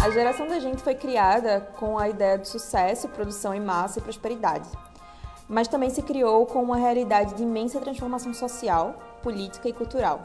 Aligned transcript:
A 0.00 0.10
geração 0.10 0.46
da 0.46 0.60
gente 0.60 0.80
foi 0.80 0.94
criada 0.94 1.60
com 1.76 1.98
a 1.98 2.08
ideia 2.08 2.38
de 2.38 2.46
sucesso, 2.46 3.08
produção 3.08 3.52
em 3.52 3.60
massa 3.60 3.98
e 3.98 4.02
prosperidade. 4.02 4.68
Mas 5.48 5.66
também 5.66 5.90
se 5.90 6.02
criou 6.02 6.46
com 6.46 6.62
uma 6.62 6.76
realidade 6.76 7.34
de 7.34 7.42
imensa 7.42 7.80
transformação 7.80 8.32
social, 8.32 8.94
política 9.24 9.68
e 9.68 9.72
cultural. 9.72 10.20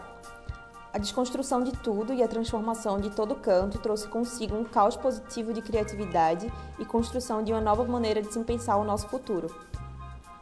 A 0.94 1.00
desconstrução 1.00 1.64
de 1.64 1.72
tudo 1.72 2.14
e 2.14 2.22
a 2.22 2.28
transformação 2.28 3.00
de 3.00 3.10
todo 3.10 3.34
canto 3.34 3.80
trouxe 3.80 4.08
consigo 4.08 4.56
um 4.56 4.64
caos 4.64 4.96
positivo 4.96 5.52
de 5.52 5.62
criatividade 5.62 6.54
e 6.78 6.86
construção 6.86 7.44
de 7.44 7.52
uma 7.52 7.60
nova 7.60 7.84
maneira 7.84 8.22
de 8.22 8.32
se 8.32 8.40
pensar 8.44 8.78
o 8.78 8.84
nosso 8.84 9.08
futuro. 9.08 9.54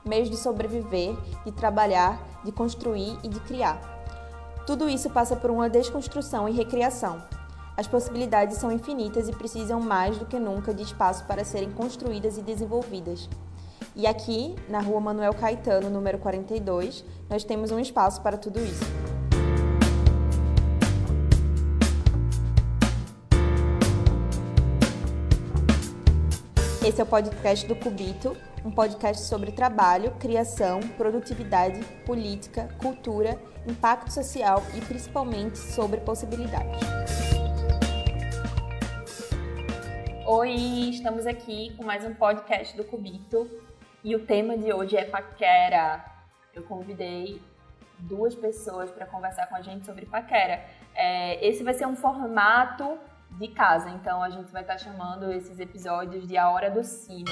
Meios 0.04 0.30
de 0.30 0.36
sobreviver, 0.36 1.16
de 1.46 1.54
trabalhar, 1.54 2.20
de 2.44 2.52
construir 2.52 3.18
e 3.24 3.30
de 3.30 3.40
criar. 3.40 3.80
Tudo 4.68 4.90
isso 4.90 5.10
passa 5.10 5.38
por 5.38 5.50
uma 5.50 5.70
desconstrução 5.70 6.50
e 6.50 6.52
recriação, 6.52 7.24
as 7.78 7.88
possibilidades 7.88 8.58
são 8.58 8.72
infinitas 8.72 9.28
e 9.28 9.32
precisam 9.32 9.80
mais 9.80 10.18
do 10.18 10.26
que 10.26 10.40
nunca 10.40 10.74
de 10.74 10.84
espaço 10.84 11.26
para 11.26 11.44
serem 11.44 11.72
construídas 11.72 12.38
e 12.38 12.42
desenvolvidas. 12.42 13.30
E 13.96 14.08
aqui, 14.08 14.56
na 14.70 14.80
rua 14.80 15.02
Manuel 15.02 15.34
Caetano, 15.34 15.90
número 15.90 16.18
42, 16.18 17.04
nós 17.30 17.44
temos 17.44 17.72
um 17.72 17.80
espaço 17.80 18.22
para 18.22 18.38
tudo 18.38 18.60
isso. 18.60 18.84
Esse 26.84 27.00
é 27.00 27.04
o 27.04 27.08
podcast 27.08 27.68
do 27.68 27.76
Cubito, 27.76 28.36
um 28.66 28.72
podcast 28.72 29.26
sobre 29.26 29.52
trabalho, 29.52 30.12
criação, 30.20 30.80
produtividade, 30.98 31.80
política, 32.06 32.70
cultura, 32.82 33.40
impacto 33.68 34.12
social 34.12 34.64
e 34.76 34.82
principalmente 34.82 35.58
sobre 35.58 36.00
possibilidades. 36.02 37.31
Oi, 40.34 40.56
estamos 40.92 41.28
aqui 41.28 41.76
com 41.76 41.84
mais 41.84 42.06
um 42.06 42.14
podcast 42.14 42.78
do 42.78 42.86
Cubito 42.86 43.52
e 44.02 44.16
o 44.16 44.26
tema 44.26 44.58
de 44.58 44.72
hoje 44.72 44.96
é 44.96 45.04
paquera. 45.04 46.06
Eu 46.54 46.64
convidei 46.64 47.42
duas 48.00 48.34
pessoas 48.34 48.90
para 48.90 49.06
conversar 49.06 49.48
com 49.48 49.58
a 49.58 49.62
gente 49.62 49.86
sobre 49.86 50.06
paquera. 50.06 50.64
É, 50.96 51.46
esse 51.46 51.66
vai 51.66 51.74
ser 51.74 51.86
um 51.86 51.98
formato 51.98 52.98
de 53.32 53.50
casa, 53.50 53.90
então 53.90 54.24
a 54.24 54.30
gente 54.30 54.50
vai 54.54 54.62
estar 54.62 54.76
tá 54.76 54.80
chamando 54.80 55.30
esses 55.34 55.60
episódios 55.60 56.26
de 56.26 56.38
A 56.38 56.50
Hora 56.50 56.72
do 56.72 56.82
Sino. 56.82 57.30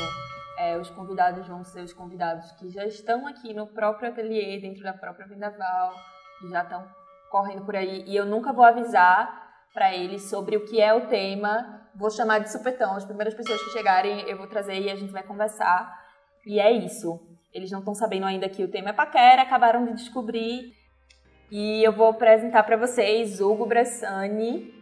É, 0.57 0.75
os 0.77 0.89
convidados 0.89 1.47
vão 1.47 1.63
ser 1.63 1.83
os 1.83 1.93
convidados 1.93 2.51
que 2.51 2.69
já 2.69 2.85
estão 2.85 3.25
aqui 3.25 3.53
no 3.53 3.65
próprio 3.65 4.09
ateliê, 4.09 4.59
dentro 4.59 4.83
da 4.83 4.91
própria 4.91 5.25
Vendaval, 5.25 5.93
que 6.41 6.49
já 6.49 6.63
estão 6.63 6.85
correndo 7.31 7.63
por 7.63 7.77
aí. 7.77 8.03
E 8.05 8.13
eu 8.13 8.25
nunca 8.25 8.51
vou 8.51 8.65
avisar 8.65 9.69
para 9.73 9.95
eles 9.95 10.23
sobre 10.23 10.57
o 10.57 10.65
que 10.65 10.81
é 10.81 10.93
o 10.93 11.07
tema. 11.07 11.78
Vou 11.95 12.09
chamar 12.09 12.39
de 12.39 12.51
supetão. 12.51 12.95
As 12.95 13.05
primeiras 13.05 13.33
pessoas 13.33 13.61
que 13.61 13.71
chegarem 13.71 14.21
eu 14.29 14.37
vou 14.37 14.47
trazer 14.47 14.79
e 14.79 14.89
a 14.89 14.95
gente 14.95 15.11
vai 15.11 15.23
conversar. 15.23 15.91
E 16.45 16.59
é 16.59 16.71
isso. 16.71 17.19
Eles 17.53 17.71
não 17.71 17.79
estão 17.79 17.95
sabendo 17.95 18.25
ainda 18.25 18.47
que 18.47 18.63
o 18.63 18.67
tema 18.67 18.89
é 18.89 18.93
paquera, 18.93 19.41
acabaram 19.41 19.85
de 19.85 19.93
descobrir. 19.93 20.75
E 21.51 21.83
eu 21.83 21.91
vou 21.91 22.07
apresentar 22.07 22.63
para 22.63 22.77
vocês 22.77 23.41
Hugo 23.41 23.65
Bressani 23.65 24.73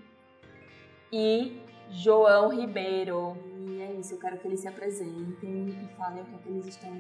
e 1.11 1.61
João 1.89 2.49
Ribeiro. 2.49 3.37
E 3.55 3.81
é 3.81 3.93
isso, 3.93 4.15
eu 4.15 4.19
quero 4.19 4.37
que 4.37 4.47
eles 4.47 4.59
se 4.59 4.67
apresentem 4.67 5.69
e 5.69 5.95
falem 5.95 6.23
o 6.23 6.25
que, 6.25 6.35
é 6.35 6.37
que 6.39 6.49
eles 6.49 6.65
estão 6.67 6.91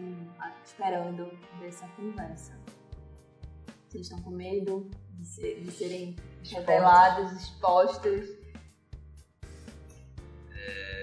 esperando 0.63 1.29
dessa 1.59 1.85
conversa. 1.97 2.57
Vocês 3.87 4.03
estão 4.03 4.21
com 4.21 4.31
medo 4.31 4.89
de, 5.17 5.25
ser, 5.25 5.61
de 5.61 5.71
serem 5.71 6.15
revelados, 6.43 7.31
expostos? 7.33 8.36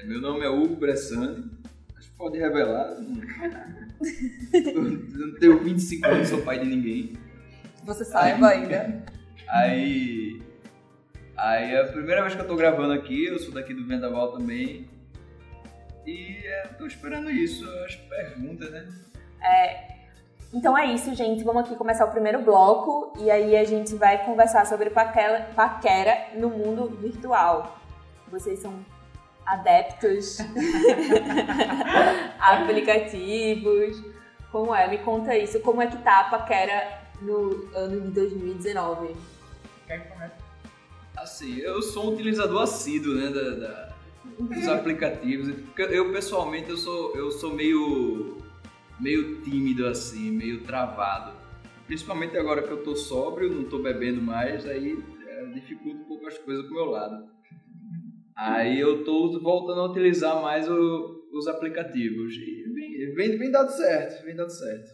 É, 0.04 0.06
meu 0.06 0.20
nome 0.20 0.44
é 0.44 0.48
Hugo 0.48 0.76
Bressani. 0.76 1.50
Acho 1.96 2.10
que 2.10 2.16
pode 2.16 2.38
revelar. 2.38 2.94
Eu 4.52 4.82
não 4.82 5.34
tenho 5.38 5.58
25 5.58 6.06
anos, 6.06 6.28
sou 6.28 6.42
pai 6.42 6.58
de 6.58 6.66
ninguém. 6.66 7.14
Você 7.84 8.04
saiba 8.04 8.48
ainda. 8.48 9.02
Aí. 9.48 10.42
Aí 11.36 11.74
é 11.74 11.80
a 11.80 11.88
primeira 11.88 12.20
vez 12.22 12.34
que 12.34 12.40
eu 12.40 12.46
tô 12.46 12.54
gravando 12.54 12.92
aqui, 12.92 13.26
eu 13.26 13.38
sou 13.38 13.52
daqui 13.52 13.74
do 13.74 13.86
Vendaval 13.86 14.32
também. 14.32 14.88
E 16.06 16.36
é, 16.44 16.68
tô 16.78 16.86
esperando 16.86 17.30
isso, 17.30 17.68
as 17.84 17.96
perguntas, 17.96 18.70
né? 18.70 18.86
É, 19.42 19.94
então 20.52 20.76
é 20.76 20.86
isso, 20.86 21.14
gente. 21.14 21.42
Vamos 21.42 21.64
aqui 21.64 21.74
começar 21.76 22.04
o 22.04 22.10
primeiro 22.10 22.42
bloco 22.42 23.12
e 23.18 23.30
aí 23.30 23.56
a 23.56 23.64
gente 23.64 23.94
vai 23.94 24.24
conversar 24.24 24.66
sobre 24.66 24.90
paquera, 24.90 25.48
paquera 25.56 26.28
no 26.34 26.50
mundo 26.50 26.88
virtual. 27.00 27.80
Vocês 28.30 28.60
são 28.60 28.84
adeptos 29.46 30.38
aplicativos. 32.40 34.02
Como 34.50 34.74
é? 34.74 34.88
Me 34.88 34.98
conta 34.98 35.36
isso. 35.36 35.60
Como 35.60 35.82
é 35.82 35.86
que 35.86 35.98
tá 35.98 36.20
a 36.20 36.24
paquera 36.24 37.02
no 37.20 37.68
ano 37.74 38.00
de 38.02 38.10
2019? 38.10 39.14
Quer 39.86 40.08
começar? 40.10 40.38
Assim, 41.16 41.58
eu 41.58 41.80
sou 41.82 42.10
um 42.10 42.14
utilizador 42.14 42.62
assíduo, 42.62 43.14
né, 43.14 43.28
da, 43.30 43.50
da 43.50 43.94
dos 44.38 44.68
aplicativos. 44.68 45.54
Eu 45.76 46.12
pessoalmente 46.12 46.70
eu 46.70 46.76
sou 46.76 47.14
eu 47.14 47.30
sou 47.30 47.52
meio 47.52 48.38
meio 48.98 49.40
tímido 49.42 49.86
assim, 49.86 50.30
meio 50.30 50.62
travado. 50.62 51.32
Principalmente 51.86 52.36
agora 52.36 52.62
que 52.62 52.70
eu 52.70 52.82
tô 52.82 52.96
sóbrio, 52.96 53.52
não 53.52 53.64
tô 53.64 53.78
bebendo 53.78 54.22
mais, 54.22 54.66
aí 54.66 54.98
é, 55.26 55.44
dificulta 55.46 56.00
um 56.00 56.04
pouco 56.04 56.26
as 56.26 56.38
coisas 56.38 56.64
pro 56.64 56.74
meu 56.74 56.86
lado. 56.86 57.28
Aí 58.36 58.80
eu 58.80 59.04
tô 59.04 59.40
voltando 59.40 59.80
a 59.80 59.90
utilizar 59.90 60.42
mais 60.42 60.68
o, 60.68 61.28
os 61.32 61.46
aplicativos. 61.46 62.34
E 62.34 62.64
vem, 62.72 63.14
vem, 63.14 63.38
vem 63.38 63.50
dado 63.50 63.70
certo, 63.70 64.24
vem 64.24 64.34
dado 64.34 64.50
certo. 64.50 64.88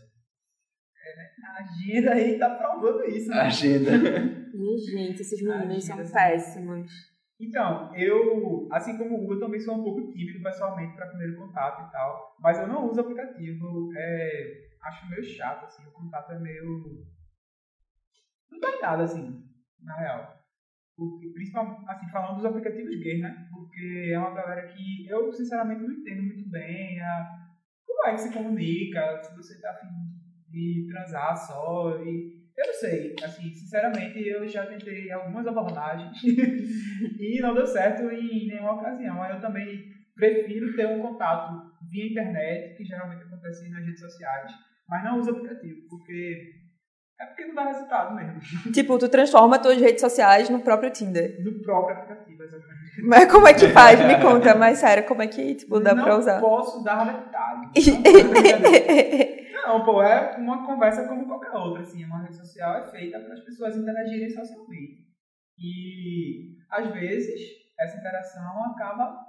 É, 1.03 1.27
a 1.47 1.63
agenda 1.63 2.13
aí 2.13 2.39
tá 2.39 2.51
provando 2.51 3.05
isso. 3.07 3.31
Né? 3.31 3.41
Agenda. 3.41 3.91
gente, 4.93 5.23
esses 5.23 5.43
meninos 5.43 5.85
são 5.85 5.97
péssimos. 5.97 6.91
Então, 7.41 7.95
eu, 7.97 8.69
assim 8.71 8.99
como 8.99 9.17
o 9.17 9.25
Hugo, 9.25 9.35
eu 9.35 9.41
também 9.41 9.59
sou 9.59 9.75
um 9.75 9.83
pouco 9.83 10.13
tímido 10.13 10.43
pessoalmente 10.43 10.95
para 10.95 11.07
primeiro 11.07 11.39
contato 11.39 11.89
e 11.89 11.91
tal, 11.91 12.37
mas 12.39 12.59
eu 12.59 12.69
não 12.69 12.91
uso 12.91 13.01
aplicativo, 13.01 13.91
é, 13.97 14.69
acho 14.83 15.09
meio 15.09 15.25
chato, 15.25 15.65
assim, 15.65 15.87
o 15.87 15.91
contato 15.91 16.33
é 16.33 16.39
meio... 16.39 17.07
não 18.51 18.61
dá 18.61 18.79
nada, 18.83 19.05
assim, 19.05 19.43
na 19.83 19.97
real. 19.97 20.40
Porque, 20.97 21.29
principalmente, 21.33 21.83
assim, 21.89 22.11
falando 22.11 22.37
dos 22.37 22.45
aplicativos 22.45 22.99
gays, 22.99 23.21
né, 23.21 23.49
porque 23.51 24.11
é 24.13 24.19
uma 24.19 24.35
galera 24.35 24.67
que 24.67 25.09
eu, 25.09 25.33
sinceramente, 25.33 25.83
não 25.83 25.93
entendo 25.93 26.23
muito 26.23 26.51
bem 26.51 27.01
a, 27.01 27.27
como 27.87 28.07
é 28.07 28.13
que 28.13 28.21
se 28.21 28.33
comunica, 28.33 29.23
se 29.23 29.35
você 29.35 29.61
tá 29.61 29.71
afim 29.71 29.89
de 30.51 30.87
transar 30.89 31.37
só 31.37 31.97
e 32.03 32.41
eu 32.61 32.67
não 32.67 32.75
sei, 32.75 33.15
assim, 33.25 33.55
sinceramente, 33.55 34.19
eu 34.19 34.47
já 34.47 34.67
tentei 34.67 35.11
algumas 35.11 35.47
abordagens 35.47 36.13
e 37.19 37.41
não 37.41 37.55
deu 37.55 37.67
certo 37.67 38.03
em 38.11 38.49
nenhuma 38.49 38.75
ocasião. 38.75 39.25
Eu 39.25 39.41
também 39.41 39.89
prefiro 40.15 40.77
ter 40.77 40.87
um 40.87 41.01
contato 41.01 41.59
via 41.91 42.11
internet, 42.11 42.77
que 42.77 42.85
geralmente 42.85 43.23
acontece 43.23 43.67
nas 43.71 43.83
redes 43.83 44.01
sociais, 44.01 44.53
mas 44.87 45.03
não 45.03 45.19
uso 45.19 45.31
aplicativo, 45.31 45.81
porque 45.89 46.60
é 47.21 47.27
porque 47.27 47.45
não 47.45 47.55
dá 47.55 47.65
resultado 47.65 48.15
mesmo. 48.15 48.41
Tipo, 48.73 48.99
tu 48.99 49.09
transforma 49.09 49.59
tuas 49.59 49.79
redes 49.79 50.01
sociais 50.01 50.49
no 50.49 50.61
próprio 50.61 50.91
Tinder. 50.91 51.43
No 51.45 51.61
próprio 51.63 51.97
aplicativo, 51.97 52.43
exatamente. 52.43 53.03
Mas 53.05 53.31
como 53.31 53.47
é 53.47 53.55
que 53.55 53.69
faz? 53.69 54.01
Me 54.01 54.19
conta, 54.23 54.55
mais 54.55 54.79
sério, 54.79 55.07
como 55.07 55.23
é 55.23 55.27
que 55.27 55.55
tipo, 55.55 55.79
dá 55.81 55.95
não 55.95 56.05
pra 56.05 56.17
usar? 56.17 56.41
Não 56.41 56.49
posso 56.49 56.83
dar 56.83 57.05
detalhes. 57.05 57.87
Não, 59.67 59.85
pô, 59.85 60.03
é 60.03 60.37
uma 60.39 60.67
conversa 60.67 61.07
como 61.07 61.27
qualquer 61.27 61.53
outra, 61.53 61.83
assim. 61.83 62.05
Uma 62.05 62.23
rede 62.23 62.37
social 62.37 62.77
é 62.79 62.91
feita 62.91 63.21
para 63.21 63.35
as 63.35 63.41
pessoas 63.41 63.77
interagirem 63.77 64.31
socialmente. 64.31 65.07
E, 65.59 66.57
às 66.71 66.91
vezes, 66.93 67.41
essa 67.79 67.99
interação 67.99 68.65
acaba 68.65 69.27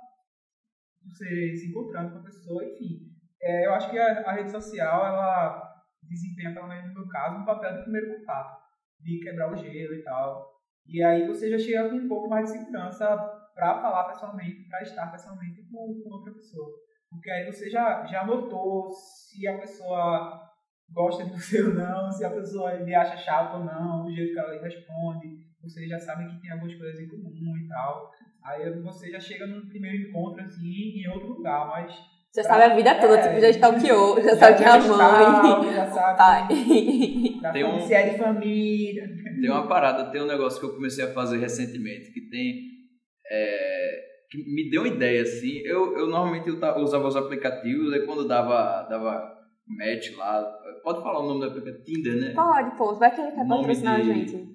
você 1.03 1.55
se 1.55 1.69
encontrando 1.69 2.13
com 2.13 2.19
a 2.19 2.23
pessoa, 2.23 2.63
enfim. 2.63 3.11
É, 3.41 3.65
eu 3.65 3.73
acho 3.73 3.89
que 3.89 3.97
a, 3.97 4.21
a, 4.21 4.33
rede 4.33 4.51
social, 4.51 5.05
ela 5.05 5.70
desempenha, 6.11 6.53
pelo 6.53 6.67
menos 6.67 6.87
no 6.87 6.93
meu 6.93 7.07
caso, 7.07 7.37
um 7.37 7.45
papel 7.45 7.77
de 7.77 7.83
primeiro 7.83 8.19
contato, 8.19 8.61
de 8.99 9.19
quebrar 9.19 9.51
o 9.51 9.55
gelo 9.55 9.93
e 9.93 10.03
tal. 10.03 10.51
E 10.85 11.01
aí 11.03 11.25
você 11.25 11.49
já 11.49 11.57
chega 11.57 11.89
com 11.89 11.95
um 11.95 12.07
pouco 12.07 12.29
mais 12.29 12.51
de 12.51 12.59
segurança 12.59 13.15
para 13.55 13.81
falar 13.81 14.05
pessoalmente, 14.05 14.67
para 14.67 14.81
estar 14.81 15.11
pessoalmente 15.11 15.63
com, 15.71 16.01
com 16.03 16.09
outra 16.09 16.33
pessoa. 16.33 16.69
Porque 17.09 17.29
aí 17.29 17.45
você 17.45 17.69
já, 17.69 18.05
já 18.05 18.25
notou 18.25 18.89
se 18.91 19.47
a 19.47 19.57
pessoa 19.57 20.41
gosta 20.89 21.23
de 21.23 21.31
você 21.35 21.61
ou 21.61 21.73
não, 21.73 22.11
se 22.11 22.23
a 22.25 22.29
pessoa 22.29 22.73
lhe 22.73 22.93
acha 22.95 23.17
chato 23.17 23.57
ou 23.57 23.65
não, 23.65 24.05
o 24.05 24.11
jeito 24.11 24.33
que 24.33 24.39
ela 24.39 24.61
responde. 24.61 25.41
Você 25.61 25.87
já 25.87 25.99
sabe 25.99 26.27
que 26.27 26.41
tem 26.41 26.51
algumas 26.51 26.73
coisas 26.75 26.99
em 26.99 27.07
comum 27.07 27.57
e 27.57 27.67
tal. 27.67 28.09
Aí 28.43 28.81
você 28.81 29.11
já 29.11 29.19
chega 29.19 29.45
num 29.45 29.67
primeiro 29.67 30.09
encontro, 30.09 30.41
assim, 30.41 30.99
em 30.99 31.07
outro 31.07 31.33
lugar, 31.33 31.67
mas... 31.67 31.93
Já 32.33 32.43
pra, 32.43 32.51
sabe 32.53 32.63
a 32.63 32.75
vida 32.75 32.95
toda, 32.95 33.15
é, 33.17 33.27
tipo, 33.27 33.41
já 33.41 33.49
stalkeou, 33.49 34.15
já, 34.21 34.29
já 34.29 34.35
sabe 34.37 34.57
que 34.57 34.63
é 34.63 34.67
a 34.67 34.77
mãe. 34.79 35.73
Já 35.73 35.85
sabe 35.91 36.17
pai. 36.17 36.47
tem 37.53 37.63
um, 37.65 37.79
se 37.85 37.93
é 37.93 38.09
de 38.09 38.17
família. 38.17 39.03
Tem 39.41 39.49
uma 39.49 39.67
parada, 39.67 40.11
tem 40.11 40.21
um 40.21 40.27
negócio 40.27 40.59
que 40.59 40.65
eu 40.65 40.73
comecei 40.73 41.03
a 41.03 41.13
fazer 41.13 41.37
recentemente, 41.39 42.11
que 42.13 42.21
tem... 42.29 42.71
É, 43.29 43.99
que 44.29 44.37
me 44.37 44.69
deu 44.69 44.83
uma 44.83 44.87
ideia, 44.87 45.23
assim. 45.23 45.57
Eu, 45.65 45.97
eu 45.97 46.07
normalmente 46.07 46.49
usava 46.49 47.07
os 47.07 47.15
aplicativos, 47.17 47.91
aí 47.91 48.05
quando 48.05 48.25
dava, 48.27 48.83
dava 48.89 49.29
match 49.67 50.15
lá, 50.17 50.41
pode 50.83 51.01
falar 51.03 51.19
o 51.19 51.27
nome 51.27 51.41
do 51.41 51.47
aplicativo? 51.47 51.83
Tinder, 51.83 52.15
né? 52.15 52.33
Pode, 52.33 52.77
pô. 52.77 52.95
Vai 52.95 53.13
que 53.13 53.19
ele 53.19 53.31
quer 53.31 53.45
patrocinar 53.45 54.01
de- 54.01 54.09
a 54.09 54.13
gente. 54.13 54.47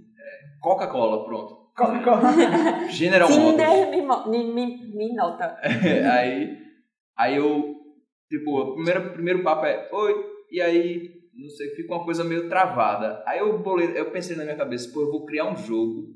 Coca-Cola, 0.62 1.25
pronto. 1.26 1.55
Coca-Cola. 1.76 2.88
General 2.88 3.28
Motors. 3.31 3.50
Tinder 3.50 3.90
me, 3.90 4.00
mo- 4.02 4.26
me, 4.31 4.44
me, 4.52 4.94
me 4.94 5.14
nota. 5.14 5.56
aí, 5.62 6.56
aí 7.16 7.36
eu, 7.36 7.74
tipo, 8.30 8.50
o 8.58 8.74
primeiro, 8.74 9.12
primeiro 9.12 9.42
papo 9.42 9.64
é, 9.66 9.88
oi, 9.92 10.14
e 10.50 10.60
aí, 10.60 11.10
não 11.34 11.48
sei, 11.50 11.70
fica 11.74 11.94
uma 11.94 12.04
coisa 12.04 12.22
meio 12.24 12.48
travada. 12.48 13.22
Aí 13.26 13.38
eu 13.40 13.58
bolei, 13.58 13.92
eu 13.98 14.10
pensei 14.10 14.36
na 14.36 14.44
minha 14.44 14.56
cabeça, 14.56 14.92
pô, 14.92 15.02
eu 15.02 15.10
vou 15.10 15.24
criar 15.26 15.46
um 15.50 15.56
jogo 15.56 16.14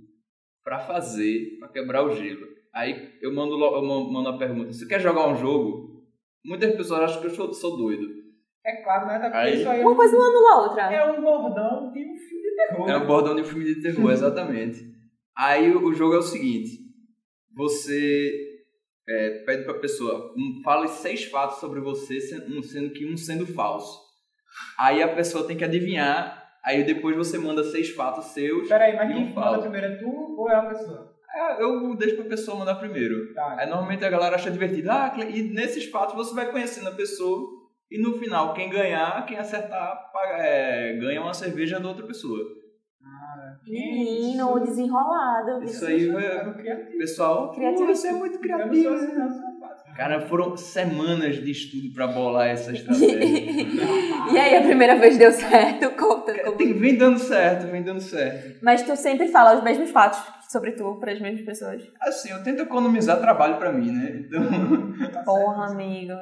pra 0.64 0.79
fazer, 0.79 1.56
pra 1.58 1.69
quebrar 1.69 2.05
o 2.05 2.14
gelo. 2.14 2.47
Aí 2.75 3.14
eu 3.20 3.35
mando, 3.35 3.55
eu 3.55 3.82
man- 3.82 4.11
mando 4.12 4.29
a 4.29 4.38
pergunta, 4.38 4.73
você 4.73 4.87
quer 4.87 5.00
jogar 5.00 5.26
um 5.29 5.35
jogo? 5.37 6.05
Muitas 6.44 6.75
pessoas 6.76 7.00
acham 7.00 7.20
que 7.20 7.26
eu 7.26 7.31
sou, 7.35 7.52
sou 7.52 7.76
doido. 7.76 8.06
É 8.64 8.82
claro, 8.82 9.06
né? 9.06 9.17
Até 9.17 9.37
Aí- 9.38 9.55
isso 9.61 9.69
aí 9.69 9.81
é 9.81 9.82
Uma 9.82 9.93
um, 9.93 9.97
coisa 9.97 10.17
não 10.17 10.25
anula 10.25 10.52
a 10.52 10.62
outra. 10.69 10.82
é 10.93 11.11
um 11.11 11.20
bordão 11.23 11.91
de 11.93 11.99
um 11.99 12.17
filme 12.17 12.43
de 12.43 12.56
terror. 12.56 12.91
É 12.91 12.97
um 12.97 13.06
bordão 13.06 13.35
de 13.35 13.41
um 13.43 13.44
filme 13.44 13.64
de 13.64 13.81
terror, 13.82 14.11
exatamente. 14.12 14.85
Aí 15.37 15.70
o 15.75 15.82
o 15.88 15.93
jogo 15.94 16.14
é 16.14 16.19
o 16.19 16.23
seguinte: 16.23 16.79
você 17.55 18.50
é, 19.11 19.31
pede 19.45 19.65
pra 19.65 19.75
pessoa, 19.75 20.33
um, 20.37 20.62
fale 20.62 20.89
seis 20.89 21.25
fatos 21.25 21.59
sobre 21.59 21.81
você, 21.81 22.21
sendo, 22.21 22.57
um- 22.59 22.62
sendo 22.62 22.91
que 22.91 23.05
um 23.07 23.17
sendo 23.17 23.47
falso. 23.47 23.99
Aí 24.79 25.03
a 25.03 25.09
pessoa 25.09 25.47
tem 25.47 25.57
que 25.57 25.65
adivinhar, 25.65 26.43
aí 26.65 26.83
depois 26.85 27.17
você 27.17 27.39
manda 27.39 27.65
seis 27.65 27.91
fatos 27.91 28.27
seus. 28.27 28.69
Peraí, 28.69 28.95
mas 28.97 29.11
E 29.11 29.15
quem 29.15 29.29
um 29.31 29.35
fala. 29.35 29.59
primeiro 29.61 29.87
é 29.87 29.97
tu 29.97 30.09
ou 30.39 30.51
é 30.51 30.55
a 30.57 30.62
pessoa? 30.67 31.11
É, 31.33 31.62
eu 31.62 31.95
deixo 31.97 32.17
pra 32.17 32.25
pessoa 32.25 32.59
mandar 32.59 32.75
primeiro. 32.77 33.33
Tá. 33.35 33.57
Aí 33.59 33.67
normalmente 33.69 34.05
a 34.05 34.11
galera 34.11 34.35
acha 34.37 34.51
divertido. 34.51 34.91
Ah, 34.91 35.15
e 35.17 35.43
nesses 35.43 35.85
fatos 35.87 36.15
você 36.17 36.35
vai 36.35 36.51
conhecendo 36.51 36.89
a 36.89 36.93
pessoa. 36.95 37.49
E 37.91 38.01
no 38.01 38.19
final, 38.19 38.55
quem 38.55 38.69
ganhar, 38.71 39.25
quem 39.27 39.37
acertar, 39.37 40.11
paga- 40.12 40.39
é, 40.39 40.97
ganha 40.97 41.21
uma 41.21 41.35
cerveja 41.35 41.79
da 41.81 41.89
outra 41.89 42.07
pessoa. 42.07 42.39
Menino, 43.67 44.59
desenrolado. 44.61 45.62
Isso 45.65 45.85
aí 45.87 46.09
É. 46.09 46.75
Pessoal, 46.99 47.53
Criativo. 47.53 47.87
você 47.87 48.09
é 48.09 48.12
muito 48.12 48.39
criativo. 48.39 48.95
assim, 48.95 49.07
sou 49.15 49.61
fácil. 49.61 49.95
Cara, 49.97 50.21
foram 50.23 50.57
semanas 50.57 51.37
de 51.37 51.51
estudo 51.51 51.93
pra 51.95 52.07
bolar 52.07 52.49
essa 52.49 52.73
estratégia. 52.73 53.19
e 54.33 54.39
aí, 54.39 54.57
a 54.57 54.62
primeira 54.62 54.97
vez 54.97 55.19
deu 55.19 55.31
certo? 55.33 55.91
Conta 55.97 56.33
como. 56.43 56.57
Tem, 56.57 56.73
vem 56.73 56.97
dando 56.97 57.19
certo, 57.19 57.71
vem 57.71 57.83
dando 57.83 58.01
certo. 58.01 58.59
Mas 58.62 58.83
tu 58.83 58.97
sempre 58.97 59.29
fala 59.29 59.59
os 59.59 59.62
mesmos 59.65 59.91
fatos 59.91 60.21
sobre 60.51 60.73
tu 60.73 60.99
para 60.99 61.12
as 61.12 61.21
mesmas 61.21 61.45
pessoas. 61.45 61.83
Assim, 62.01 62.31
eu 62.31 62.43
tento 62.43 62.62
economizar 62.62 63.21
trabalho 63.21 63.57
pra 63.57 63.73
mim, 63.73 63.91
né? 63.93 64.25
Então, 64.27 64.43
Porra, 65.25 65.67
amigo. 65.67 66.12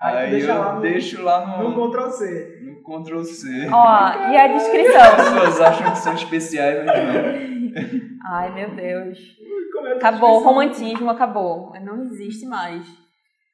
Aí, 0.00 0.34
aí 0.34 0.40
eu 0.40 0.48
lá 0.48 0.74
no, 0.74 0.80
deixo 0.80 1.22
lá 1.22 1.58
no 1.58 1.70
no, 1.70 1.90
Ctrl 1.90 2.10
C. 2.10 2.71
Ctrl 2.82 3.22
C. 3.22 3.48
Ó, 3.72 4.30
e 4.30 4.36
a 4.36 4.44
As 4.46 4.52
descrição? 4.62 5.16
pessoas 5.16 5.60
acham 5.60 5.90
que 5.90 5.98
são 5.98 6.14
especiais, 6.14 6.84
mas 6.84 7.04
não. 7.04 8.12
Ai, 8.32 8.54
meu 8.54 8.74
Deus. 8.76 9.18
Como 9.72 9.86
é 9.88 9.92
Acabou, 9.94 10.40
o 10.40 10.44
romantismo 10.44 11.10
acabou. 11.10 11.72
Não 11.80 12.04
existe 12.04 12.46
mais. 12.46 12.86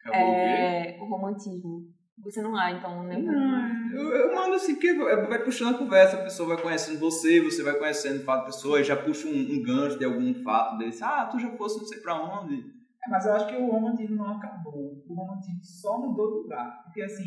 Acabou 0.05 0.29
o? 0.31 0.35
É, 0.35 0.99
o 1.01 1.05
romantismo. 1.05 1.83
Você 2.25 2.43
não 2.43 2.57
há, 2.57 2.73
então, 2.73 3.05
nem. 3.05 3.23
Não, 3.23 3.93
eu, 3.95 4.11
eu 4.11 4.35
mando 4.35 4.55
assim, 4.55 4.75
porque 4.75 4.93
vai 4.95 5.39
puxando 5.45 5.77
a 5.77 5.79
conversa, 5.79 6.17
a 6.17 6.25
pessoa 6.25 6.49
vai 6.49 6.61
conhecendo 6.61 6.99
você, 6.99 7.41
você 7.41 7.63
vai 7.63 7.75
conhecendo 7.75 8.21
o 8.21 8.25
fato 8.25 8.41
da 8.41 8.47
pessoa, 8.47 8.83
já 8.83 8.97
puxa 8.97 9.29
um, 9.29 9.31
um 9.31 9.63
gancho 9.63 9.99
de 9.99 10.05
algum 10.05 10.35
fato 10.43 10.77
desse. 10.79 11.03
Ah, 11.05 11.27
tu 11.31 11.39
já 11.39 11.49
fosse 11.53 11.79
não 11.79 11.87
sei 11.87 12.01
pra 12.01 12.21
onde. 12.21 12.57
É, 12.57 13.09
mas 13.09 13.25
eu 13.25 13.35
acho 13.35 13.47
que 13.47 13.55
o 13.55 13.71
romantismo 13.71 14.17
não 14.17 14.37
acabou. 14.37 15.01
O 15.09 15.15
romantismo 15.15 15.61
só 15.63 15.97
mudou 15.97 16.33
de 16.33 16.39
lugar. 16.43 16.83
Porque, 16.83 17.03
assim, 17.03 17.25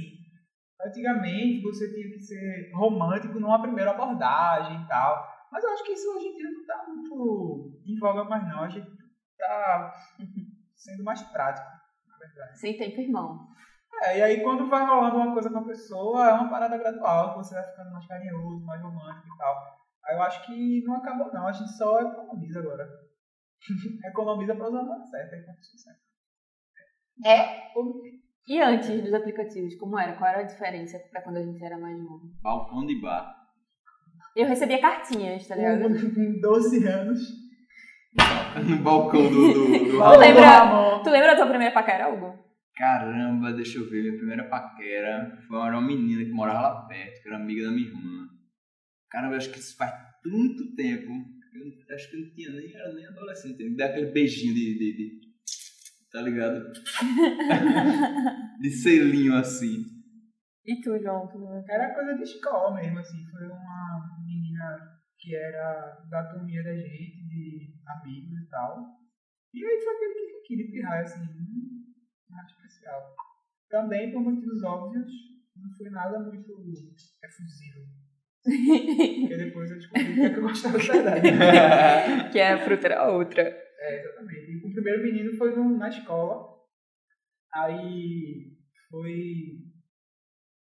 antigamente 0.86 1.62
você 1.62 1.92
tinha 1.94 2.10
que 2.10 2.20
ser 2.20 2.72
romântico 2.74 3.40
numa 3.40 3.62
primeira 3.62 3.92
abordagem 3.92 4.82
e 4.82 4.88
tal. 4.88 5.28
Mas 5.52 5.64
eu 5.64 5.72
acho 5.72 5.84
que 5.84 5.94
isso 5.94 6.10
hoje 6.16 6.28
em 6.28 6.36
dia 6.36 6.50
não 6.50 6.66
tá 6.66 6.86
muito 6.88 7.82
em 7.86 8.00
voga 8.00 8.24
mais, 8.24 8.48
não. 8.48 8.64
A 8.64 8.70
gente 8.70 8.88
tá 9.38 9.94
sendo 10.76 11.04
mais 11.04 11.22
prático, 11.24 11.68
na 12.08 12.18
verdade. 12.18 12.60
Sem 12.60 12.78
tempo, 12.78 13.02
irmão. 13.02 13.48
É, 14.04 14.18
e 14.18 14.22
aí 14.22 14.44
quando 14.44 14.70
vai 14.70 14.86
rolando 14.86 15.18
uma 15.18 15.34
coisa 15.34 15.50
com 15.50 15.60
a 15.60 15.66
pessoa, 15.66 16.30
é 16.30 16.34
uma 16.34 16.50
parada 16.50 16.78
gradual, 16.78 17.34
que 17.34 17.38
você 17.40 17.54
vai 17.54 17.70
ficando 17.70 17.92
mais 17.92 18.08
carinhoso, 18.08 18.66
mais 18.66 18.82
romântico 18.82 19.28
e 19.28 19.38
tal. 19.38 19.82
Aí 20.06 20.16
eu 20.16 20.22
acho 20.24 20.46
que 20.46 20.84
não 20.84 20.96
acabou, 20.96 21.32
não. 21.34 21.48
A 21.48 21.52
gente 21.52 21.72
só 21.72 22.00
economiza 22.00 22.60
agora. 22.60 22.88
economiza 24.06 24.56
pra 24.56 24.68
usar 24.68 24.80
a 24.80 24.90
hora 24.90 25.06
certa, 25.06 25.36
tudo 25.38 25.80
certo. 25.80 26.02
E 28.48 28.60
antes 28.60 29.02
dos 29.02 29.14
aplicativos, 29.14 29.76
como 29.76 29.98
era? 30.00 30.14
Qual 30.14 30.30
era 30.30 30.40
a 30.42 30.46
diferença 30.46 31.00
pra 31.12 31.22
quando 31.22 31.38
a 31.38 31.44
gente 31.44 31.64
era 31.64 31.78
mais 31.78 31.98
novo? 31.98 32.32
Balcão 32.42 32.86
de 32.86 33.00
bar. 33.00 33.36
Eu 34.36 34.48
recebia 34.48 34.80
cartinhas, 34.82 35.48
tá 35.48 35.56
ligado? 35.56 35.82
Com 36.14 36.40
12 36.42 36.88
anos. 36.88 37.20
No 38.68 38.78
balcão 38.84 39.22
do. 39.30 39.54
do, 39.54 39.68
do 39.68 39.92
Tu 40.14 40.20
lembra-. 40.20 41.02
Tu 41.04 41.10
lembra 41.10 41.28
da 41.32 41.36
tua 41.36 41.48
primeira 41.48 41.74
paquera, 41.74 42.10
Hugo? 42.10 42.38
Caramba, 42.76 43.54
deixa 43.54 43.78
eu 43.78 43.90
ver. 43.90 44.02
Minha 44.04 44.18
primeira 44.18 44.44
paquera 44.50 45.38
foi 45.48 45.58
uma, 45.58 45.68
era 45.68 45.78
uma 45.78 45.88
menina 45.88 46.24
que 46.24 46.32
morava 46.32 46.62
lá 46.62 46.88
perto, 46.88 47.22
que 47.22 47.28
era 47.28 47.38
amiga 47.38 47.64
da 47.66 47.72
minha 47.72 47.88
irmã. 47.88 48.28
Caramba, 49.10 49.34
eu 49.36 49.38
acho 49.38 49.52
que 49.52 49.60
isso 49.60 49.78
faz 49.78 49.92
tanto 50.24 50.76
tempo. 50.76 51.12
Eu 51.90 51.96
acho 51.96 52.10
que 52.10 52.16
eu 52.16 52.22
não 52.22 52.34
tinha 52.34 52.50
nem, 52.52 52.74
era 52.74 52.94
nem 52.94 53.06
adolescente. 53.06 53.64
Me 53.64 53.76
dá 53.76 53.86
aquele 53.86 54.12
beijinho 54.12 54.54
de. 54.54 54.78
de, 54.80 54.98
de- 54.98 55.31
tá 56.12 56.22
ligado? 56.22 56.72
de 58.60 58.70
selinho 58.70 59.36
assim. 59.36 59.84
E 60.66 60.82
tu, 60.82 60.98
João? 61.00 61.28
Era 61.68 61.94
coisa 61.94 62.16
de 62.16 62.24
escola 62.24 62.76
mesmo, 62.76 63.00
assim. 63.00 63.26
Foi 63.32 63.48
uma 63.48 64.22
menina 64.26 65.02
que 65.18 65.36
era 65.36 65.98
da 66.10 66.24
turminha 66.32 66.64
da 66.64 66.76
gente, 66.76 67.28
de 67.28 67.74
amigos 67.88 68.40
e 68.40 68.50
tal. 68.50 68.86
E 69.54 69.66
aí 69.66 69.82
foi 69.84 69.96
aquele 69.96 70.14
que 70.14 70.48
queria 70.48 70.72
pirrar, 70.72 71.02
assim, 71.02 71.22
hum, 71.22 71.94
nada 72.30 72.48
especial. 72.48 73.16
Também, 73.70 74.12
por 74.12 74.22
motivos 74.22 74.64
óbvios, 74.64 75.12
não 75.56 75.72
foi 75.76 75.90
nada 75.90 76.20
muito 76.20 76.52
efusivo. 77.24 77.80
Porque 78.44 79.38
depois 79.38 79.70
eu 79.70 79.78
descobri 79.78 80.14
que 80.16 80.22
é 80.22 80.30
que 80.30 80.40
eu 80.40 80.42
gostava 80.42 80.80
de 80.80 80.88
verdade. 80.88 81.22
que 82.32 82.40
a 82.40 82.58
fruta 82.64 82.88
era 82.88 83.08
outra. 83.10 83.42
É, 83.42 84.00
exatamente. 84.00 84.41
E 84.72 84.74
o 84.74 84.76
primeiro 84.76 85.04
menino 85.04 85.38
foi 85.38 85.54
no- 85.54 85.78
na 85.78 85.90
escola. 85.90 86.50
Aí 87.54 88.56
foi. 88.90 89.68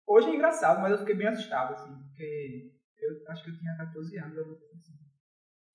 Hoje 0.07 0.29
é 0.29 0.35
engraçado, 0.35 0.81
mas 0.81 0.91
eu 0.91 0.99
fiquei 0.99 1.15
bem 1.15 1.27
assustado, 1.27 1.73
assim, 1.73 1.91
porque 2.03 2.71
eu 2.99 3.31
acho 3.31 3.43
que 3.43 3.49
eu 3.49 3.57
tinha 3.57 3.75
14 3.75 4.17
anos, 4.19 4.37
assim. 4.37 4.93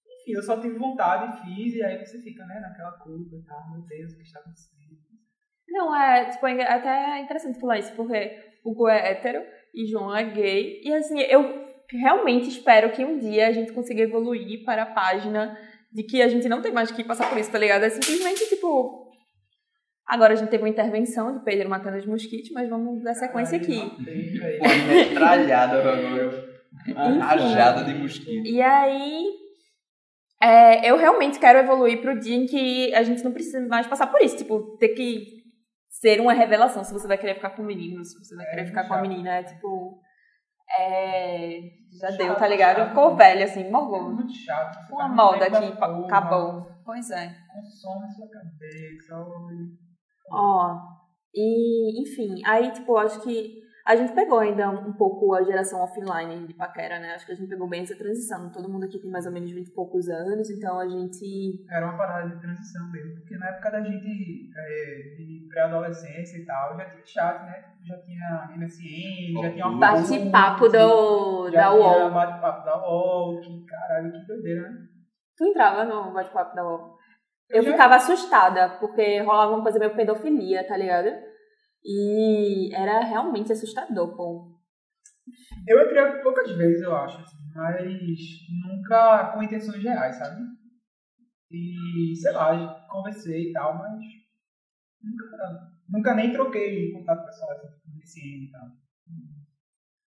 Enfim, 0.06 0.32
eu 0.34 0.42
só 0.42 0.60
tive 0.60 0.78
vontade, 0.78 1.42
fiz, 1.42 1.74
e 1.74 1.82
aí 1.82 1.98
você 1.98 2.22
fica, 2.22 2.46
né, 2.46 2.60
naquela 2.60 2.92
culpa 2.92 3.34
e 3.34 3.42
tal, 3.42 3.72
meu 3.72 3.82
Deus, 3.82 4.12
o 4.12 4.16
que 4.16 4.22
está 4.22 4.38
acontecendo? 4.38 4.98
Não, 5.68 5.94
é, 5.94 6.30
tipo, 6.30 6.46
é 6.46 6.62
até 6.62 7.20
interessante 7.20 7.58
falar 7.58 7.78
isso, 7.80 7.94
porque 7.96 8.38
Hugo 8.64 8.88
é 8.88 9.10
hétero 9.10 9.42
e 9.74 9.84
João 9.86 10.14
é 10.14 10.22
gay. 10.30 10.80
E 10.84 10.94
assim, 10.94 11.18
eu 11.22 11.66
realmente 11.90 12.48
espero 12.48 12.92
que 12.92 13.04
um 13.04 13.18
dia 13.18 13.48
a 13.48 13.52
gente 13.52 13.72
consiga 13.72 14.02
evoluir 14.02 14.64
para 14.64 14.84
a 14.84 14.94
página 14.94 15.58
de 15.92 16.02
que 16.04 16.22
a 16.22 16.28
gente 16.28 16.48
não 16.48 16.62
tem 16.62 16.72
mais 16.72 16.90
que 16.90 17.04
passar 17.04 17.28
por 17.28 17.38
isso, 17.38 17.50
tá 17.50 17.58
ligado? 17.58 17.84
É 17.84 17.90
simplesmente, 17.90 18.48
tipo... 18.48 19.10
Agora 20.06 20.32
a 20.32 20.36
gente 20.36 20.48
teve 20.48 20.62
uma 20.62 20.68
intervenção 20.68 21.38
de 21.38 21.44
Pedro 21.44 21.68
matando 21.70 21.96
os 21.96 22.06
mosquitos, 22.06 22.50
mas 22.52 22.68
vamos 22.68 23.02
dar 23.02 23.14
sequência 23.14 23.56
aqui. 23.56 23.76
Matei, 23.76 24.38
velho. 24.38 24.58
Pô, 24.58 24.68
metralhada. 24.94 25.82
Uma 26.88 27.08
Enfim. 27.08 27.18
rajada 27.18 27.84
de 27.84 27.94
mosquito. 27.94 28.46
E 28.46 28.60
aí, 28.60 29.24
é, 30.42 30.90
eu 30.90 30.96
realmente 30.96 31.38
quero 31.38 31.60
evoluir 31.60 32.00
pro 32.02 32.18
dia 32.18 32.34
em 32.36 32.46
que 32.46 32.92
a 32.94 33.02
gente 33.02 33.22
não 33.22 33.32
precisa 33.32 33.60
mais 33.68 33.86
passar 33.86 34.08
por 34.08 34.20
isso. 34.20 34.36
Tipo, 34.36 34.76
ter 34.76 34.88
que 34.88 35.24
ser 35.88 36.20
uma 36.20 36.32
revelação 36.32 36.82
se 36.82 36.92
você 36.92 37.06
vai 37.06 37.16
querer 37.16 37.36
ficar 37.36 37.50
com 37.50 37.62
o 37.62 37.66
menino, 37.66 38.04
se 38.04 38.18
você 38.18 38.34
vai 38.34 38.46
É, 38.46 38.50
querer 38.50 38.66
ficar 38.66 38.88
com 38.88 38.94
a 38.94 39.00
menina. 39.00 39.36
É 39.36 39.42
tipo. 39.44 40.00
É, 40.78 41.60
já 42.00 42.08
Chato, 42.10 42.18
deu, 42.18 42.34
tá 42.36 42.48
ligado? 42.48 42.76
chato. 42.78 42.88
Ficou 42.88 43.16
velho, 43.16 43.44
assim, 43.44 43.70
morgou. 43.70 44.10
muito 44.10 44.32
chato. 44.32 44.78
Uma 44.92 45.02
tá 45.02 45.08
moda 45.08 45.44
aqui, 45.46 45.76
porra, 45.76 46.04
acabou. 46.06 46.66
Pois 46.84 47.10
é. 47.10 47.34
Consome 47.52 48.10
sua 48.10 48.28
cabeça. 48.28 49.14
Ó, 50.30 50.76
e 51.34 52.02
enfim, 52.02 52.40
aí 52.46 52.70
tipo, 52.72 52.96
acho 52.96 53.20
que 53.20 53.61
a 53.86 53.96
gente 53.96 54.12
pegou 54.12 54.38
ainda 54.38 54.70
um 54.70 54.92
pouco 54.92 55.34
a 55.34 55.42
geração 55.42 55.80
offline 55.82 56.46
de 56.46 56.54
paquera, 56.54 56.98
né? 57.00 57.14
Acho 57.14 57.26
que 57.26 57.32
a 57.32 57.34
gente 57.34 57.48
pegou 57.48 57.68
bem 57.68 57.82
essa 57.82 57.96
transição. 57.96 58.50
Todo 58.50 58.68
mundo 58.68 58.84
aqui 58.84 58.98
tem 58.98 59.10
mais 59.10 59.26
ou 59.26 59.32
menos 59.32 59.50
20 59.50 59.68
e 59.68 59.72
poucos 59.74 60.08
anos, 60.08 60.48
então 60.50 60.78
a 60.78 60.88
gente. 60.88 61.64
Era 61.70 61.86
uma 61.86 61.96
parada 61.96 62.28
de 62.28 62.40
transição 62.40 62.90
mesmo, 62.92 63.14
porque 63.16 63.36
na 63.36 63.48
época 63.48 63.70
da 63.70 63.80
gente 63.82 64.50
é, 64.56 65.14
de 65.16 65.46
pré-adolescência 65.50 66.38
e 66.38 66.44
tal, 66.46 66.76
já 66.76 66.84
tinha 66.90 67.06
chat, 67.06 67.42
né? 67.44 67.64
Já 67.84 67.98
tinha 68.02 68.48
MSN, 68.56 69.42
já 69.42 69.50
tinha 69.52 69.66
uma 69.66 69.78
Bate-papo 69.80 70.68
do, 70.68 71.50
já 71.50 71.60
da 71.62 71.74
UOL. 71.74 72.10
bate-papo 72.12 72.64
da 72.64 72.76
UOL, 72.88 73.40
que 73.40 73.64
caralho, 73.66 74.12
que 74.12 74.26
doideira, 74.26 74.62
né? 74.70 74.78
Tu 75.36 75.44
entrava 75.46 75.84
no 75.84 76.12
bate-papo 76.12 76.54
da 76.54 76.64
UOL. 76.64 76.92
Eu 77.50 77.62
já- 77.62 77.72
ficava 77.72 77.96
assustada, 77.96 78.68
porque 78.78 79.20
rolava 79.22 79.52
uma 79.54 79.62
coisa 79.62 79.78
meio 79.78 79.94
pedofilia, 79.96 80.66
tá 80.66 80.76
ligado? 80.76 81.08
E 81.84 82.74
era 82.74 83.00
realmente 83.00 83.52
assustador, 83.52 84.16
pô. 84.16 84.52
Eu 85.66 85.84
entrei 85.84 86.22
poucas 86.22 86.56
vezes, 86.56 86.82
eu 86.82 86.94
acho, 86.94 87.18
assim, 87.18 87.36
mas 87.54 88.18
nunca 88.64 89.32
com 89.32 89.42
intenções 89.42 89.82
reais, 89.82 90.16
sabe? 90.16 90.40
E, 91.50 92.14
sei 92.16 92.32
lá, 92.32 92.86
conversei 92.88 93.50
e 93.50 93.52
tal, 93.52 93.76
mas 93.78 94.00
nunca, 95.02 95.72
nunca 95.88 96.14
nem 96.14 96.32
troquei 96.32 96.92
contato 96.92 97.26
pessoal, 97.26 97.50
assim, 97.50 97.68
com 97.82 97.90
e 98.44 98.50
tal. 98.50 98.68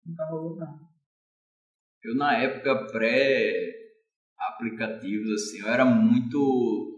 Nunca 0.07 0.25
rolou, 0.27 0.57
não. 0.57 0.79
Eu, 2.03 2.15
na 2.17 2.37
época 2.37 2.87
pré-aplicativos, 2.93 5.31
assim, 5.33 5.61
eu 5.61 5.69
era 5.69 5.85
muito. 5.87 6.94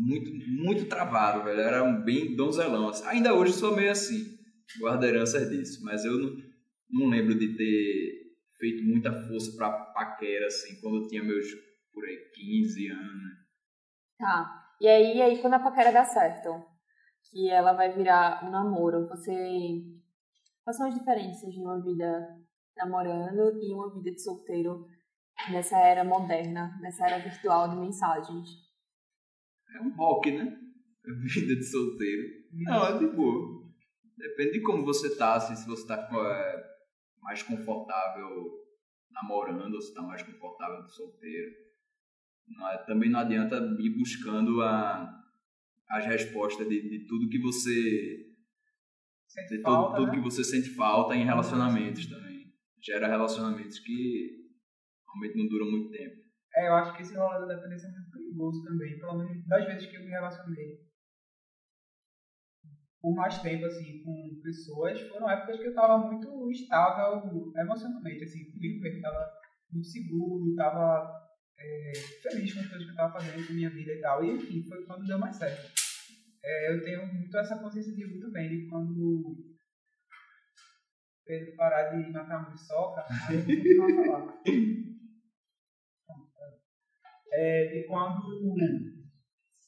Muito, 0.00 0.30
muito 0.46 0.86
travado, 0.86 1.42
velho. 1.42 1.60
Era 1.60 1.84
bem 1.92 2.36
donzelão. 2.36 2.88
assim. 2.88 3.04
Ainda 3.08 3.34
hoje 3.34 3.52
sou 3.52 3.74
meio 3.74 3.90
assim. 3.90 4.38
Guardo 4.78 5.02
heranças 5.04 5.50
disso. 5.50 5.84
Mas 5.84 6.04
eu 6.04 6.16
não, 6.16 6.36
não 6.88 7.08
lembro 7.08 7.36
de 7.36 7.56
ter 7.56 8.28
feito 8.58 8.84
muita 8.84 9.12
força 9.26 9.56
pra 9.56 9.70
paquera, 9.70 10.46
assim, 10.46 10.80
quando 10.80 11.02
eu 11.02 11.08
tinha 11.08 11.22
meus, 11.22 11.46
por 11.92 12.04
aí, 12.04 12.16
15 12.34 12.88
anos. 12.88 13.38
Tá. 14.18 14.68
E 14.80 14.86
aí, 14.86 15.20
aí 15.20 15.38
quando 15.40 15.54
a 15.54 15.58
paquera 15.58 15.92
dá 15.92 16.04
certo, 16.04 16.64
que 17.30 17.50
ela 17.50 17.72
vai 17.72 17.92
virar 17.92 18.44
um 18.44 18.50
namoro, 18.50 19.08
você. 19.08 19.82
Quais 20.62 20.76
são 20.76 20.86
as 20.86 20.94
diferenças 20.94 21.52
de 21.52 21.60
uma 21.60 21.82
vida 21.82 22.36
namorando 22.76 23.58
e 23.60 23.72
uma 23.72 23.92
vida 23.94 24.12
de 24.12 24.22
solteiro 24.22 24.86
nessa 25.50 25.78
era 25.78 26.04
moderna, 26.04 26.78
nessa 26.80 27.06
era 27.06 27.18
virtual 27.18 27.70
de 27.70 27.76
mensagens? 27.76 28.67
É 29.74 29.80
um 29.80 29.94
rock, 29.94 30.30
né? 30.30 30.58
Vida 31.04 31.56
de 31.56 31.64
solteiro. 31.64 32.22
Não, 32.52 32.86
é 32.86 32.98
de 32.98 33.06
boa. 33.06 33.66
Depende 34.16 34.52
de 34.54 34.62
como 34.62 34.84
você 34.84 35.16
tá, 35.16 35.34
assim, 35.36 35.54
se 35.54 35.66
você 35.66 35.86
tá 35.86 35.96
é, 35.96 36.64
mais 37.22 37.42
confortável 37.42 38.28
namorando 39.10 39.74
ou 39.74 39.80
se 39.80 39.94
tá 39.94 40.02
mais 40.02 40.22
confortável 40.22 40.84
de 40.84 40.94
solteiro. 40.94 41.52
Não 42.48 42.68
é- 42.68 42.78
também 42.84 43.10
não 43.10 43.20
adianta 43.20 43.56
ir 43.78 43.90
buscando 43.90 44.60
a, 44.62 45.22
as 45.90 46.04
respostas 46.06 46.68
de, 46.68 46.88
de 46.88 47.06
tudo 47.06 47.28
que 47.28 47.38
você. 47.38 48.26
Sente 49.26 49.56
De 49.56 49.62
falta, 49.62 49.96
tudo, 49.96 50.06
tudo 50.06 50.06
né? 50.08 50.14
que 50.16 50.24
você 50.24 50.42
sente 50.42 50.70
falta 50.70 51.14
em 51.14 51.24
relacionamentos 51.24 52.06
também. 52.06 52.52
Gera 52.82 53.06
relacionamentos 53.08 53.78
que 53.78 54.46
realmente 55.06 55.36
não 55.36 55.46
duram 55.48 55.70
muito 55.70 55.90
tempo. 55.90 56.17
É, 56.58 56.66
eu 56.66 56.74
acho 56.74 56.96
que 56.96 57.02
esse 57.02 57.14
rolê 57.14 57.38
da 57.38 57.54
dependência 57.54 57.86
é 57.86 57.90
muito 57.90 58.10
perigoso 58.10 58.64
também, 58.64 58.98
pelo 58.98 59.18
menos 59.18 59.46
das 59.46 59.64
vezes 59.64 59.86
que 59.86 59.96
eu 59.96 60.02
me 60.02 60.10
relacionei. 60.10 60.76
Por 63.00 63.14
mais 63.14 63.38
tempo, 63.38 63.64
assim, 63.64 64.02
com 64.02 64.40
pessoas, 64.42 65.00
foram 65.02 65.30
épocas 65.30 65.56
que 65.56 65.68
eu 65.68 65.74
tava 65.74 65.98
muito 65.98 66.50
estável 66.50 67.52
emocionalmente, 67.56 68.24
assim, 68.24 68.50
mesmo, 68.56 69.00
tava 69.00 69.30
muito 69.70 69.86
seguro, 69.86 70.56
tava 70.56 71.08
é, 71.56 71.92
feliz 72.22 72.52
com 72.52 72.58
as 72.60 72.66
coisas 72.66 72.84
que 72.84 72.92
eu 72.92 72.96
tava 72.96 73.12
fazendo 73.12 73.46
com 73.46 73.52
a 73.52 73.54
minha 73.54 73.70
vida 73.70 73.92
e 73.92 74.00
tal, 74.00 74.24
e 74.24 74.32
enfim, 74.32 74.66
foi 74.68 74.84
quando 74.84 75.06
deu 75.06 75.16
mais 75.16 75.36
certo. 75.36 75.72
É, 76.42 76.72
eu 76.72 76.82
tenho 76.82 77.06
muito 77.06 77.38
essa 77.38 77.56
consciência 77.56 77.94
de 77.94 78.04
luta 78.04 78.26
também, 78.26 78.48
de 78.48 78.68
quando 78.68 79.36
Pedro 81.24 81.54
parar 81.54 81.84
de 81.90 82.10
matar 82.10 82.42
muriçoca, 82.42 83.04
aí 83.28 83.36
eu 83.36 83.94
vou 83.94 84.04
falar. 84.06 84.42
É, 87.32 87.66
de 87.66 87.86
quando 87.86 88.22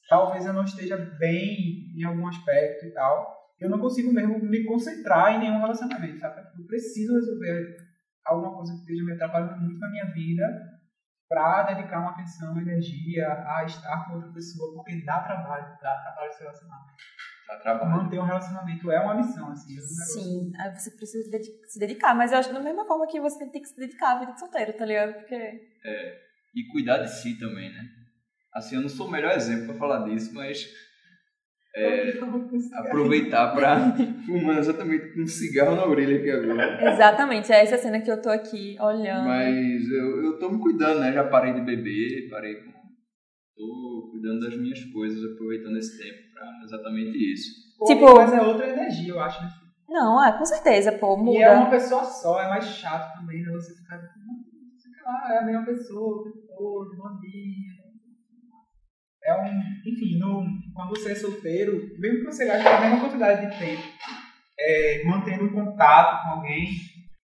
talvez 0.09 0.45
eu 0.45 0.53
não 0.53 0.63
esteja 0.63 0.97
bem 0.97 1.93
em 1.97 2.03
algum 2.03 2.27
aspecto 2.27 2.85
e 2.85 2.91
tal, 2.91 3.41
eu 3.59 3.69
não 3.69 3.79
consigo 3.79 4.11
mesmo 4.11 4.39
me 4.39 4.65
concentrar 4.65 5.33
em 5.33 5.39
nenhum 5.39 5.59
relacionamento, 5.59 6.19
sabe? 6.19 6.41
Eu 6.59 6.65
preciso 6.65 7.13
resolver 7.13 7.77
alguma 8.25 8.55
coisa 8.55 8.73
que 8.73 8.79
esteja 8.79 9.03
me 9.03 9.13
atrapalhando 9.13 9.61
muito 9.61 9.79
na 9.79 9.89
minha 9.89 10.05
vida 10.11 10.43
para 11.29 11.63
dedicar 11.73 11.99
uma 12.01 12.11
atenção, 12.11 12.51
uma 12.51 12.61
energia 12.61 13.25
a 13.47 13.63
estar 13.63 14.05
com 14.05 14.15
outra 14.15 14.33
pessoa, 14.33 14.73
porque 14.73 15.05
dá 15.05 15.21
trabalho, 15.21 15.77
dá 15.81 15.95
trabalho 16.01 16.33
se 16.33 16.39
relacionar. 16.39 16.85
Dá 17.47 17.59
trabalho. 17.59 17.91
Manter 17.91 18.19
um 18.19 18.25
relacionamento 18.25 18.91
é 18.91 18.99
uma 18.99 19.15
missão, 19.15 19.49
assim. 19.49 19.77
é 19.77 19.79
um 19.79 19.83
Sim, 19.85 20.51
aí 20.59 20.75
você 20.75 20.91
precisa 20.91 21.23
se 21.23 21.31
dedi- 21.31 21.69
se 21.69 21.79
dedicar, 21.79 22.13
mas 22.13 22.33
eu 22.33 22.39
acho 22.39 22.53
da 22.53 22.59
mesma 22.59 22.85
forma 22.85 23.07
que 23.07 23.21
você 23.21 23.49
tem 23.49 23.61
que 23.61 23.67
se 23.67 23.77
dedicar 23.77 24.17
à 24.17 24.19
vida 24.19 24.33
de 24.33 24.39
solteiro, 24.39 24.73
tá 24.73 24.85
ligado? 24.85 25.13
Porque. 25.13 25.37
E 26.53 26.67
cuidar 26.71 26.97
de 26.99 27.09
si 27.11 27.37
também, 27.39 27.69
né? 27.71 27.85
Assim, 28.53 28.75
eu 28.75 28.81
não 28.81 28.89
sou 28.89 29.07
o 29.07 29.11
melhor 29.11 29.31
exemplo 29.35 29.67
pra 29.67 29.75
falar 29.75 30.09
disso, 30.09 30.33
mas 30.33 30.67
é, 31.73 32.11
aproveitar 32.79 33.55
pra 33.55 33.95
fumar 34.25 34.57
exatamente 34.57 35.13
com 35.13 35.21
um 35.21 35.27
cigarro 35.27 35.75
na 35.75 35.85
orelha 35.85 36.17
aqui 36.17 36.29
agora. 36.29 36.91
Exatamente, 36.93 37.51
é 37.53 37.61
essa 37.61 37.77
cena 37.77 38.01
que 38.01 38.11
eu 38.11 38.21
tô 38.21 38.29
aqui 38.29 38.75
olhando. 38.81 39.25
Mas 39.27 39.89
eu, 39.89 40.25
eu 40.25 40.39
tô 40.39 40.49
me 40.49 40.59
cuidando, 40.59 40.99
né? 40.99 41.13
Já 41.13 41.23
parei 41.23 41.53
de 41.53 41.61
beber, 41.61 42.29
parei 42.29 42.55
com. 42.55 42.71
Tô 43.55 44.09
cuidando 44.11 44.41
das 44.41 44.57
minhas 44.57 44.83
coisas, 44.91 45.23
aproveitando 45.31 45.77
esse 45.77 45.97
tempo 45.97 46.33
pra 46.33 46.45
exatamente 46.65 47.17
isso. 47.33 47.49
Pô, 47.77 47.85
Tipo- 47.85 48.15
Mas 48.15 48.33
é 48.33 48.41
outra 48.41 48.67
energia, 48.67 49.13
eu 49.13 49.19
acho, 49.21 49.41
né? 49.41 49.49
Não, 49.87 50.19
ah, 50.19 50.31
com 50.33 50.45
certeza, 50.45 50.91
pô, 50.93 51.15
muda. 51.17 51.37
E 51.37 51.41
é 51.41 51.51
uma 51.51 51.69
pessoa 51.69 52.03
só, 52.03 52.41
é 52.41 52.47
mais 52.49 52.65
chato 52.65 53.17
também, 53.19 53.41
né? 53.43 53.51
Você 53.51 53.75
ficar. 53.75 53.97
Sei 55.01 55.11
lá, 55.11 55.33
é 55.33 55.37
a 55.39 55.45
mesma 55.45 55.65
pessoa, 55.65 56.31
bom 56.59 57.19
dia. 57.19 57.73
É 59.23 59.33
um. 59.33 59.47
Enfim, 59.83 60.19
no, 60.19 60.43
quando 60.75 60.89
você 60.89 61.13
é 61.13 61.15
solteiro, 61.15 61.89
mesmo 61.97 62.19
que 62.19 62.25
você 62.25 62.45
gaste 62.45 62.67
a 62.67 62.81
mesma 62.81 62.99
quantidade 62.99 63.49
de 63.49 63.57
tempo 63.57 63.81
é, 64.59 65.03
mantendo 65.05 65.51
contato 65.51 66.21
com 66.23 66.29
alguém, 66.35 66.67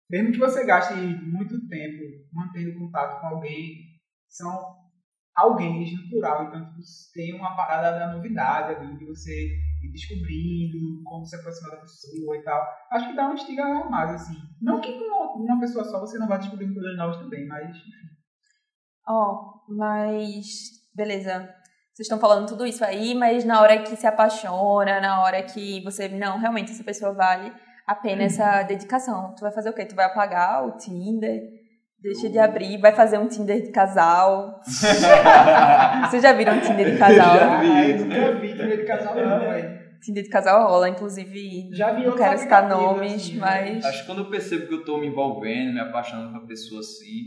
mesmo 0.10 0.32
que 0.32 0.40
você 0.40 0.66
gaste 0.66 0.94
muito 0.94 1.68
tempo 1.68 2.02
mantendo 2.32 2.80
contato 2.80 3.20
com 3.20 3.28
alguém, 3.28 4.00
são 4.30 4.74
alguém 5.36 5.94
no 5.96 6.10
plural. 6.10 6.48
Então, 6.48 6.66
tipo, 6.66 6.80
tem 7.14 7.34
uma 7.36 7.58
parada 7.58 8.00
da 8.00 8.14
novidade 8.14 8.76
ali, 8.76 8.98
de 8.98 9.06
você 9.06 9.50
ir 9.86 9.92
descobrindo 9.92 11.04
como 11.04 11.26
se 11.26 11.36
aproximar 11.36 11.72
da 11.72 11.82
pessoa 11.82 12.38
e 12.38 12.44
tal. 12.44 12.68
Acho 12.92 13.10
que 13.10 13.16
dá 13.16 13.30
um 13.30 13.34
instiga 13.34 13.64
a 13.64 13.90
mais, 13.90 14.12
assim. 14.12 14.38
Não 14.62 14.82
que 14.82 14.94
com 14.94 15.40
uma 15.40 15.60
pessoa 15.60 15.84
só 15.84 16.00
você 16.00 16.18
não 16.18 16.28
vai 16.28 16.40
descobrindo 16.40 16.74
coisas 16.74 16.98
novas 16.98 17.18
também, 17.18 17.48
mas 17.48 17.76
Ó, 19.08 19.62
mas. 19.70 20.46
Beleza. 20.94 21.54
Vocês 21.94 22.08
estão 22.08 22.20
falando 22.20 22.48
tudo 22.48 22.66
isso 22.66 22.84
aí, 22.84 23.16
mas 23.16 23.46
na 23.46 23.62
hora 23.62 23.82
que 23.82 23.96
se 23.96 24.06
apaixona, 24.06 25.00
na 25.00 25.22
hora 25.22 25.44
que 25.44 25.82
você. 25.84 26.08
Não, 26.10 26.40
realmente 26.40 26.72
essa 26.72 26.84
pessoa 26.84 27.14
vale 27.14 27.54
a 27.88 27.96
pena 27.96 28.24
essa 28.24 28.64
dedicação. 28.64 29.34
Tu 29.36 29.42
vai 29.42 29.52
fazer 29.52 29.70
o 29.70 29.74
quê? 29.74 29.86
Tu 29.86 29.96
vai 29.96 30.06
apagar 30.06 30.66
o 30.66 30.78
Tinder? 30.78 31.42
Deixa 32.02 32.30
de 32.30 32.38
abrir, 32.38 32.78
vai 32.80 32.94
fazer 32.94 33.18
um 33.18 33.28
Tinder 33.28 33.62
de 33.64 33.72
casal. 33.72 34.60
Vocês 36.08 36.22
já 36.22 36.34
viram 36.34 36.54
um 36.54 36.60
Tinder 36.60 36.92
de 36.92 36.98
casal? 37.00 37.36
Já 37.36 37.60
vi. 37.60 37.68
Ah, 37.72 37.88
eu 37.90 38.06
nunca 38.06 38.32
vi 38.40 38.56
também 38.58 38.78
de 38.78 38.84
casal 38.86 39.16
não, 39.16 39.40
velho. 39.40 39.80
Tinder 40.02 40.24
de 40.24 40.30
casal 40.30 40.68
rola, 40.68 40.90
inclusive. 40.90 41.70
Já 41.74 41.94
vi 41.94 42.06
Não 42.06 42.16
quero 42.16 42.38
citar 42.38 42.68
nomes, 42.70 43.14
assim, 43.16 43.38
mas. 43.40 43.84
Acho 43.84 44.02
que 44.02 44.06
quando 44.06 44.20
eu 44.22 44.30
percebo 44.30 44.68
que 44.68 44.74
eu 44.76 44.86
tô 44.86 44.98
me 45.00 45.08
envolvendo, 45.08 45.74
me 45.74 45.80
apaixonando 45.80 46.30
por 46.32 46.40
uma 46.40 46.48
pessoa 46.48 46.80
assim, 46.82 47.22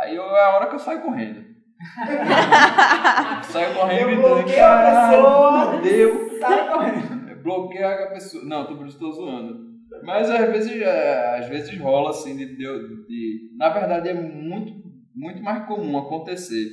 aí 0.00 0.16
eu- 0.16 0.22
é 0.36 0.44
a 0.44 0.56
hora 0.56 0.66
que 0.68 0.74
eu 0.76 0.78
saio 0.78 1.02
correndo. 1.02 1.44
saio 3.44 3.74
correndo 3.74 4.00
Eu 4.00 4.06
gritando, 4.08 4.34
bloqueio 4.34 4.64
a 4.64 4.68
"Caralho, 4.68 5.16
pessoa." 5.16 5.72
fudeu. 5.76 6.38
Sai 6.40 6.68
correndo. 6.72 7.42
bloqueia 7.42 7.88
a 8.04 8.06
pessoa. 8.08 8.44
Não, 8.44 8.66
tô, 8.66 8.74
tô 8.98 9.12
zoando. 9.12 9.67
Mas 10.02 10.30
às 10.30 10.50
vezes, 10.50 10.80
é, 10.82 11.38
às 11.38 11.48
vezes 11.48 11.78
rola 11.78 12.10
assim 12.10 12.36
de, 12.36 12.46
de, 12.56 12.56
de- 13.06 13.56
Na 13.56 13.68
verdade 13.70 14.08
é 14.08 14.14
muito, 14.14 14.72
muito 15.14 15.42
mais 15.42 15.66
comum 15.66 15.98
acontecer 15.98 16.68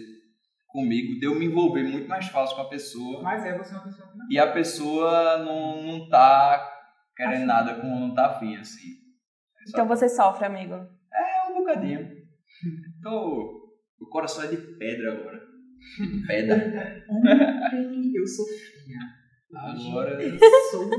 comigo 0.67 1.19
de 1.19 1.25
eu 1.25 1.35
me 1.35 1.45
envolver 1.45 1.83
muito 1.83 2.07
mais 2.07 2.27
fácil 2.27 2.55
com 2.55 2.63
a 2.63 2.69
pessoa 2.69 3.21
Mas 3.23 3.45
é, 3.45 3.57
você 3.57 3.73
é 3.73 3.77
uma 3.77 3.83
pessoa 3.85 4.09
que 4.11 4.17
não. 4.17 4.25
e 4.29 4.37
a 4.39 4.51
pessoa 4.51 5.37
não, 5.37 5.81
não 5.83 6.09
tá 6.09 6.69
querendo 7.15 7.45
nada 7.45 7.75
com 7.75 7.87
não 7.87 8.13
tá 8.13 8.27
afim, 8.27 8.57
assim. 8.57 8.89
É 9.61 9.65
só 9.67 9.71
Então 9.71 9.87
você 9.87 10.09
sofre, 10.09 10.45
amigo. 10.45 10.73
é 10.75 11.49
um 11.49 11.55
bocadinho. 11.55 12.09
Tô. 13.01 13.63
O 14.01 14.05
coração 14.09 14.43
é 14.43 14.47
de 14.47 14.57
pedra 14.57 15.13
agora. 15.13 15.39
De 15.99 16.27
pedra. 16.27 17.03
Ontem 17.09 18.11
eu 18.13 18.27
sofria. 18.27 18.99
Agora. 19.55 20.21
Eu 20.21 20.37
sou 20.71 20.89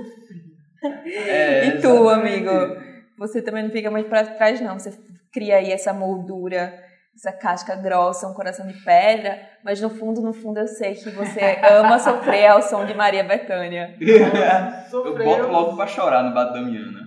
É, 1.05 1.67
e 1.67 1.81
tu, 1.81 1.89
exatamente. 1.89 2.49
amigo? 2.49 2.87
Você 3.19 3.43
também 3.43 3.65
não 3.65 3.71
fica 3.71 3.91
muito 3.91 4.09
pra 4.09 4.25
trás, 4.25 4.61
não. 4.61 4.79
Você 4.79 4.93
cria 5.33 5.57
aí 5.57 5.71
essa 5.73 5.93
moldura, 5.93 6.75
essa 7.15 7.33
casca 7.33 7.77
grossa, 7.77 8.29
um 8.29 8.35
coração 8.35 8.67
de 8.67 8.75
pedra, 8.85 9.41
mas 9.65 9.81
no 9.81 9.89
fundo, 9.91 10.21
no 10.21 10.33
fundo, 10.33 10.61
eu 10.61 10.67
sei 10.67 10.95
que 10.95 11.11
você 11.11 11.41
ama 11.71 11.99
sofrer 11.99 12.47
ao 12.47 12.63
som 12.63 12.85
de 12.85 12.95
Maria 12.95 13.25
Bethânia. 13.25 13.97
Eu 14.01 14.91
Sofreu. 14.91 15.25
boto 15.25 15.49
logo 15.49 15.77
pra 15.77 15.87
chorar 15.87 16.23
no 16.23 16.33
bar 16.33 16.45
da 16.45 16.53
Damiana. 16.53 17.01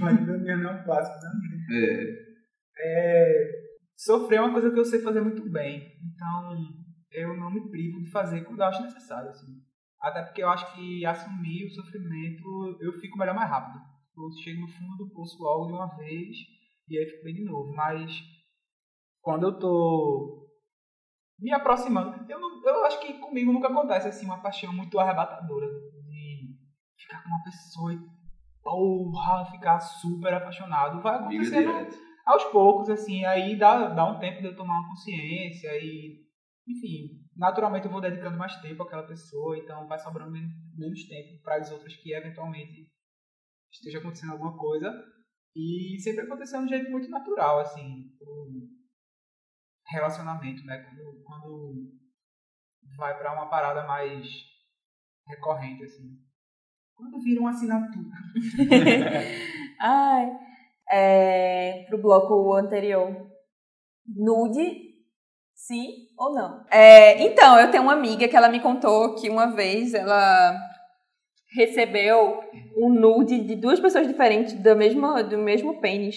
Mas 0.00 0.26
Damian 0.26 0.56
não 0.56 0.70
é 0.70 0.74
um 0.74 0.82
clássico 0.82 1.20
da 1.20 1.30
minha. 1.34 2.06
É. 2.78 3.32
Sofrer 3.96 4.38
é 4.38 4.40
uma 4.40 4.52
coisa 4.52 4.70
que 4.70 4.78
eu 4.78 4.84
sei 4.84 5.00
fazer 5.00 5.20
muito 5.20 5.48
bem. 5.50 5.92
Então, 6.02 6.56
eu 7.12 7.28
não 7.28 7.36
não 7.36 7.50
me 7.50 7.70
privo 7.70 8.02
de 8.02 8.10
fazer 8.10 8.42
quando 8.42 8.60
eu 8.60 8.66
acho 8.66 8.82
necessário, 8.82 9.28
assim. 9.28 9.46
Até 10.02 10.22
porque 10.22 10.42
eu 10.42 10.48
acho 10.48 10.74
que 10.74 11.06
assumir 11.06 11.66
o 11.66 11.70
sofrimento, 11.70 12.76
eu 12.80 12.92
fico 13.00 13.16
melhor 13.16 13.34
mais 13.34 13.48
rápido. 13.48 13.80
Eu 14.16 14.30
chego 14.42 14.60
no 14.60 14.68
fundo 14.68 14.96
do 14.96 15.10
poço 15.10 15.40
logo 15.40 15.66
de 15.66 15.72
uma 15.72 15.86
vez 15.96 16.36
e 16.88 16.98
aí 16.98 17.06
fico 17.06 17.24
bem 17.24 17.34
de 17.34 17.44
novo. 17.44 17.72
Mas 17.72 18.10
quando 19.20 19.44
eu 19.44 19.58
tô 19.58 20.48
me 21.38 21.52
aproximando, 21.52 22.28
eu, 22.28 22.40
não, 22.40 22.64
eu 22.64 22.84
acho 22.84 23.00
que 23.00 23.14
comigo 23.14 23.52
nunca 23.52 23.68
acontece 23.68 24.08
assim 24.08 24.26
uma 24.26 24.42
paixão 24.42 24.72
muito 24.72 24.98
arrebatadora 24.98 25.66
de 25.66 26.56
ficar 26.96 27.22
com 27.22 27.28
uma 27.28 27.42
pessoa 27.44 27.94
e 27.94 27.98
porra, 28.62 29.44
ficar 29.52 29.80
super 29.80 30.34
apaixonado. 30.34 31.00
Vai 31.00 31.16
acontecendo 31.16 31.70
aos 32.26 32.44
poucos, 32.44 32.88
assim, 32.88 33.24
aí 33.24 33.56
dá, 33.56 33.88
dá 33.88 34.04
um 34.04 34.18
tempo 34.18 34.40
de 34.40 34.46
eu 34.46 34.56
tomar 34.56 34.80
uma 34.80 34.88
consciência 34.88 35.70
e, 35.76 36.20
enfim, 36.66 37.21
naturalmente 37.36 37.86
eu 37.86 37.90
vou 37.92 38.00
dedicando 38.00 38.38
mais 38.38 38.54
tempo 38.60 38.82
àquela 38.82 39.06
pessoa, 39.06 39.56
então 39.58 39.86
vai 39.86 39.98
sobrando 39.98 40.30
men- 40.30 40.50
menos 40.76 41.04
tempo 41.08 41.42
para 41.42 41.56
as 41.56 41.70
outras 41.70 41.94
que 41.96 42.12
eventualmente 42.14 42.88
esteja 43.70 43.98
acontecendo 43.98 44.32
alguma 44.32 44.56
coisa. 44.56 44.92
E 45.54 45.98
sempre 46.00 46.24
aconteceu 46.24 46.58
de 46.60 46.64
um 46.64 46.68
jeito 46.68 46.90
muito 46.90 47.08
natural, 47.10 47.60
assim, 47.60 48.10
o 48.20 48.68
relacionamento, 49.86 50.64
né? 50.64 50.78
Quando, 50.82 51.22
quando 51.24 51.92
vai 52.96 53.16
para 53.18 53.34
uma 53.34 53.48
parada 53.50 53.86
mais 53.86 54.26
recorrente, 55.26 55.84
assim. 55.84 56.18
Quando 56.94 57.20
vira 57.22 57.40
uma 57.40 57.50
assinatura. 57.50 58.16
Ai, 59.80 60.30
é, 60.90 61.84
pro 61.88 62.00
bloco 62.00 62.54
anterior. 62.54 63.30
Nude, 64.06 64.91
sim 65.66 66.08
ou 66.18 66.34
não? 66.34 66.64
É, 66.70 67.22
então, 67.22 67.58
eu 67.58 67.70
tenho 67.70 67.82
uma 67.82 67.92
amiga 67.92 68.28
que 68.28 68.36
ela 68.36 68.48
me 68.48 68.60
contou 68.60 69.14
que 69.14 69.30
uma 69.30 69.46
vez 69.46 69.94
ela 69.94 70.56
recebeu 71.54 72.40
um 72.76 72.88
nude 72.88 73.40
de 73.40 73.54
duas 73.54 73.78
pessoas 73.78 74.06
diferentes 74.06 74.54
do 74.54 74.76
mesmo, 74.76 75.22
do 75.22 75.38
mesmo 75.38 75.80
pênis. 75.80 76.16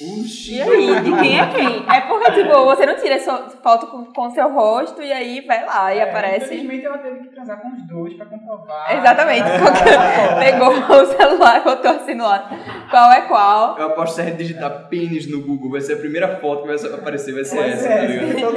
Puxa. 0.00 0.52
E 0.52 0.62
aí, 0.62 1.00
de 1.02 1.12
quem 1.20 1.38
é 1.38 1.46
quem? 1.54 1.84
É 1.94 2.00
porque, 2.08 2.32
tipo, 2.32 2.64
você 2.64 2.86
não 2.86 2.96
tira 2.96 3.18
sua 3.18 3.50
foto 3.50 3.86
com, 3.88 4.04
com 4.06 4.30
seu 4.30 4.50
rosto 4.50 5.02
e 5.02 5.12
aí 5.12 5.42
vai 5.42 5.64
lá 5.66 5.94
e 5.94 5.98
É, 5.98 6.08
aparece. 6.08 6.46
Infelizmente 6.46 6.86
ela 6.86 6.98
teve 6.98 7.20
que 7.20 7.28
transar 7.28 7.60
com 7.60 7.68
os 7.68 7.86
dois 7.86 8.14
pra 8.14 8.24
comprovar. 8.26 8.96
Exatamente. 8.96 9.42
Ah, 9.42 10.38
Pegou 10.40 10.70
o 10.70 11.06
celular 11.06 11.60
e 11.60 11.64
botou 11.64 11.90
assim 11.90 12.14
no 12.14 12.26
ar. 12.26 12.48
Qual 12.90 13.12
é 13.12 13.28
qual? 13.28 13.78
Eu 13.78 13.86
aposto 13.88 14.14
que 14.14 14.14
se 14.14 14.20
a 14.22 14.24
gente 14.24 14.38
digitar 14.38 14.88
pênis 14.88 15.30
no 15.30 15.42
Google, 15.42 15.70
vai 15.72 15.80
ser 15.82 15.94
a 15.94 15.98
primeira 15.98 16.38
foto 16.40 16.62
que 16.62 16.68
vai 16.74 16.98
aparecer, 16.98 17.34
vai 17.34 17.44
ser 17.44 17.56
Vai 17.56 17.70
essa, 17.70 17.88
tá 17.88 18.00
ligado? 18.00 18.56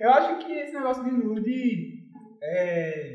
Eu 0.00 0.10
acho 0.10 0.38
que 0.38 0.52
esse 0.52 0.74
negócio 0.74 1.04
de 1.04 1.10
nude 1.12 1.94
é, 2.42 3.14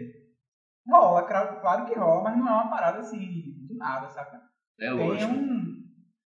rola, 0.89 1.23
claro, 1.23 1.85
que 1.85 1.99
rola, 1.99 2.23
mas 2.23 2.37
não 2.37 2.47
é 2.47 2.51
uma 2.51 2.69
parada 2.69 2.99
assim 2.99 3.19
do 3.67 3.77
nada, 3.77 4.07
saca? 4.09 4.39
É 4.79 4.87
tem 4.89 4.97
lógico. 4.97 5.33
um 5.33 5.88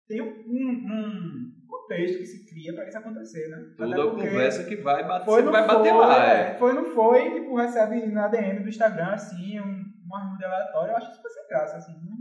tem 0.08 0.22
um, 0.22 0.26
um 0.26 1.52
contexto 1.68 2.18
que 2.18 2.26
se 2.26 2.46
cria 2.48 2.72
pra 2.74 2.86
isso 2.88 2.98
acontecer, 2.98 3.48
né? 3.48 3.58
Toda 3.76 4.10
conversa 4.10 4.64
que 4.64 4.76
vai 4.76 5.06
bater, 5.06 5.24
foi, 5.24 5.42
vai 5.42 5.66
bater 5.66 5.90
foi, 5.92 5.98
lá. 6.00 6.26
é, 6.26 6.40
É. 6.50 6.54
Foi, 6.58 6.72
não 6.72 6.86
foi, 6.94 7.30
tipo, 7.34 7.56
recebe 7.56 8.06
na 8.06 8.28
DM 8.28 8.60
do 8.62 8.68
Instagram, 8.68 9.12
assim, 9.12 9.60
um, 9.60 9.84
uma 10.06 10.24
nude 10.30 10.44
aleatória, 10.44 10.92
eu 10.92 10.96
acho 10.96 11.10
isso 11.10 11.20
sem 11.28 11.48
graça, 11.48 11.76
assim. 11.76 11.92
não- 11.92 12.16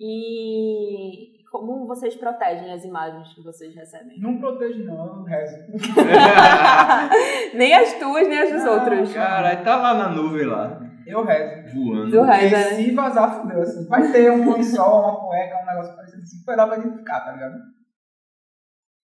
E 0.00 1.36
como 1.50 1.86
vocês 1.86 2.14
protegem 2.16 2.70
as 2.72 2.84
imagens 2.84 3.32
que 3.34 3.42
vocês 3.42 3.74
recebem? 3.74 4.20
Não 4.20 4.38
protejo 4.38 4.84
não, 4.84 5.18
eu 5.18 5.22
rezo. 5.22 5.56
nem 7.54 7.74
as 7.74 7.94
tuas, 7.94 8.28
nem 8.28 8.38
as 8.38 8.52
dos 8.52 8.62
Não, 8.64 8.74
outros. 8.78 9.12
Caralho, 9.12 9.64
tá 9.64 9.76
lá 9.76 9.94
na 9.94 10.08
nuvem 10.10 10.44
lá, 10.46 10.80
Eu 11.06 11.24
rezo. 11.24 11.74
voando. 11.74 12.10
Porque 12.10 12.32
reza, 12.36 12.56
né? 12.56 12.76
se 12.76 12.90
vazar, 12.92 13.40
fudeu, 13.40 13.60
assim. 13.62 13.86
Vai 13.88 14.10
ter 14.12 14.30
um 14.30 14.52
lençol, 14.52 15.00
uma 15.00 15.20
cueca, 15.26 15.62
um 15.62 15.66
negócio 15.66 15.94
parecido 15.96 16.22
assim, 16.22 16.42
foi 16.44 16.56
lá 16.56 16.66
pra 16.66 16.78
identificar, 16.78 17.20
tá 17.20 17.32
ligado? 17.32 17.58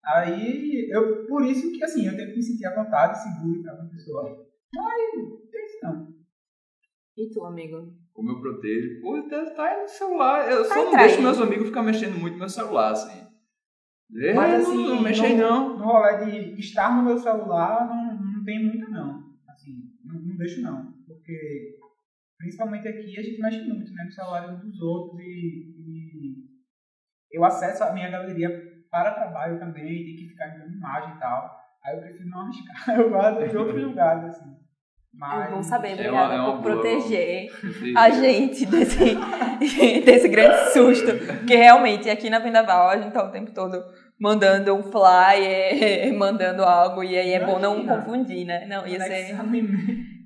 Aí, 0.04 0.88
eu, 0.90 1.26
por 1.26 1.42
isso 1.44 1.72
que, 1.72 1.82
assim, 1.82 2.06
eu 2.06 2.14
tenho 2.16 2.30
que 2.30 2.36
me 2.36 2.42
sentir 2.42 2.66
à 2.66 2.74
vontade, 2.74 3.22
seguro 3.22 3.62
pra 3.62 3.74
uma 3.74 3.88
pessoa. 3.88 4.46
Mas, 4.74 5.14
não 5.16 5.36
tem 5.50 5.64
isso 5.64 5.78
não. 5.82 6.08
E 7.16 7.30
tu, 7.30 7.44
amigo? 7.44 7.94
Como 8.12 8.30
eu 8.32 8.40
protejo? 8.40 9.00
Pô, 9.00 9.22
tá, 9.28 9.44
tá 9.52 9.64
aí 9.64 9.82
no 9.82 9.88
celular. 9.88 10.50
Eu 10.50 10.64
só 10.64 10.70
Tá 10.70 10.76
não 10.76 10.90
traindo. 10.90 11.08
deixo 11.08 11.22
meus 11.22 11.40
amigos 11.40 11.66
ficar 11.68 11.82
mexendo 11.82 12.18
muito 12.18 12.34
no 12.34 12.40
meu 12.40 12.48
celular, 12.48 12.90
assim. 12.92 13.24
É, 14.16 14.34
Mas, 14.34 14.50
não, 14.52 14.58
assim, 14.74 14.88
não 14.88 15.00
mexe 15.02 15.24
aí 15.24 15.36
não. 15.36 15.78
No 15.78 15.84
rolê 15.84 16.16
de 16.26 16.60
estar 16.60 16.94
no 16.96 17.02
meu 17.02 17.18
celular, 17.18 17.86
não, 17.88 18.20
não 18.34 18.44
tem 18.44 18.62
muita, 18.66 18.88
não. 18.90 19.22
Assim, 19.48 19.90
não, 20.04 20.20
não 20.20 20.36
deixo, 20.36 20.60
não. 20.60 20.92
Porque, 21.06 21.76
principalmente 22.44 22.86
aqui, 22.88 23.18
a 23.18 23.22
gente 23.22 23.40
mexe 23.40 23.62
muito, 23.62 23.92
né? 23.92 24.04
No 24.04 24.12
celular 24.12 24.48
uns 24.54 24.60
dos 24.62 24.80
outros 24.80 25.20
e, 25.20 25.24
e 25.24 26.44
eu 27.32 27.44
acesso 27.44 27.82
a 27.84 27.92
minha 27.92 28.10
galeria 28.10 28.48
para 28.90 29.10
trabalho 29.12 29.58
também, 29.58 30.04
tem 30.04 30.16
que 30.16 30.28
ficar 30.28 30.48
enviando 30.54 30.76
imagem 30.76 31.16
e 31.16 31.18
tal. 31.18 31.58
Aí 31.84 31.96
eu 31.96 32.00
prefiro 32.02 32.28
não 32.30 32.40
arriscar. 32.42 32.76
Eu 32.98 33.10
guardo 33.10 33.42
em 33.42 33.56
outros 33.56 33.82
lugares, 33.82 34.24
assim. 34.24 34.54
Mas, 35.12 35.48
É 35.48 35.54
bom 35.54 35.62
saber, 35.62 35.88
É 35.90 35.92
obrigada 35.94 36.14
uma- 36.14 36.34
é 36.34 36.40
uma 36.40 36.52
por 36.54 36.62
boa. 36.62 36.74
proteger 36.82 37.50
Proteger. 37.50 37.96
a 37.98 38.10
gente 38.10 38.66
desse, 38.66 38.98
desse 40.04 40.28
grande 40.28 40.72
susto. 40.72 41.12
Porque 41.38 41.54
realmente 41.56 42.08
aqui 42.08 42.30
na 42.30 42.38
Vendaval 42.38 42.88
a 42.88 42.96
gente 42.98 43.12
tá 43.12 43.24
o 43.24 43.30
tempo 43.30 43.52
todo 43.52 43.76
mandando 44.24 44.74
um 44.74 44.82
flyer, 44.82 46.14
mandando 46.16 46.64
algo, 46.64 47.04
e 47.04 47.14
aí 47.18 47.34
é 47.34 47.44
bom 47.44 47.58
não 47.58 47.74
Imagina. 47.80 47.96
confundir, 47.96 48.46
né? 48.46 48.64
Não 48.66 48.86
ia 48.86 48.98
ser, 49.00 49.36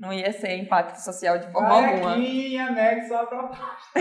não 0.00 0.12
ia 0.12 0.32
ser 0.32 0.54
impacto 0.56 0.98
social 0.98 1.36
de 1.36 1.50
forma 1.50 1.68
Vai 1.68 1.94
alguma. 1.94 2.12
aqui 2.12 2.54
e 2.54 2.58
anexa 2.58 3.18
a 3.18 3.26
proposta. 3.26 3.98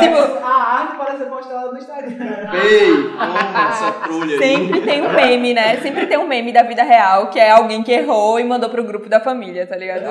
Tipo, 0.00 0.44
a 0.44 0.80
arte 0.80 0.96
para 0.98 1.16
ser 1.16 1.24
postada 1.24 1.72
no 1.72 1.78
Instagram. 1.78 2.10
Ei, 2.52 2.92
toma 3.12 3.68
essa 3.70 3.92
trolha 4.04 4.32
aí. 4.34 4.38
Sempre 4.38 4.80
tem 4.82 5.02
um 5.02 5.12
meme, 5.12 5.54
né? 5.54 5.76
Sempre 5.78 6.06
tem 6.06 6.18
um 6.18 6.28
meme 6.28 6.52
da 6.52 6.62
vida 6.64 6.82
real, 6.82 7.30
que 7.30 7.40
é 7.40 7.50
alguém 7.50 7.82
que 7.82 7.92
errou 7.92 8.38
e 8.38 8.44
mandou 8.44 8.68
pro 8.68 8.84
grupo 8.84 9.08
da 9.08 9.20
família, 9.20 9.66
tá 9.66 9.76
ligado? 9.76 10.04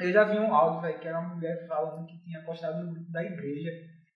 Eu 0.00 0.12
já 0.12 0.22
vi 0.24 0.38
um 0.38 0.54
áudio, 0.54 0.80
velho, 0.82 0.98
que 1.00 1.08
era 1.08 1.18
uma 1.18 1.34
mulher 1.34 1.66
falando 1.66 2.06
que 2.06 2.18
tinha 2.22 2.40
postado 2.42 2.84
no 2.84 2.92
grupo 2.92 3.10
da 3.10 3.22
igreja, 3.24 3.70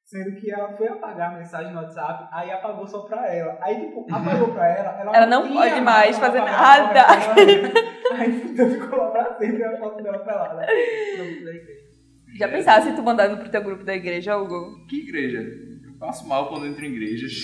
sendo 0.08 0.36
que 0.36 0.50
ela 0.50 0.74
foi 0.74 0.88
apagar 0.88 1.34
a 1.34 1.38
mensagem 1.38 1.70
no 1.70 1.80
WhatsApp, 1.82 2.28
aí 2.32 2.50
apagou 2.50 2.86
só 2.86 3.00
pra 3.00 3.26
ela. 3.30 3.58
Aí, 3.60 3.78
tipo, 3.78 4.06
apagou 4.10 4.54
pra 4.54 4.66
ela, 4.66 5.00
ela, 5.00 5.16
Ela 5.16 5.26
não 5.26 5.42
tinha 5.46 5.54
pode 5.54 5.80
mais 5.82 6.18
fazer 6.18 6.40
nada. 6.40 6.88
pra 6.88 7.00
ela. 7.02 7.88
Aí 8.18 8.40
fudeu, 8.40 8.70
ficou 8.70 8.98
lá 8.98 9.10
pra 9.10 9.34
sempre 9.36 9.62
a 9.62 9.78
foto 9.78 10.02
dela 10.02 10.18
pelada 10.20 10.66
no 11.18 11.24
grupo 11.26 11.44
da 11.44 11.50
igreja. 11.52 11.88
Já 12.38 12.48
pensasse 12.48 12.92
tu 12.96 13.02
mandando 13.02 13.36
pro 13.36 13.50
teu 13.50 13.62
grupo 13.62 13.84
da 13.84 13.94
igreja, 13.94 14.34
Hugo? 14.38 14.86
Que 14.86 15.00
igreja? 15.02 15.40
Eu 15.84 15.92
passo 15.98 16.26
mal 16.26 16.48
quando 16.48 16.66
entro 16.66 16.82
em 16.86 16.92
igrejas. 16.94 17.42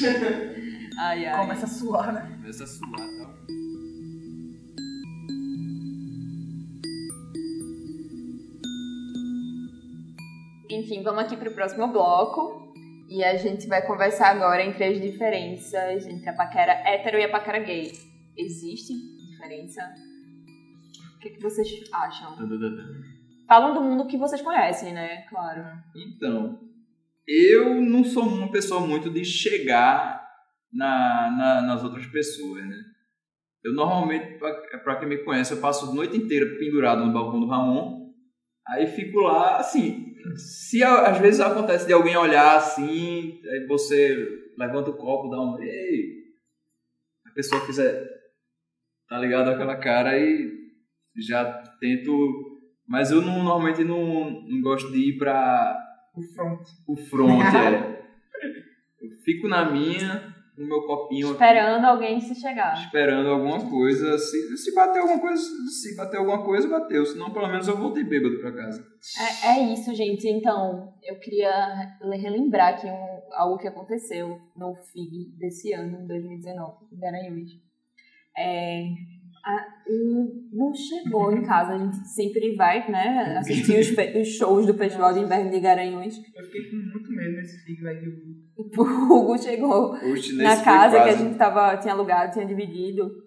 Ai, 0.98 1.26
ai. 1.26 1.36
Começa 1.38 1.66
a 1.66 1.68
suar, 1.68 2.12
né? 2.14 2.30
Começa 2.40 2.64
a 2.64 2.66
suar 2.66 3.00
e 3.00 3.63
Enfim, 10.74 11.02
vamos 11.02 11.24
aqui 11.24 11.36
pro 11.36 11.52
próximo 11.54 11.88
bloco. 11.88 12.72
E 13.08 13.22
a 13.22 13.36
gente 13.36 13.66
vai 13.66 13.86
conversar 13.86 14.28
agora 14.30 14.64
entre 14.64 14.82
as 14.84 15.00
diferenças 15.00 16.06
entre 16.06 16.28
a 16.28 16.32
paquera 16.32 16.72
hétero 16.72 17.18
e 17.18 17.24
a 17.24 17.30
paquera 17.30 17.58
gay. 17.58 17.92
Existe 18.36 18.92
diferença? 19.30 19.82
O 21.16 21.20
que, 21.20 21.30
que 21.30 21.40
vocês 21.42 21.68
acham? 21.92 22.34
Falam 23.46 23.74
do 23.74 23.80
mundo 23.82 24.06
que 24.06 24.16
vocês 24.16 24.40
conhecem, 24.40 24.92
né? 24.94 25.22
Claro. 25.28 25.62
Então, 25.94 26.58
eu 27.28 27.78
não 27.80 28.02
sou 28.04 28.22
uma 28.24 28.50
pessoa 28.50 28.80
muito 28.86 29.10
de 29.10 29.22
chegar 29.24 30.26
na, 30.72 31.30
na- 31.30 31.62
nas 31.62 31.84
outras 31.84 32.06
pessoas, 32.06 32.66
né? 32.66 32.76
Eu 33.62 33.74
normalmente, 33.74 34.38
pra 34.82 34.96
quem 34.96 35.08
me 35.08 35.18
conhece, 35.18 35.52
eu 35.52 35.60
passo 35.60 35.90
a 35.90 35.94
noite 35.94 36.16
inteira 36.16 36.46
pendurado 36.58 37.04
no 37.04 37.12
balcão 37.12 37.38
do 37.40 37.46
Ramon. 37.46 38.12
Aí 38.68 38.86
fico 38.86 39.20
lá, 39.20 39.58
assim, 39.58 40.13
se 40.36 40.82
às 40.82 41.18
vezes 41.18 41.40
acontece 41.40 41.86
de 41.86 41.92
alguém 41.92 42.16
olhar 42.16 42.56
assim, 42.56 43.40
aí 43.44 43.66
você 43.66 44.16
levanta 44.56 44.90
o 44.90 44.96
copo, 44.96 45.28
dá 45.28 45.40
um. 45.40 45.60
Ei! 45.62 46.24
A 47.26 47.30
pessoa 47.30 47.64
fizer. 47.66 48.06
Tá 49.08 49.18
ligado? 49.18 49.50
Aquela 49.50 49.76
cara 49.76 50.18
e 50.18 50.50
já 51.16 51.44
tento. 51.80 52.60
Mas 52.86 53.10
eu 53.10 53.22
não, 53.22 53.42
normalmente 53.42 53.82
não, 53.84 54.42
não 54.42 54.60
gosto 54.60 54.92
de 54.92 55.10
ir 55.10 55.18
pra 55.18 55.76
O 56.14 56.22
front. 56.22 56.60
o 56.86 56.96
front, 56.96 57.54
é. 57.54 57.94
Eu 59.00 59.10
fico 59.24 59.48
na 59.48 59.70
minha 59.70 60.33
no 60.56 60.66
meu 60.66 60.82
copinho 60.86 61.28
aqui, 61.28 61.34
Esperando 61.34 61.84
alguém 61.84 62.20
se 62.20 62.34
chegar. 62.34 62.74
esperando 62.78 63.28
alguma 63.28 63.68
coisa. 63.68 64.16
Se, 64.18 64.56
se 64.56 64.74
bater 64.74 65.00
alguma 65.00 65.20
coisa, 65.20 65.42
se 65.68 65.96
bater 65.96 66.18
alguma 66.18 66.44
coisa, 66.44 66.68
bateu. 66.68 67.04
Senão, 67.04 67.30
pelo 67.32 67.48
menos 67.48 67.66
eu 67.66 67.76
voltei 67.76 68.04
bêbado 68.04 68.38
pra 68.38 68.52
casa. 68.52 68.86
É, 69.44 69.48
é 69.48 69.72
isso, 69.72 69.94
gente. 69.94 70.28
Então, 70.28 70.94
eu 71.02 71.18
queria 71.18 71.50
relembrar 72.02 72.74
aqui 72.74 72.86
um, 72.86 73.20
algo 73.32 73.58
que 73.58 73.66
aconteceu 73.68 74.38
no 74.56 74.74
FIG 74.92 75.36
desse 75.38 75.72
ano, 75.72 76.06
2019, 76.06 76.86
em 76.92 76.98
Garanhuns. 77.00 77.50
É, 78.36 78.84
o 79.86 80.44
não 80.52 80.72
chegou 80.74 81.32
em 81.32 81.42
casa, 81.42 81.74
a 81.74 81.78
gente 81.78 81.96
sempre 82.08 82.54
vai, 82.56 82.90
né, 82.90 83.36
assistir 83.38 83.78
os, 83.78 84.20
os 84.20 84.28
shows 84.36 84.66
do 84.66 84.74
Festival 84.74 85.12
de 85.12 85.20
Inverno 85.20 85.50
de 85.50 85.60
Garanhuns. 85.60 86.16
Eu 86.34 86.44
fiquei 86.44 86.70
com 86.70 86.76
muito 86.76 87.10
medo 87.10 87.36
nesse 87.36 87.64
figo 87.64 87.86
aí 87.86 88.00
de 88.00 88.08
O 88.56 88.62
Hugo 88.62 89.36
chegou 89.42 89.94
Hoje, 89.94 90.36
na 90.36 90.62
casa 90.62 91.02
que 91.02 91.08
a 91.08 91.16
gente 91.16 91.36
tava, 91.36 91.76
tinha 91.76 91.92
alugado, 91.92 92.32
tinha 92.32 92.46
dividido, 92.46 93.23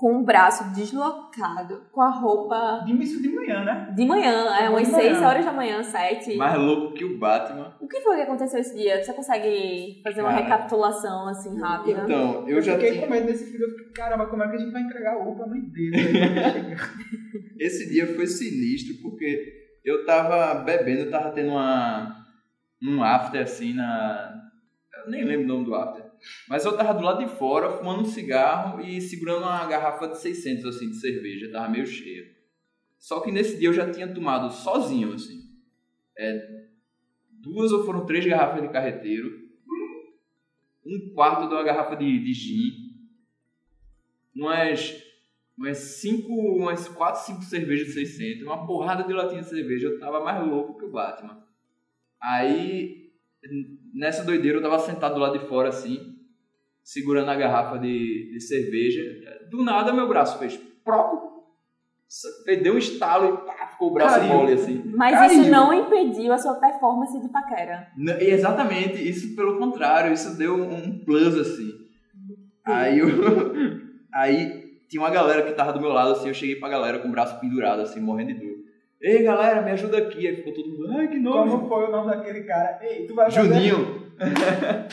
com 0.00 0.18
o 0.18 0.24
braço 0.24 0.72
deslocado, 0.72 1.82
com 1.92 2.00
a 2.00 2.08
roupa 2.08 2.82
de 2.86 2.94
isso 3.02 3.20
de 3.20 3.28
manhã, 3.28 3.62
né? 3.62 3.92
de 3.94 4.06
manhã, 4.06 4.46
é 4.58 4.70
umas 4.70 4.86
De 4.86 4.92
manhã. 4.92 5.12
6 5.12 5.22
horas 5.22 5.44
da 5.44 5.52
manhã, 5.52 5.82
7. 5.82 6.36
Mais 6.36 6.58
louco 6.58 6.94
que 6.94 7.04
o 7.04 7.18
Batman. 7.18 7.76
O 7.78 7.86
que 7.86 8.00
foi 8.00 8.16
que 8.16 8.22
aconteceu 8.22 8.60
esse 8.60 8.74
dia? 8.74 9.04
Você 9.04 9.12
consegue 9.12 10.00
fazer 10.02 10.22
uma 10.22 10.30
Cara. 10.30 10.42
recapitulação 10.42 11.28
assim 11.28 11.60
rápida? 11.60 12.00
Então, 12.04 12.48
eu, 12.48 12.56
Eu, 12.56 12.62
já 12.62 12.76
fiquei 12.76 12.92
tinha... 12.92 13.06
com 13.06 13.12
medo 13.12 13.26
desse 13.26 13.52
figo. 13.52 13.62
Eu 13.62 13.70
fiquei, 13.76 13.92
caramba, 13.92 14.26
como 14.26 14.42
é 14.42 14.48
que 14.48 14.56
a 14.56 14.58
gente 14.58 14.72
vai 14.72 14.82
entregar 14.82 15.18
o 15.18 15.36
pra 15.36 15.46
mãe 15.46 15.60
dele? 15.60 15.96
Esse 17.60 17.90
dia 17.90 18.06
foi 18.06 18.26
sinistro 18.26 19.02
porque 19.02 19.52
eu 19.84 20.06
tava 20.06 20.54
bebendo, 20.64 21.02
eu 21.02 21.10
tava 21.10 21.30
tendo 21.32 21.50
uma, 21.50 22.24
um 22.82 23.04
after 23.04 23.42
assim 23.42 23.74
na. 23.74 24.34
Eu 25.04 25.10
nem 25.10 25.24
lembro 25.24 25.44
o 25.44 25.48
nome 25.48 25.64
do 25.66 25.74
after. 25.74 26.09
Mas 26.48 26.64
eu 26.64 26.76
tava 26.76 26.94
do 26.94 27.04
lado 27.04 27.24
de 27.24 27.30
fora 27.36 27.78
fumando 27.78 28.02
um 28.02 28.06
cigarro 28.06 28.80
e 28.80 29.00
segurando 29.00 29.42
uma 29.42 29.66
garrafa 29.66 30.08
de 30.08 30.18
600 30.18 30.64
assim 30.66 30.90
de 30.90 30.96
cerveja, 30.96 31.50
tava 31.50 31.68
meio 31.68 31.86
cheia. 31.86 32.30
Só 32.98 33.20
que 33.20 33.32
nesse 33.32 33.58
dia 33.58 33.68
eu 33.68 33.72
já 33.72 33.90
tinha 33.90 34.12
tomado 34.12 34.52
sozinho 34.52 35.14
assim. 35.14 35.40
É, 36.18 36.66
duas 37.30 37.72
ou 37.72 37.84
foram 37.84 38.04
três 38.04 38.26
garrafas 38.26 38.62
de 38.62 38.68
carreteiro, 38.68 39.48
um 40.84 41.12
quarto 41.14 41.48
de 41.48 41.54
uma 41.54 41.62
garrafa 41.62 41.96
de, 41.96 42.24
de 42.24 42.32
gin, 42.32 42.72
umas 44.34 45.10
umas 45.60 45.76
cinco, 45.76 46.32
umas 46.32 46.88
quatro, 46.88 47.20
cinco 47.20 47.42
cervejas 47.42 47.88
de 47.88 47.92
600, 47.92 48.44
uma 48.44 48.66
porrada 48.66 49.04
de 49.04 49.12
latinha 49.12 49.42
de 49.42 49.48
cerveja. 49.50 49.88
Eu 49.88 50.00
tava 50.00 50.24
mais 50.24 50.46
louco 50.46 50.78
que 50.78 50.86
o 50.86 50.90
Batman. 50.90 51.44
Aí, 52.18 53.12
nessa 53.92 54.24
doideira, 54.24 54.56
eu 54.56 54.62
tava 54.62 54.78
sentado 54.78 55.14
do 55.14 55.20
lado 55.20 55.38
de 55.38 55.46
fora, 55.46 55.68
assim, 55.68 56.09
segurando 56.82 57.30
a 57.30 57.34
garrafa 57.36 57.78
de, 57.78 58.30
de 58.32 58.40
cerveja. 58.40 59.02
Do 59.50 59.64
nada, 59.64 59.92
meu 59.92 60.08
braço 60.08 60.38
fez 60.38 60.56
proco. 60.84 61.30
Deu 62.62 62.74
um 62.74 62.78
estalo 62.78 63.34
e 63.34 63.46
pá, 63.46 63.68
ficou 63.68 63.90
o 63.90 63.94
braço 63.94 64.18
Caiu. 64.18 64.32
mole, 64.34 64.52
assim. 64.54 64.82
Mas 64.96 65.14
Caiu. 65.14 65.42
isso 65.42 65.50
não 65.50 65.72
impediu 65.72 66.32
a 66.32 66.38
sua 66.38 66.54
performance 66.54 67.20
de 67.20 67.28
paquera. 67.28 67.86
N- 67.96 68.16
Exatamente, 68.20 68.96
isso 69.08 69.36
pelo 69.36 69.58
contrário, 69.58 70.12
isso 70.12 70.36
deu 70.36 70.56
um 70.56 71.04
plus 71.04 71.36
assim. 71.38 71.70
Aí 72.64 72.98
eu. 72.98 73.06
Aí 74.12 74.70
tinha 74.88 75.00
uma 75.00 75.10
galera 75.10 75.42
que 75.42 75.52
tava 75.52 75.72
do 75.72 75.80
meu 75.80 75.90
lado, 75.90 76.10
assim, 76.12 76.26
eu 76.26 76.34
cheguei 76.34 76.56
pra 76.56 76.68
galera 76.68 76.98
com 76.98 77.06
o 77.06 77.12
braço 77.12 77.38
pendurado, 77.38 77.80
assim, 77.82 78.00
morrendo 78.00 78.34
de 78.34 78.40
dor. 78.40 78.56
Ei 79.00 79.22
galera, 79.22 79.62
me 79.62 79.70
ajuda 79.70 79.98
aqui. 79.98 80.26
Aí 80.26 80.34
ficou 80.34 80.52
todo 80.52 80.68
mundo, 80.68 80.90
ai 80.98 81.06
que 81.06 81.18
nojo. 81.20 81.52
Como 81.52 81.68
foi 81.68 81.84
o 81.86 81.90
nome 81.92 82.10
daquele 82.10 82.42
cara? 82.42 82.80
Ei, 82.82 83.06
tu 83.06 83.14
vai 83.14 83.30
fazer- 83.30 83.46
Juninho. 83.48 84.10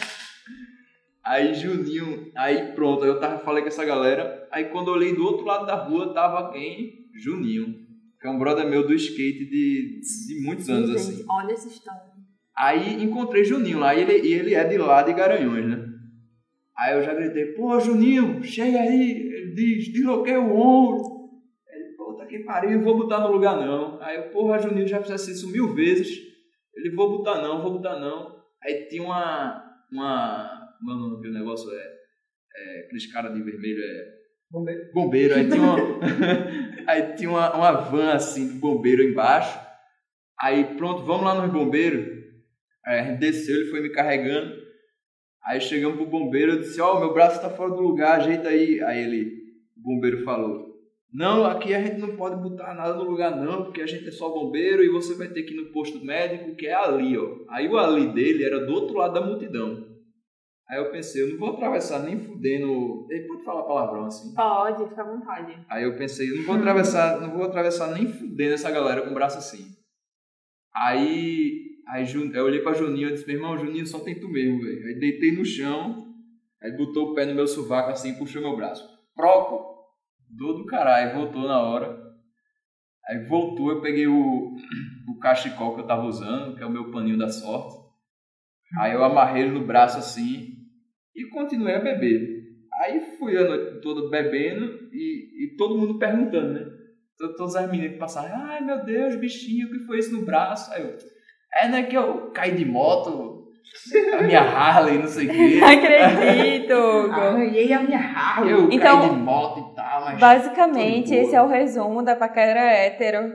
aí 1.28 1.54
Juninho, 1.54 2.32
aí 2.36 2.74
pronto, 2.74 3.04
aí 3.04 3.10
eu 3.10 3.20
tava 3.20 3.40
falei 3.40 3.62
com 3.62 3.68
essa 3.68 3.86
galera. 3.86 4.48
Aí 4.52 4.66
quando 4.66 4.88
eu 4.88 4.94
olhei 4.94 5.14
do 5.16 5.26
outro 5.26 5.46
lado 5.46 5.66
da 5.66 5.76
rua, 5.76 6.14
tava 6.14 6.52
quem? 6.52 7.08
Juninho. 7.16 7.88
Que 8.20 8.28
é 8.28 8.30
um 8.30 8.40
brother 8.40 8.68
meu 8.68 8.86
do 8.86 8.94
skate 8.94 9.46
de, 9.46 10.02
de 10.28 10.42
muitos 10.44 10.70
anos, 10.70 10.90
Gente, 10.90 11.00
assim. 11.00 11.26
Olha 11.30 11.52
essa 11.52 11.68
história. 11.68 12.02
Aí 12.58 13.04
encontrei 13.04 13.44
Juninho 13.44 13.80
lá, 13.80 13.94
e 13.94 14.02
ele, 14.02 14.28
e 14.28 14.34
ele 14.34 14.56
é 14.56 14.64
de 14.64 14.78
lá 14.78 15.04
de 15.04 15.14
Garanhuns, 15.14 15.66
né? 15.66 15.88
Aí 16.78 16.96
eu 16.96 17.04
já 17.04 17.14
gritei, 17.14 17.54
pô, 17.54 17.80
Juninho, 17.80 18.44
chega 18.44 18.80
aí, 18.80 19.12
ele 19.12 19.54
diz, 19.54 19.92
desloquei 19.92 20.38
o 20.38 20.56
ombro. 20.56 21.30
Ele, 21.68 21.96
puta 21.96 22.26
que 22.26 22.40
pariu, 22.40 22.82
vou 22.82 22.98
botar 22.98 23.20
no 23.20 23.32
lugar 23.32 23.58
não. 23.58 24.02
Aí 24.02 24.18
eu, 24.18 24.24
porra, 24.30 24.60
Juninho 24.60 24.88
já 24.88 25.02
fizesse 25.02 25.32
isso 25.32 25.52
mil 25.52 25.74
vezes. 25.76 26.20
Ele, 26.76 26.96
vou 26.96 27.18
botar 27.18 27.42
não, 27.42 27.62
vou 27.62 27.74
botar 27.74 28.00
não. 28.00 28.38
Aí 28.64 28.86
tinha 28.88 29.04
uma, 29.04 29.64
uma, 29.92 30.57
mano, 30.82 31.20
que 31.22 31.28
o 31.28 31.34
negócio 31.34 31.70
é, 31.72 31.94
é 32.56 32.80
aqueles 32.86 33.12
caras 33.12 33.34
de 33.34 33.42
vermelho, 33.42 33.84
é 33.84 34.18
Bombeiro. 34.50 34.82
bombeiro, 34.94 35.36
aí 35.36 35.50
tinha 35.50 35.62
uma, 35.62 35.78
aí 36.88 37.16
tinha 37.16 37.30
uma, 37.30 37.54
uma 37.54 37.72
van 37.74 38.14
assim 38.14 38.48
do 38.48 38.54
bombeiro 38.56 39.04
embaixo. 39.04 39.60
Aí 40.40 40.76
pronto, 40.78 41.04
vamos 41.04 41.26
lá 41.26 41.42
nos 41.42 41.52
bombeiros. 41.52 42.08
Aí 42.86 43.00
a 43.00 43.04
gente 43.04 43.20
desceu, 43.20 43.56
ele 43.56 43.70
foi 43.70 43.82
me 43.82 43.90
carregando. 43.92 44.56
Aí 45.44 45.60
chegamos 45.60 45.98
pro 45.98 46.06
bombeiro, 46.06 46.54
eu 46.54 46.60
disse, 46.60 46.80
ó, 46.80 47.00
meu 47.00 47.14
braço 47.14 47.42
tá 47.42 47.50
fora 47.50 47.72
do 47.72 47.82
lugar, 47.82 48.20
ajeita 48.20 48.50
aí. 48.50 48.82
Aí 48.84 49.04
ele, 49.04 49.34
o 49.78 49.82
bombeiro 49.82 50.24
falou, 50.24 50.68
não, 51.14 51.46
aqui 51.46 51.74
a 51.74 51.82
gente 51.82 52.00
não 52.00 52.16
pode 52.16 52.42
botar 52.42 52.74
nada 52.74 52.94
no 52.96 53.04
lugar 53.04 53.36
não, 53.36 53.66
porque 53.66 53.82
a 53.82 53.88
gente 53.88 54.08
é 54.08 54.12
só 54.12 54.30
bombeiro 54.30 54.84
e 54.84 54.90
você 54.90 55.16
vai 55.16 55.28
ter 55.28 55.44
que 55.44 55.54
ir 55.54 55.58
no 55.58 55.72
posto 55.72 56.04
médico, 56.04 56.56
que 56.56 56.68
é 56.68 56.74
ali, 56.74 57.18
ó. 57.18 57.38
Aí 57.50 57.68
o 57.68 57.78
ali 57.78 58.14
dele 58.14 58.44
era 58.44 58.66
do 58.66 58.74
outro 58.74 58.98
lado 58.98 59.14
da 59.14 59.26
multidão. 59.26 59.87
Aí 60.70 60.78
eu 60.80 60.92
pensei, 60.92 61.24
eu 61.24 61.30
não 61.30 61.38
vou 61.38 61.54
atravessar 61.54 62.00
nem 62.00 62.20
fudendo. 62.20 63.08
Ele 63.10 63.26
pode 63.26 63.46
falar 63.46 63.64
palavrão 63.64 64.06
assim. 64.06 64.34
Pode, 64.34 64.90
fica 64.90 65.02
à 65.02 65.06
vontade. 65.06 65.66
Aí 65.70 65.84
eu 65.84 65.96
pensei, 65.96 66.28
não 66.30 66.44
vou 66.44 66.56
atravessar, 66.56 67.22
não 67.22 67.32
vou 67.32 67.46
atravessar 67.46 67.94
nem 67.94 68.12
fudendo 68.12 68.54
essa 68.54 68.70
galera 68.70 69.02
com 69.02 69.12
o 69.12 69.14
braço 69.14 69.38
assim. 69.38 69.66
Aí, 70.76 71.78
aí 71.88 72.06
eu 72.34 72.44
olhei 72.44 72.60
pra 72.60 72.74
Juninho 72.74 73.08
e 73.08 73.14
disse, 73.14 73.26
meu 73.26 73.38
irmão, 73.38 73.58
Juninho, 73.58 73.88
só 73.88 74.00
tem 74.00 74.20
tu 74.20 74.28
mesmo, 74.28 74.60
velho. 74.62 74.88
Aí 74.88 75.00
deitei 75.00 75.32
no 75.32 75.46
chão, 75.46 76.14
aí 76.62 76.76
botou 76.76 77.12
o 77.12 77.16
pé 77.16 77.26
no 77.26 77.34
meu 77.34 77.48
sovaco 77.48 77.92
assim 77.92 78.10
e 78.10 78.18
puxou 78.18 78.42
meu 78.42 78.58
braço. 78.58 78.86
Proco! 79.16 79.78
Dor 80.30 80.58
do 80.58 80.66
caralho, 80.66 81.16
voltou 81.16 81.44
na 81.44 81.62
hora. 81.62 81.98
Aí 83.08 83.26
voltou, 83.26 83.72
eu 83.72 83.80
peguei 83.80 84.06
o, 84.06 84.54
o 85.08 85.20
cachecol 85.22 85.76
que 85.76 85.82
eu 85.82 85.88
tava 85.88 86.04
usando, 86.04 86.58
que 86.58 86.62
é 86.62 86.66
o 86.66 86.70
meu 86.70 86.92
paninho 86.92 87.18
da 87.18 87.30
sorte. 87.30 87.74
Aí 88.82 88.92
eu 88.92 89.02
amarrei 89.02 89.44
ele 89.44 89.52
no 89.52 89.66
braço 89.66 89.98
assim 89.98 90.57
e 91.18 91.30
continuei 91.30 91.76
a 91.76 91.80
beber. 91.80 92.38
Aí 92.82 93.00
fui 93.18 93.36
a 93.38 93.44
noite 93.44 93.82
toda 93.82 94.10
bebendo 94.10 94.66
e, 94.94 95.46
e 95.46 95.56
todo 95.58 95.78
mundo 95.78 95.98
perguntando, 95.98 96.54
né? 96.54 96.66
To- 97.18 97.36
Todas 97.36 97.56
as 97.56 97.70
meninas 97.72 97.94
que 97.94 97.98
passaram, 98.00 98.36
ai 98.46 98.62
meu 98.64 98.86
Deus, 98.86 99.16
bichinho, 99.16 99.68
o 99.68 99.72
que 99.72 99.86
foi 99.86 99.98
isso 99.98 100.14
no 100.14 100.24
braço? 100.26 100.72
Aí 100.74 100.84
eu, 100.84 100.96
é, 101.62 101.68
né, 101.70 101.84
que 101.84 101.98
eu 101.98 102.30
caí 102.32 102.52
de 102.56 102.64
moto, 102.66 103.48
a 104.14 104.22
minha 104.22 104.42
Harley, 104.42 105.00
não 105.00 105.08
sei 105.08 105.26
o 105.28 105.30
quê. 105.32 105.60
Não 105.60 105.68
acredito. 105.68 106.74
Arranhei 107.12 107.74
a 107.74 107.82
minha 107.82 107.98
Harley. 108.00 108.54
Eu 108.54 108.70
Então, 108.72 109.00
caí 109.02 109.10
de 109.10 109.16
moto 109.16 109.72
e 109.72 109.76
Basicamente, 110.16 111.14
esse 111.14 111.36
é 111.36 111.42
o 111.42 111.48
resumo 111.48 112.04
da 112.04 112.16
paquera 112.16 112.60
hétero, 112.60 113.28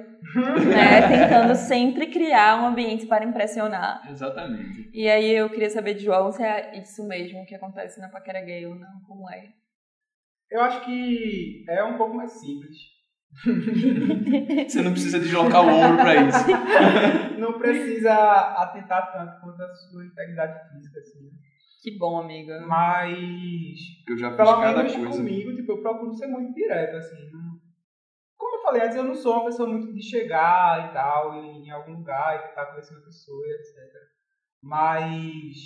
né? 0.67 1.09
Tentando 1.09 1.55
sempre 1.55 2.07
criar 2.07 2.63
um 2.63 2.67
ambiente 2.67 3.07
para 3.07 3.25
impressionar. 3.25 4.03
Exatamente. 4.09 4.91
E 4.93 5.09
aí 5.09 5.31
eu 5.35 5.51
queria 5.51 5.71
saber 5.71 5.95
de 5.95 6.05
João 6.05 6.33
se 6.33 6.43
é 6.43 6.79
isso 6.79 7.07
mesmo 7.07 7.45
que 7.47 7.55
acontece 7.55 8.01
na 8.01 8.09
paquera 8.09 8.41
gay 8.41 8.67
ou 8.67 8.75
não, 8.75 9.01
como 9.07 9.29
é. 9.31 9.49
Eu 10.51 10.61
acho 10.61 10.85
que 10.85 11.65
é 11.69 11.83
um 11.83 11.97
pouco 11.97 12.15
mais 12.15 12.33
simples. 12.33 12.77
Você 14.69 14.83
não 14.83 14.93
precisa 14.93 15.19
deslocar 15.19 15.65
o 15.65 15.69
ombro 15.69 15.97
pra 15.97 16.15
isso. 16.17 16.45
Não 17.41 17.59
precisa 17.59 18.13
atentar 18.13 19.11
tanto 19.11 19.41
quanto 19.41 19.63
a 19.63 19.75
sua 19.75 20.05
integridade 20.05 20.69
física, 20.69 21.01
assim. 21.01 21.31
Que 21.83 21.99
bom, 21.99 22.21
amiga. 22.21 22.61
Mas, 22.61 23.79
Eu 24.07 24.17
já 24.17 24.29
fiz 24.31 24.37
pelo 24.37 24.61
cada 24.61 24.85
menos 24.85 24.95
coisa. 24.97 25.17
comigo, 25.19 25.55
tipo, 25.57 25.73
eu 25.73 25.83
procuro 25.83 26.15
ser 26.15 26.29
muito 26.29 26.55
direto, 26.55 26.97
assim. 26.97 27.31
não- 27.33 27.61
Como 28.39 28.57
eu 28.57 28.63
falei 28.63 28.83
antes, 28.83 28.97
eu 28.97 29.05
não 29.05 29.15
sou 29.17 29.33
uma 29.35 29.45
pessoa 29.47 29.69
muito 29.69 29.93
de 29.93 30.03
chegar 30.03 30.89
e 30.91 30.93
tal, 30.93 31.35
em 31.35 31.71
algum 31.71 31.95
lugar 31.95 32.37
e 32.37 32.49
tentar 32.49 32.67
conhecer 32.67 32.95
uma 32.95 33.05
pessoa, 33.05 33.45
etc. 33.49 34.09
Mas 34.63 35.57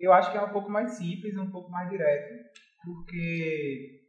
eu 0.00 0.12
acho 0.12 0.30
que 0.32 0.38
é 0.38 0.42
um 0.42 0.52
pouco 0.52 0.70
mais 0.70 0.92
simples, 0.96 1.36
um 1.36 1.50
pouco 1.50 1.70
mais 1.70 1.90
direto, 1.90 2.32
porque 2.82 4.00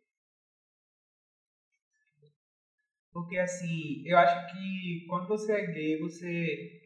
porque 3.12 3.38
assim, 3.38 4.04
eu 4.06 4.18
acho 4.18 4.52
que 4.54 5.06
quando 5.08 5.28
você 5.28 5.52
é 5.54 5.66
gay, 5.68 6.00
você 6.02 6.82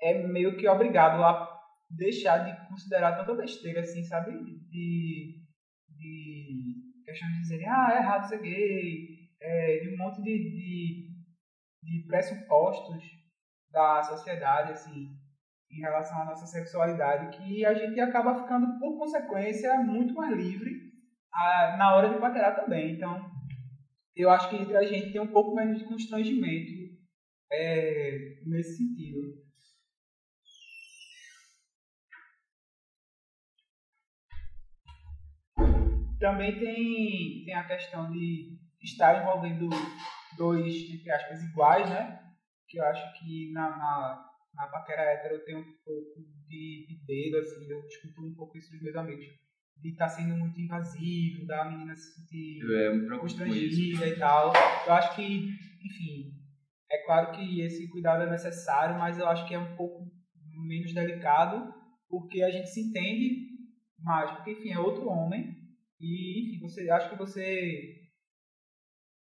é 0.00 0.26
meio 0.26 0.56
que 0.58 0.68
obrigado 0.68 1.22
a 1.24 1.57
deixar 1.90 2.38
de 2.38 2.68
considerar 2.68 3.16
tanta 3.16 3.34
besteira 3.34 3.80
assim, 3.80 4.04
sabe? 4.04 4.32
De, 4.68 5.44
de 5.88 7.02
questão 7.04 7.28
de 7.28 7.40
dizerem, 7.40 7.68
ah, 7.68 7.92
é 7.92 7.98
errado 7.98 8.28
ser 8.28 8.40
gay, 8.40 9.18
é, 9.40 9.78
de 9.78 9.94
um 9.94 9.96
monte 9.96 10.22
de, 10.22 10.50
de, 10.50 11.10
de 11.82 12.06
pressupostos 12.06 13.02
da 13.70 14.02
sociedade, 14.02 14.72
assim, 14.72 15.16
em 15.70 15.80
relação 15.80 16.20
à 16.22 16.24
nossa 16.24 16.46
sexualidade 16.46 17.36
que 17.36 17.64
a 17.64 17.74
gente 17.74 18.00
acaba 18.00 18.42
ficando, 18.42 18.78
por 18.78 18.98
consequência, 18.98 19.78
muito 19.78 20.14
mais 20.14 20.34
livre 20.34 20.70
a, 21.32 21.76
na 21.76 21.94
hora 21.94 22.08
de 22.08 22.20
paquerar 22.20 22.56
também. 22.56 22.94
Então, 22.94 23.30
eu 24.16 24.30
acho 24.30 24.48
que 24.48 24.56
entre 24.56 24.76
a 24.76 24.82
gente 24.82 25.12
tem 25.12 25.20
um 25.20 25.32
pouco 25.32 25.54
menos 25.54 25.78
de 25.78 25.84
constrangimento 25.84 26.72
é, 27.52 28.38
nesse 28.44 28.76
sentido. 28.76 29.47
Também 36.18 36.58
tem, 36.58 37.44
tem 37.44 37.54
a 37.54 37.66
questão 37.66 38.10
de 38.10 38.58
estar 38.82 39.22
envolvendo 39.22 39.68
dois, 40.36 40.74
entre 40.90 41.10
aspas, 41.10 41.42
iguais, 41.42 41.88
né? 41.88 42.18
Que 42.68 42.78
eu 42.78 42.84
acho 42.84 43.18
que 43.18 43.52
na, 43.52 43.70
na, 43.70 44.24
na 44.54 44.66
paquera 44.66 45.02
hétero 45.02 45.34
eu 45.34 45.44
tenho 45.44 45.60
um 45.60 45.72
pouco 45.84 46.20
de, 46.48 46.86
de 46.88 47.04
dedo, 47.06 47.38
assim, 47.38 47.70
eu 47.70 47.80
escuto 47.86 48.26
um 48.26 48.34
pouco 48.34 48.58
isso 48.58 48.70
dos 48.72 48.82
meus 48.82 48.96
amigos. 48.96 49.26
De 49.76 49.90
estar 49.90 50.06
tá 50.06 50.10
sendo 50.10 50.36
muito 50.36 50.60
invasivo, 50.60 51.46
da 51.46 51.64
menina 51.64 51.94
se 51.94 52.14
sentir 52.14 52.60
é, 52.68 53.18
constrangida 53.18 54.08
e 54.08 54.16
tal. 54.18 54.52
Eu 54.86 54.92
acho 54.94 55.14
que, 55.14 55.22
enfim, 55.24 56.32
é 56.90 56.98
claro 57.04 57.32
que 57.32 57.60
esse 57.60 57.88
cuidado 57.88 58.24
é 58.24 58.30
necessário, 58.30 58.98
mas 58.98 59.18
eu 59.18 59.28
acho 59.28 59.46
que 59.46 59.54
é 59.54 59.58
um 59.58 59.76
pouco 59.76 60.04
menos 60.66 60.92
delicado, 60.92 61.72
porque 62.08 62.42
a 62.42 62.50
gente 62.50 62.68
se 62.70 62.80
entende 62.80 63.46
mais, 64.00 64.30
porque, 64.32 64.52
enfim, 64.52 64.72
é 64.72 64.78
outro 64.78 65.08
homem, 65.08 65.57
e, 66.00 66.56
enfim, 66.56 66.60
você, 66.60 66.88
acho 66.90 67.10
que 67.10 67.18
você 67.18 68.08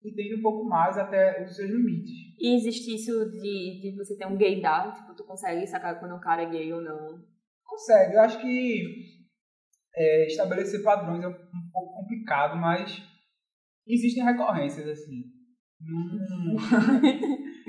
entende 0.05 0.37
um 0.37 0.43
pouco 0.43 0.69
mais 0.69 0.97
até 0.99 1.45
os 1.45 1.57
seus 1.57 1.71
limites. 1.71 2.11
E 2.39 2.55
existe 2.55 2.95
isso 2.95 3.31
de, 3.31 3.81
de 3.81 3.95
você 3.97 4.17
ter 4.17 4.27
um 4.27 4.37
gaydar? 4.37 4.95
Tipo, 4.95 5.15
tu 5.15 5.25
consegue 5.25 5.67
sacar 5.67 5.99
quando 5.99 6.15
um 6.15 6.21
cara 6.21 6.43
é 6.43 6.51
gay 6.51 6.73
ou 6.73 6.81
não? 6.81 7.23
Consegue. 7.65 8.15
Eu 8.15 8.21
acho 8.21 8.41
que 8.41 9.21
é, 9.95 10.27
estabelecer 10.27 10.83
padrões 10.83 11.23
é 11.23 11.29
um 11.29 11.71
pouco 11.73 11.95
complicado, 11.95 12.59
mas 12.59 13.03
existem 13.87 14.25
recorrências, 14.25 14.89
assim. 14.89 15.25
Hum. 15.83 16.57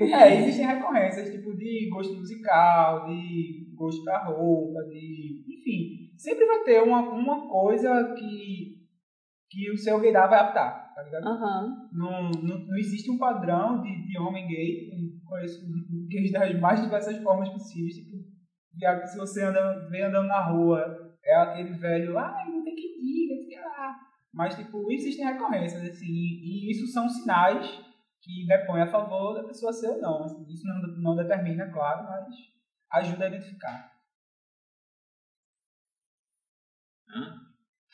é, 0.00 0.40
existem 0.40 0.66
recorrências, 0.66 1.30
tipo, 1.30 1.54
de 1.56 1.88
gosto 1.90 2.14
musical, 2.14 3.06
de 3.06 3.74
gosto 3.74 4.04
da 4.04 4.24
roupa, 4.24 4.82
de... 4.84 5.44
Enfim, 5.48 6.12
sempre 6.16 6.46
vai 6.46 6.62
ter 6.64 6.82
uma, 6.82 7.00
uma 7.00 7.48
coisa 7.50 8.14
que 8.18 8.81
que 9.52 9.70
o 9.70 9.76
seu 9.76 10.00
gaydar 10.00 10.30
vai 10.30 10.38
adaptar, 10.38 10.94
tá 10.94 11.02
ligado? 11.02 11.26
Uhum. 11.26 11.88
Não, 11.92 12.30
não, 12.30 12.58
não 12.66 12.76
existe 12.78 13.10
um 13.10 13.18
padrão 13.18 13.82
de, 13.82 14.06
de 14.08 14.18
homem 14.18 14.48
gay, 14.48 14.90
eu 14.90 15.28
conheço 15.28 15.60
gays 16.08 16.32
das 16.32 16.58
mais 16.58 16.80
diversas 16.80 17.22
formas 17.22 17.50
possíveis, 17.50 17.96
tipo, 17.96 18.16
se 19.06 19.18
você 19.18 19.44
anda, 19.44 19.90
vem 19.90 20.04
andando 20.04 20.26
na 20.28 20.40
rua, 20.40 21.14
é 21.22 21.36
aquele 21.36 21.74
velho, 21.74 22.18
ai, 22.18 22.48
não 22.50 22.64
tem 22.64 22.74
que 22.74 22.80
ir, 22.80 23.28
não 23.28 23.36
tem 23.40 23.48
que 23.48 23.54
ir 23.54 23.60
lá. 23.60 24.00
Mas, 24.32 24.56
tipo, 24.56 24.90
existem 24.90 25.26
recorrências, 25.26 25.82
assim, 25.82 26.06
e, 26.06 26.68
e 26.68 26.70
isso 26.70 26.86
são 26.86 27.06
sinais 27.06 27.66
que 28.22 28.46
depõem 28.46 28.82
a 28.82 28.90
favor 28.90 29.34
da 29.34 29.44
pessoa 29.44 29.72
ser 29.72 29.88
ou 29.88 30.00
não. 30.00 30.24
Assim, 30.24 30.46
isso 30.50 30.66
não, 30.66 30.80
não 30.96 31.16
determina, 31.16 31.70
claro, 31.70 32.04
mas 32.04 32.34
ajuda 32.90 33.26
a 33.26 33.28
identificar. 33.28 33.92
Hã? 37.14 37.41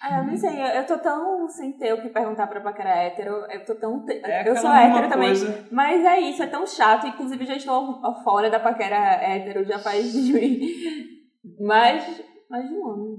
Ah, 0.01 0.19
eu 0.19 0.27
não 0.27 0.37
sei, 0.37 0.63
eu, 0.63 0.67
eu 0.67 0.87
tô 0.87 0.97
tão 0.99 1.49
sem 1.49 1.73
ter 1.73 1.93
o 1.93 2.01
que 2.01 2.09
perguntar 2.09 2.47
pra 2.47 2.61
paquera 2.61 2.91
hétero, 2.91 3.33
eu 3.51 3.65
tô 3.65 3.75
tão... 3.75 4.05
É 4.09 4.49
eu 4.49 4.57
sou 4.57 4.71
hétero 4.71 5.09
também, 5.09 5.33
mas 5.73 6.05
é 6.05 6.21
isso, 6.21 6.41
é 6.41 6.47
tão 6.47 6.65
chato, 6.65 7.09
inclusive 7.09 7.45
já 7.45 7.57
estou 7.57 8.01
fora 8.23 8.49
da 8.49 8.61
paquera 8.61 8.97
hétero 8.97 9.65
já 9.65 9.79
faz 9.81 10.15
mais, 11.61 12.25
mais 12.49 12.69
de 12.69 12.75
um 12.75 12.89
ano. 12.89 13.17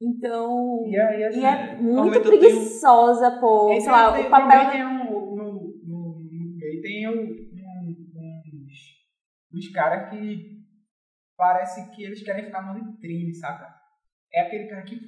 Então, 0.00 0.84
e, 0.86 0.98
aí, 0.98 1.24
assim, 1.24 1.40
e 1.40 1.44
é 1.44 1.76
muito 1.76 2.20
preguiçosa, 2.20 3.28
tenho... 3.28 3.40
pô, 3.40 3.80
sei 3.80 3.92
lá, 3.92 4.18
o 4.18 4.30
papel... 4.30 4.70
Tem 4.70 4.86
um, 4.86 5.04
no, 5.04 5.36
no, 5.36 6.20
no 6.20 6.80
tem 6.80 7.06
um, 7.06 7.20
um, 7.20 7.94
uns, 8.62 8.72
uns 9.52 9.68
caras 9.72 10.08
que 10.08 10.54
parece 11.36 11.90
que 11.90 12.02
eles 12.02 12.22
querem 12.22 12.46
ficar 12.46 12.62
no 12.62 12.92
vitrine, 12.92 13.34
saca? 13.34 13.74
É 14.32 14.40
aquele 14.42 14.68
cara 14.68 14.82
que 14.82 14.98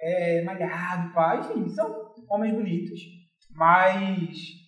é, 0.00 0.42
malhado, 0.42 1.12
pá, 1.12 1.36
enfim, 1.36 1.68
são 1.68 2.12
homens 2.28 2.54
bonitos, 2.54 3.00
mas 3.50 4.58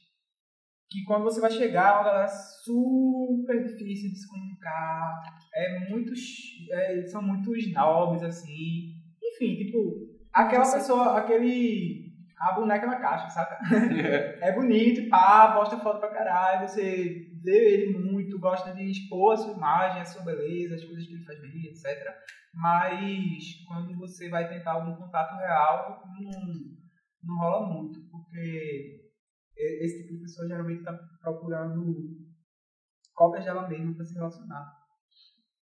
que 0.90 1.04
quando 1.04 1.22
você 1.22 1.40
vai 1.40 1.50
chegar 1.50 1.88
é 1.88 1.92
uma 1.94 2.04
galera 2.04 2.28
super 2.28 3.62
difícil 3.62 4.10
de 4.10 4.18
se 4.18 4.28
comunicar, 4.28 5.22
é 5.54 5.88
muitos, 5.88 6.20
é, 6.72 7.06
são 7.06 7.22
muitos 7.22 7.72
nobres, 7.72 8.22
assim, 8.24 8.94
enfim, 9.22 9.56
tipo, 9.56 9.78
aquela 10.32 10.70
pessoa, 10.70 11.18
aquele, 11.18 12.10
a 12.36 12.52
boneca 12.52 12.86
na 12.86 12.96
caixa, 12.96 13.30
saca? 13.30 13.58
é 14.42 14.52
bonito, 14.52 15.08
pá, 15.08 15.52
posta 15.54 15.78
foto 15.78 16.00
pra 16.00 16.10
caralho, 16.10 16.68
você 16.68 17.30
vê 17.42 17.74
ele 17.74 17.92
muito, 18.30 18.38
gosta 18.38 18.72
de 18.72 18.84
expor 18.84 19.32
a 19.32 19.36
sua 19.36 19.52
imagem, 19.52 20.00
a 20.00 20.04
sua 20.04 20.22
beleza, 20.22 20.76
as 20.76 20.84
coisas 20.84 21.06
que 21.06 21.14
ele 21.14 21.24
faz 21.24 21.40
bem, 21.40 21.66
etc. 21.66 21.84
Mas 22.54 23.64
quando 23.66 23.96
você 23.98 24.28
vai 24.28 24.48
tentar 24.48 24.72
algum 24.72 24.94
contato 24.94 25.36
real, 25.36 26.02
não, 26.20 26.54
não 27.24 27.38
rola 27.38 27.66
muito, 27.66 28.00
porque 28.10 29.10
esse 29.56 30.02
tipo 30.02 30.14
de 30.14 30.20
pessoa 30.22 30.46
geralmente 30.46 30.78
está 30.78 30.92
procurando 31.20 31.94
cópias 33.14 33.44
dela 33.44 33.68
mesma 33.68 33.94
para 33.94 34.04
se 34.04 34.14
relacionar. 34.14 34.72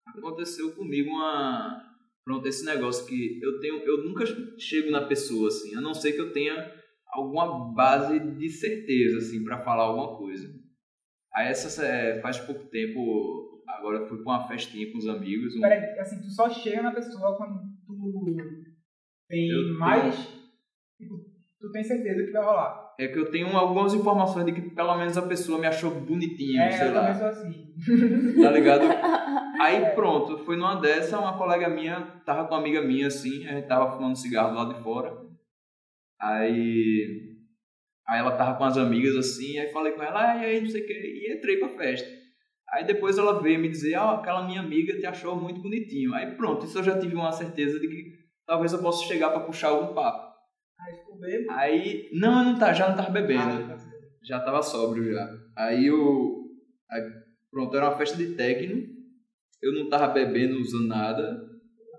Aconteceu 0.07 0.75
comigo 0.75 1.09
uma. 1.09 1.89
Pronto, 2.23 2.47
esse 2.47 2.63
negócio 2.65 3.07
que 3.07 3.39
eu 3.41 3.59
tenho. 3.59 3.79
Eu 3.79 4.03
nunca 4.03 4.25
chego 4.57 4.91
na 4.91 5.07
pessoa 5.07 5.47
assim, 5.47 5.75
a 5.75 5.81
não 5.81 5.93
ser 5.93 6.13
que 6.13 6.21
eu 6.21 6.31
tenha 6.31 6.71
alguma 7.07 7.73
base 7.73 8.19
de 8.19 8.49
certeza 8.49 9.17
assim 9.17 9.43
para 9.43 9.63
falar 9.63 9.83
alguma 9.83 10.17
coisa. 10.17 10.60
Aí 11.33 11.47
essa 11.47 11.85
é, 11.85 12.19
faz 12.21 12.37
pouco 12.39 12.65
tempo 12.65 13.51
Agora 13.77 14.05
fui 14.07 14.21
pra 14.21 14.33
uma 14.33 14.47
festinha 14.47 14.91
com 14.91 14.97
os 14.97 15.07
amigos. 15.07 15.55
Um... 15.55 15.61
Peraí, 15.61 15.99
assim, 15.99 16.21
tu 16.21 16.29
só 16.29 16.49
chega 16.49 16.81
na 16.81 16.91
pessoa 16.91 17.35
quando 17.37 17.61
tu 17.85 18.25
tem 19.27 19.49
eu 19.49 19.77
mais. 19.77 20.15
Tenho... 20.15 20.41
Tipo, 20.97 21.25
tu 21.59 21.71
tem 21.71 21.83
certeza 21.83 22.25
que 22.25 22.31
vai 22.31 22.43
rolar. 22.43 22.91
É 22.99 23.07
que 23.07 23.17
eu 23.17 23.31
tenho 23.31 23.47
algumas 23.55 23.93
informações 23.93 24.45
de 24.45 24.51
que 24.51 24.61
pelo 24.61 24.95
menos 24.97 25.17
a 25.17 25.23
pessoa 25.23 25.59
me 25.59 25.67
achou 25.67 25.91
bonitinho, 25.91 26.61
é, 26.61 26.71
sei 26.71 26.89
eu 26.89 26.93
lá. 26.93 27.09
assim. 27.09 27.73
Tá 28.41 28.51
ligado? 28.51 28.83
Aí 29.59 29.91
pronto, 29.95 30.39
foi 30.39 30.55
numa 30.55 30.75
dessa, 30.75 31.19
uma 31.19 31.37
colega 31.37 31.69
minha 31.69 32.01
tava 32.25 32.47
com 32.47 32.53
uma 32.53 32.59
amiga 32.59 32.81
minha 32.81 33.07
assim, 33.07 33.47
a 33.47 33.53
gente 33.53 33.67
tava 33.67 33.95
fumando 33.95 34.15
cigarro 34.15 34.55
lá 34.55 34.73
de 34.73 34.81
fora. 34.83 35.15
Aí. 36.19 37.30
Aí 38.07 38.19
ela 38.19 38.35
tava 38.35 38.57
com 38.57 38.63
as 38.63 38.77
amigas 38.77 39.15
assim, 39.15 39.57
aí 39.59 39.71
falei 39.71 39.93
com 39.93 40.03
ela, 40.03 40.31
ah, 40.31 40.37
e 40.37 40.45
aí, 40.45 40.61
não 40.61 40.69
sei 40.69 40.81
o 40.81 40.85
que, 40.85 40.93
e 40.93 41.33
entrei 41.33 41.57
pra 41.57 41.69
festa. 41.69 42.09
Aí 42.69 42.85
depois 42.85 43.17
ela 43.17 43.41
veio 43.41 43.59
me 43.59 43.69
dizer, 43.69 43.95
ah, 43.95 44.11
aquela 44.11 44.45
minha 44.45 44.61
amiga 44.61 44.97
te 44.97 45.05
achou 45.05 45.35
muito 45.35 45.61
bonitinho. 45.61 46.13
Aí 46.13 46.35
pronto, 46.35 46.65
isso 46.65 46.79
eu 46.79 46.83
já 46.83 46.97
tive 46.97 47.15
uma 47.15 47.31
certeza 47.31 47.79
de 47.79 47.87
que 47.87 48.11
talvez 48.45 48.73
eu 48.73 48.81
possa 48.81 49.05
chegar 49.05 49.29
para 49.29 49.41
puxar 49.41 49.69
algum 49.69 49.93
papo. 49.93 50.31
Aí 50.79 50.95
ficou 50.97 51.19
bebendo? 51.19 51.51
Aí, 51.51 52.09
não, 52.13 52.43
não 52.43 52.57
tá, 52.57 52.73
já 52.73 52.89
não 52.89 52.95
tava 52.95 53.11
bebendo. 53.11 53.41
Ah, 53.41 53.77
tá 53.77 53.91
já 54.23 54.39
tava 54.39 54.61
sóbrio 54.61 55.11
já. 55.11 55.29
Aí 55.57 55.87
eu, 55.87 56.45
aí, 56.89 57.01
pronto, 57.49 57.75
era 57.75 57.89
uma 57.89 57.97
festa 57.97 58.17
de 58.17 58.35
techno. 58.35 58.83
Eu 59.61 59.73
não 59.73 59.89
tava 59.89 60.07
bebendo, 60.13 60.59
usando 60.59 60.87
nada. 60.87 61.41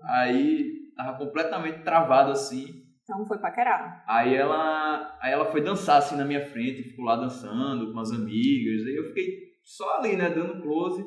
Aí 0.03 0.91
tava 0.95 1.17
completamente 1.17 1.83
travado 1.83 2.31
assim. 2.31 2.82
Então 3.13 3.27
foi 3.27 3.37
paquerar. 3.37 4.03
Aí 4.07 4.33
ela, 4.33 5.17
aí 5.21 5.31
ela 5.31 5.45
foi 5.45 5.61
dançar 5.61 5.97
assim 5.97 6.17
na 6.17 6.25
minha 6.25 6.43
frente, 6.47 6.81
ficou 6.81 7.05
lá 7.05 7.15
dançando 7.15 7.93
com 7.93 7.99
as 7.99 8.11
amigas. 8.11 8.87
Aí 8.87 8.95
eu 8.95 9.05
fiquei 9.09 9.53
só 9.63 9.99
ali, 9.99 10.15
né, 10.15 10.31
dando 10.31 10.61
close. 10.61 11.05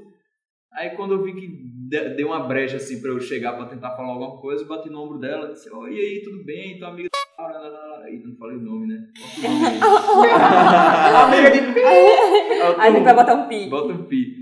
Aí 0.72 0.90
quando 0.90 1.14
eu 1.14 1.22
vi 1.24 1.34
que 1.34 1.48
deu 2.16 2.28
uma 2.28 2.46
brecha 2.46 2.76
assim 2.76 3.00
pra 3.00 3.10
eu 3.10 3.18
chegar 3.18 3.54
pra 3.54 3.66
tentar 3.66 3.96
falar 3.96 4.12
alguma 4.12 4.40
coisa, 4.40 4.62
eu 4.62 4.68
bati 4.68 4.88
no 4.88 5.02
ombro 5.02 5.18
dela 5.18 5.48
e 5.48 5.52
disse, 5.52 5.68
oi, 5.72 5.94
e 5.94 5.98
aí, 5.98 6.22
tudo 6.22 6.44
bem? 6.44 6.78
Tua 6.78 6.88
amiga. 6.88 7.08
Aí 8.04 8.22
não 8.24 8.36
falei 8.36 8.56
o 8.56 8.62
nome, 8.62 8.86
né? 8.86 9.08
amiga 11.24 11.50
de 11.50 11.74
pi! 11.74 11.80
Aí 12.78 12.94
ele 12.94 13.04
vai 13.04 13.14
botar 13.14 13.34
um 13.34 13.48
pi. 13.48 13.68
Bota 13.68 13.92
um 13.92 14.04
pi. 14.04 14.32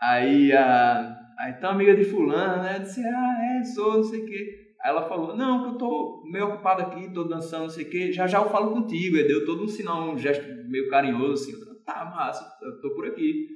Aí 0.00 0.52
a. 0.52 1.16
Aí 1.38 1.52
tá 1.54 1.70
amiga 1.70 1.94
de 1.94 2.04
fulano, 2.04 2.62
né? 2.62 2.76
Eu 2.76 2.82
disse, 2.82 3.02
ah, 3.06 3.58
é, 3.60 3.62
sou, 3.62 3.96
não 3.98 4.02
sei 4.02 4.22
o 4.22 4.26
quê. 4.26 4.65
Aí 4.82 4.90
ela 4.90 5.08
falou, 5.08 5.36
não, 5.36 5.62
que 5.62 5.74
eu 5.74 5.78
tô 5.78 6.22
meio 6.30 6.48
ocupado 6.48 6.82
aqui, 6.82 7.12
tô 7.12 7.24
dançando, 7.24 7.62
não 7.62 7.70
sei 7.70 7.84
o 7.84 7.90
quê, 7.90 8.12
já 8.12 8.26
já 8.26 8.38
eu 8.38 8.50
falo 8.50 8.72
contigo. 8.72 9.16
Aí 9.16 9.26
deu 9.26 9.44
todo 9.44 9.64
um 9.64 9.68
sinal, 9.68 10.10
um 10.10 10.18
gesto 10.18 10.46
meio 10.68 10.88
carinhoso, 10.88 11.32
assim 11.32 11.66
tá, 11.86 12.04
massa, 12.04 12.44
eu 12.60 12.80
tô 12.80 12.94
por 12.94 13.06
aqui. 13.06 13.48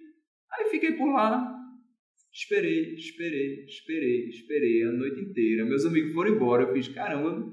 Aí 0.52 0.70
fiquei 0.70 0.92
por 0.92 1.12
lá, 1.12 1.52
esperei, 2.32 2.94
esperei, 2.94 3.64
esperei, 3.64 4.28
esperei 4.28 4.84
a 4.84 4.92
noite 4.92 5.20
inteira. 5.20 5.64
Meus 5.64 5.84
amigos 5.84 6.14
foram 6.14 6.30
embora, 6.30 6.62
eu 6.62 6.72
fiz, 6.72 6.88
caramba. 6.88 7.52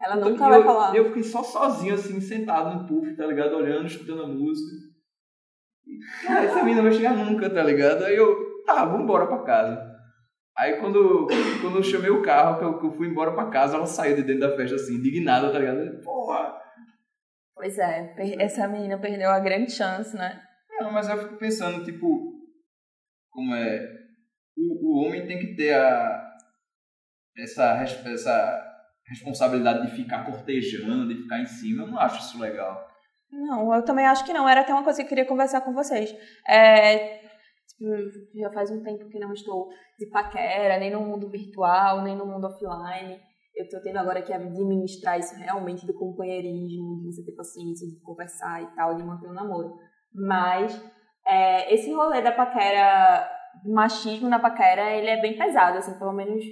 Ela 0.00 0.16
nunca 0.16 0.44
eu, 0.44 0.50
vai 0.50 0.62
falar. 0.62 0.94
Eu 0.94 1.06
fiquei 1.06 1.22
só 1.24 1.42
sozinho, 1.42 1.94
assim, 1.94 2.20
sentado 2.20 2.78
no 2.78 2.86
puff, 2.86 3.16
tá 3.16 3.26
ligado? 3.26 3.56
Olhando, 3.56 3.86
escutando 3.86 4.22
a 4.22 4.28
música. 4.28 4.76
E, 5.86 5.98
cara, 6.24 6.44
essa 6.44 6.62
menina 6.62 6.82
não 6.82 6.90
vai 6.90 6.92
chegar 6.92 7.16
nunca, 7.16 7.50
tá 7.50 7.64
ligado? 7.64 8.04
Aí 8.04 8.14
eu, 8.14 8.62
tá, 8.64 8.84
vambora 8.84 9.26
pra 9.26 9.42
casa. 9.42 9.87
Aí 10.58 10.76
quando, 10.80 11.28
quando 11.60 11.76
eu 11.76 11.82
chamei 11.82 12.10
o 12.10 12.20
carro, 12.20 12.58
que 12.58 12.64
eu, 12.64 12.78
que 12.80 12.86
eu 12.86 12.92
fui 12.92 13.06
embora 13.06 13.32
pra 13.32 13.48
casa, 13.48 13.76
ela 13.76 13.86
saiu 13.86 14.16
de 14.16 14.24
dentro 14.24 14.40
da 14.40 14.56
festa 14.56 14.74
assim, 14.74 14.96
indignada, 14.96 15.52
tá 15.52 15.58
ligado? 15.58 16.02
Porra! 16.02 16.58
Pois 17.54 17.78
é, 17.78 18.14
essa 18.40 18.66
menina 18.66 18.98
perdeu 18.98 19.30
a 19.30 19.38
grande 19.38 19.70
chance, 19.70 20.16
né? 20.16 20.42
Não, 20.80 20.92
mas 20.92 21.08
eu 21.08 21.18
fico 21.18 21.36
pensando, 21.36 21.84
tipo, 21.84 22.32
como 23.30 23.54
é. 23.54 23.98
O, 24.56 24.88
o 24.88 25.06
homem 25.06 25.26
tem 25.26 25.38
que 25.38 25.54
ter 25.54 25.74
a, 25.74 26.36
essa, 27.36 27.80
essa 27.82 28.64
responsabilidade 29.06 29.86
de 29.86 29.96
ficar 29.96 30.24
cortejando, 30.24 31.08
de 31.08 31.22
ficar 31.22 31.40
em 31.40 31.46
cima. 31.46 31.84
Eu 31.84 31.88
não 31.88 32.00
acho 32.00 32.18
isso 32.18 32.40
legal. 32.40 32.88
Não, 33.30 33.74
eu 33.74 33.84
também 33.84 34.06
acho 34.06 34.24
que 34.24 34.32
não. 34.32 34.48
Era 34.48 34.62
até 34.62 34.72
uma 34.72 34.82
coisa 34.82 34.98
que 34.98 35.04
eu 35.04 35.08
queria 35.08 35.26
conversar 35.26 35.60
com 35.60 35.72
vocês. 35.72 36.14
É, 36.48 37.17
já 38.34 38.50
faz 38.52 38.70
um 38.70 38.82
tempo 38.82 39.08
que 39.08 39.18
não 39.18 39.32
estou 39.32 39.68
de 39.98 40.06
paquera, 40.10 40.78
nem 40.78 40.90
no 40.90 41.00
mundo 41.00 41.28
virtual, 41.28 42.02
nem 42.02 42.16
no 42.16 42.26
mundo 42.26 42.46
offline. 42.46 43.18
Eu 43.54 43.64
estou 43.64 43.80
tendo 43.82 43.98
agora 43.98 44.22
que 44.22 44.32
administrar 44.32 45.18
isso 45.18 45.34
realmente 45.36 45.86
do 45.86 45.94
companheirismo, 45.94 47.00
de 47.00 47.06
você 47.06 47.24
ter 47.24 47.32
paciência, 47.32 47.88
de 47.88 48.00
conversar 48.02 48.62
e 48.62 48.66
tal, 48.76 48.94
de 48.94 49.02
manter 49.02 49.28
o 49.28 49.32
namoro. 49.34 49.74
Mas 50.14 50.80
é, 51.26 51.72
esse 51.74 51.92
rolê 51.92 52.22
da 52.22 52.32
paquera, 52.32 53.28
machismo 53.64 54.28
na 54.28 54.38
paquera, 54.38 54.92
ele 54.96 55.08
é 55.08 55.20
bem 55.20 55.36
pesado, 55.36 55.78
assim, 55.78 55.98
pelo 55.98 56.12
menos 56.12 56.44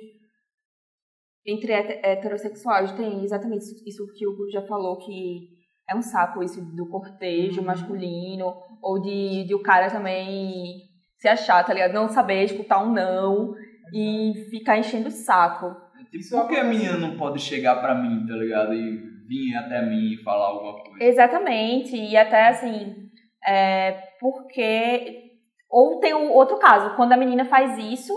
entre 1.47 1.73
het- 1.73 2.01
heterossexuais 2.05 2.93
tem 2.93 3.23
exatamente 3.23 3.63
isso, 3.65 3.85
isso 3.87 4.13
que 4.15 4.27
o 4.27 4.33
Hugo 4.33 4.51
já 4.51 4.63
falou, 4.67 4.99
que 4.99 5.49
é 5.89 5.95
um 5.95 6.03
saco 6.03 6.43
isso 6.43 6.61
do 6.75 6.89
cortejo 6.89 7.61
Uhum. 7.61 7.67
masculino, 7.67 8.53
ou 8.83 9.01
de, 9.01 9.45
de 9.45 9.55
o 9.55 9.63
cara 9.63 9.89
também 9.91 10.86
se 11.19 11.29
achar, 11.29 11.65
tá 11.65 11.73
ligado? 11.73 11.93
Não 11.93 12.09
saber 12.09 12.45
escutar 12.45 12.83
um 12.83 12.93
não 12.93 13.55
e 13.93 14.47
ficar 14.51 14.79
enchendo 14.79 15.09
o 15.09 15.11
saco. 15.11 15.75
Tipo, 16.11 16.31
por 16.31 16.49
que 16.49 16.57
a 16.57 16.65
menina 16.65 16.97
não 16.97 17.17
pode 17.17 17.41
chegar 17.41 17.77
pra 17.77 17.95
mim, 17.95 18.27
tá 18.27 18.35
ligado? 18.35 18.75
E 18.75 19.17
vir 19.27 19.57
até 19.57 19.83
mim 19.83 20.13
e 20.13 20.23
falar 20.23 20.47
alguma 20.47 20.83
coisa? 20.83 21.05
Exatamente, 21.05 21.97
e 21.97 22.17
até 22.17 22.49
assim, 22.49 23.11
é, 23.47 23.93
porque. 24.21 25.25
Ou 25.69 25.99
tem 25.99 26.15
o 26.15 26.31
outro 26.31 26.59
caso, 26.59 26.95
quando 26.95 27.13
a 27.13 27.17
menina 27.17 27.45
faz 27.45 27.77
isso, 27.77 28.13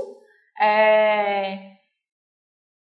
é, 0.61 1.73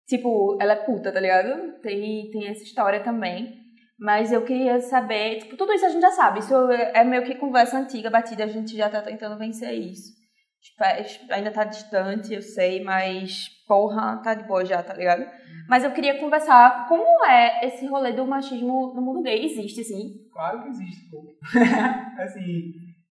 tipo, 0.08 0.58
ela 0.60 0.72
é 0.72 0.84
puta, 0.84 1.12
tá 1.12 1.20
ligado? 1.20 1.80
Tem, 1.80 2.30
tem 2.30 2.48
essa 2.48 2.64
história 2.64 3.00
também. 3.00 3.65
Mas 3.98 4.30
eu 4.30 4.44
queria 4.44 4.80
saber, 4.80 5.38
tipo, 5.38 5.56
tudo 5.56 5.72
isso 5.72 5.86
a 5.86 5.88
gente 5.88 6.02
já 6.02 6.10
sabe, 6.10 6.40
isso 6.40 6.54
é 6.70 7.02
meio 7.02 7.24
que 7.24 7.34
conversa 7.34 7.78
antiga, 7.78 8.10
batida, 8.10 8.44
a 8.44 8.48
gente 8.48 8.76
já 8.76 8.90
tá 8.90 9.00
tentando 9.00 9.38
vencer 9.38 9.72
isso. 9.72 10.12
Tipo, 10.60 11.32
Ainda 11.32 11.50
tá 11.50 11.64
distante, 11.64 12.34
eu 12.34 12.42
sei, 12.42 12.82
mas 12.82 13.48
porra, 13.66 14.18
tá 14.22 14.34
de 14.34 14.44
boa 14.44 14.64
já, 14.64 14.82
tá 14.82 14.92
ligado? 14.94 15.24
Mas 15.68 15.82
eu 15.84 15.92
queria 15.92 16.18
conversar 16.18 16.86
como 16.88 17.04
é 17.24 17.66
esse 17.66 17.86
rolê 17.86 18.12
do 18.12 18.26
machismo 18.26 18.92
no 18.94 19.00
mundo 19.00 19.22
gay. 19.22 19.44
Existe, 19.44 19.80
assim. 19.80 20.14
Claro 20.32 20.62
que 20.62 20.68
existe, 20.68 21.08
pô. 21.10 21.34
assim, 22.22 22.72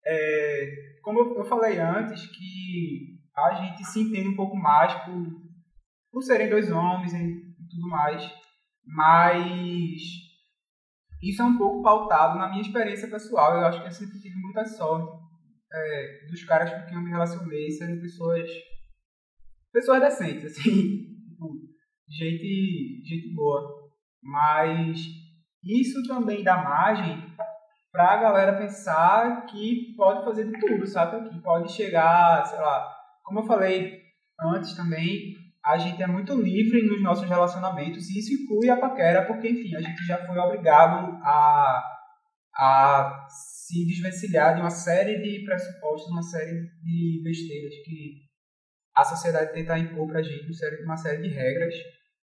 é, 0.05 0.65
como 1.03 1.19
eu- 1.19 1.37
eu 1.37 1.45
falei 1.45 1.79
antes, 1.79 2.25
que 2.27 3.17
a 3.35 3.53
gente 3.53 3.83
se 3.85 3.99
entende 4.01 4.29
um 4.29 4.35
pouco 4.35 4.55
mais 4.55 4.93
por, 5.05 5.25
por 6.11 6.21
serem 6.21 6.49
dois 6.49 6.71
homens 6.71 7.13
e 7.13 7.41
tudo 7.69 7.89
mais, 7.89 8.29
mas 8.85 10.01
isso 11.21 11.41
é 11.41 11.45
um 11.45 11.57
pouco 11.57 11.81
pautado 11.81 12.37
na 12.37 12.49
minha 12.49 12.61
experiência 12.61 13.09
pessoal. 13.09 13.53
Eu 13.53 13.65
acho 13.65 13.81
que 13.81 13.87
eu 13.87 13.91
sempre 13.91 14.19
tive 14.19 14.35
muita 14.35 14.65
sorte 14.65 15.17
é, 15.73 16.27
dos 16.29 16.43
caras 16.43 16.71
com 16.71 16.85
quem 16.87 16.95
eu 16.95 17.03
me 17.03 17.09
relacionei 17.09 17.69
serem 17.71 17.99
pessoas 17.99 18.49
pessoas 19.71 20.01
decentes, 20.01 20.45
assim, 20.57 21.05
tipo, 21.29 21.51
gente, 22.09 23.03
gente 23.05 23.33
boa. 23.33 23.87
Mas 24.21 24.99
isso 25.63 26.05
também 26.07 26.43
dá 26.43 26.57
margem 26.57 27.23
pra 27.91 28.17
galera 28.17 28.57
pensar 28.57 29.45
que 29.45 29.93
pode 29.95 30.23
fazer 30.23 30.45
de 30.45 30.59
tudo, 30.59 30.85
sabe? 30.85 31.29
Que 31.29 31.41
pode 31.41 31.71
chegar, 31.71 32.45
sei 32.45 32.59
lá, 32.59 32.95
como 33.23 33.39
eu 33.39 33.43
falei 33.43 34.01
antes 34.39 34.75
também, 34.75 35.35
a 35.67 35.77
gente 35.77 36.01
é 36.01 36.07
muito 36.07 36.33
livre 36.33 36.81
nos 36.83 37.01
nossos 37.03 37.27
relacionamentos 37.27 38.09
e 38.09 38.19
isso 38.19 38.33
inclui 38.33 38.69
a 38.69 38.77
paquera, 38.77 39.25
porque, 39.25 39.49
enfim, 39.49 39.75
a 39.75 39.81
gente 39.81 40.05
já 40.05 40.25
foi 40.25 40.37
obrigado 40.37 41.19
a, 41.21 41.83
a 42.55 43.27
se 43.29 43.85
desvencilhar 43.85 44.55
de 44.55 44.61
uma 44.61 44.69
série 44.69 45.21
de 45.21 45.43
pressupostos, 45.43 46.11
uma 46.11 46.21
série 46.21 46.53
de 46.81 47.21
besteiras 47.23 47.73
que 47.83 48.27
a 48.95 49.03
sociedade 49.03 49.53
tenta 49.53 49.77
impor 49.77 50.07
pra 50.07 50.23
gente, 50.23 50.45
uma 50.45 50.53
série, 50.53 50.83
uma 50.83 50.97
série 50.97 51.21
de 51.21 51.29
regras, 51.29 51.73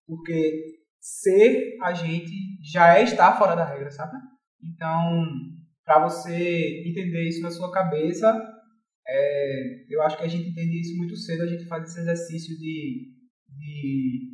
porque 0.06 0.63
ser 0.99 1.77
a 1.82 1.93
gente 1.93 2.32
já 2.71 2.95
é 2.95 3.04
estar 3.04 3.38
fora 3.38 3.56
da 3.56 3.65
regra, 3.65 3.89
sabe? 3.89 4.17
Então, 4.63 5.25
para 5.84 6.08
você 6.08 6.84
entender 6.88 7.27
isso 7.27 7.41
na 7.41 7.49
sua 7.49 7.71
cabeça, 7.71 8.39
é, 9.08 9.86
eu 9.89 10.01
acho 10.04 10.17
que 10.17 10.23
a 10.23 10.27
gente 10.27 10.49
entende 10.49 10.80
isso 10.80 10.95
muito 10.95 11.15
cedo, 11.17 11.41
a 11.41 11.47
gente 11.47 11.65
faz 11.65 11.84
esse 11.86 11.99
exercício 11.99 12.56
de, 12.58 13.20
de 13.58 14.30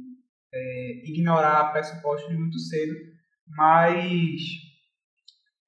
é, 0.53 1.09
ignorar 1.09 1.71
pressupostos 1.71 2.35
muito 2.35 2.59
cedo, 2.59 2.93
mas 3.47 4.41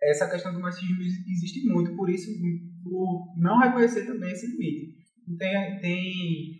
essa 0.02 0.30
questão 0.30 0.54
do 0.54 0.60
machismo 0.60 1.02
existe 1.02 1.66
muito, 1.66 1.96
por 1.96 2.10
isso, 2.10 2.32
por 2.84 3.34
não 3.38 3.60
reconhecer 3.60 4.06
também 4.06 4.32
esse 4.32 4.48
limite. 4.48 4.98
Tem, 5.38 5.80
tem 5.80 6.60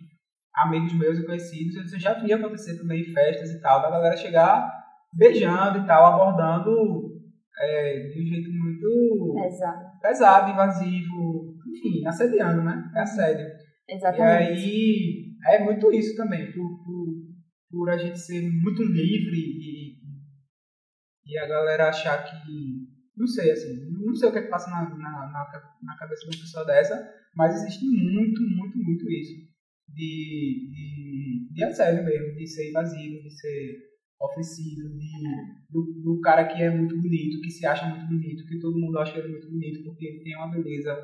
amigos 0.54 0.96
meus 0.96 1.18
e 1.18 1.24
conhecidos, 1.24 1.92
eu 1.92 1.98
já 1.98 2.14
vi 2.14 2.32
acontecer 2.32 2.76
também 2.78 3.00
em 3.00 3.12
festas 3.12 3.50
e 3.50 3.60
tal, 3.60 3.80
da 3.82 3.90
galera 3.90 4.16
chegar 4.16 4.70
beijando 5.12 5.78
e 5.78 5.86
tal, 5.86 6.04
abordando 6.06 7.10
é, 7.58 8.08
de 8.08 8.22
um 8.22 8.26
jeito 8.26 8.50
muito 8.52 9.44
Exato. 9.44 10.00
pesado, 10.00 10.50
invasivo, 10.50 11.54
enfim, 11.66 12.06
assediando, 12.06 12.62
né? 12.62 12.90
É 12.94 13.00
assédio. 13.00 13.46
E 13.88 13.94
Exatamente. 13.94 14.52
aí 14.52 15.29
é 15.46 15.64
muito 15.64 15.92
isso 15.92 16.16
também, 16.16 16.52
por, 16.52 16.84
por, 16.84 17.06
por 17.70 17.90
a 17.90 17.96
gente 17.96 18.18
ser 18.18 18.42
muito 18.42 18.82
livre 18.82 19.38
e, 19.38 19.96
e 21.26 21.38
a 21.38 21.46
galera 21.46 21.88
achar 21.88 22.24
que. 22.24 23.00
Não 23.16 23.26
sei, 23.26 23.50
assim, 23.50 23.90
não 23.90 24.14
sei 24.14 24.28
o 24.28 24.32
que, 24.32 24.38
é 24.38 24.42
que 24.42 24.48
passa 24.48 24.70
na, 24.70 24.88
na, 24.96 25.66
na, 25.82 25.96
cabeça 25.96 26.22
de 26.22 26.36
uma 26.36 26.40
pessoa 26.40 26.64
dessa, 26.64 27.12
mas 27.36 27.54
existe 27.54 27.84
muito, 27.84 28.40
muito, 28.42 28.78
muito 28.78 29.10
isso. 29.10 29.50
De, 29.88 30.70
de, 30.72 31.52
de 31.52 31.64
assédio 31.64 32.04
mesmo, 32.04 32.34
de 32.34 32.46
ser 32.46 32.70
invasivo, 32.70 33.22
de 33.22 33.30
ser 33.30 33.90
ofensivo, 34.20 34.88
de, 34.96 35.10
do, 35.68 36.02
do 36.02 36.20
cara 36.20 36.44
que 36.46 36.62
é 36.62 36.70
muito 36.70 36.96
bonito, 36.96 37.40
que 37.40 37.50
se 37.50 37.66
acha 37.66 37.86
muito 37.88 38.06
bonito, 38.06 38.46
que 38.46 38.58
todo 38.58 38.78
mundo 38.78 38.98
acha 38.98 39.18
ele 39.18 39.28
muito 39.28 39.50
bonito 39.50 39.82
porque 39.84 40.06
ele 40.06 40.22
tem 40.22 40.36
uma 40.36 40.50
beleza 40.50 40.96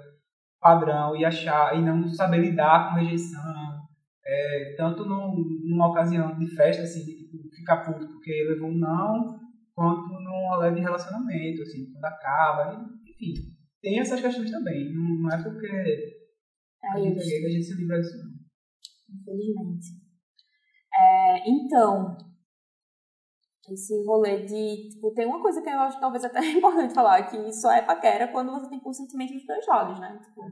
padrão 0.61 1.17
e 1.17 1.25
achar 1.25 1.77
e 1.79 1.83
não 1.83 2.09
saber 2.09 2.39
lidar 2.39 2.89
com 2.89 3.01
rejeição, 3.01 3.86
é, 4.27 4.75
tanto 4.77 5.05
no, 5.05 5.35
numa 5.65 5.89
ocasião 5.89 6.37
de 6.39 6.47
festa, 6.49 6.83
assim, 6.83 7.05
de 7.05 7.17
tipo, 7.17 7.49
ficar 7.55 7.85
puto 7.85 8.07
porque 8.09 8.45
levou 8.49 8.69
um 8.71 8.77
não, 8.79 9.39
quanto 9.75 10.09
num 10.09 10.75
de 10.75 10.81
relacionamento, 10.81 11.63
assim, 11.63 11.91
quando 11.93 12.05
acaba, 12.05 12.89
enfim. 13.07 13.35
Tem 13.81 14.01
essas 14.01 14.21
questões 14.21 14.51
também, 14.51 14.93
não, 14.93 15.03
não 15.21 15.31
é 15.31 15.43
porque 15.43 15.67
a 16.83 16.99
É 16.99 17.03
gente 17.03 17.19
isso. 17.19 17.47
a 17.47 17.51
gente 17.51 17.65
se 17.65 17.77
livra 17.77 18.01
disso, 18.01 18.17
não. 18.19 18.37
Infelizmente. 19.21 19.87
É, 20.93 21.49
então, 21.49 22.17
esse 23.71 23.95
rolê 24.05 24.45
de. 24.45 24.91
Tipo, 24.91 25.13
tem 25.13 25.27
uma 25.27 25.43
coisa 25.43 25.61
que 25.63 25.69
eu 25.69 25.79
acho 25.81 26.01
talvez 26.01 26.25
até 26.25 26.41
importante 26.53 26.95
falar, 26.95 27.23
que 27.29 27.53
só 27.53 27.71
é 27.73 27.83
paquera 27.83 28.29
quando 28.29 28.53
você 28.53 28.69
tem 28.69 28.81
consentimento 28.81 29.33
dos 29.35 29.47
dois 29.47 29.67
lados, 29.67 30.01
né? 30.01 30.19
Tipo, 30.25 30.43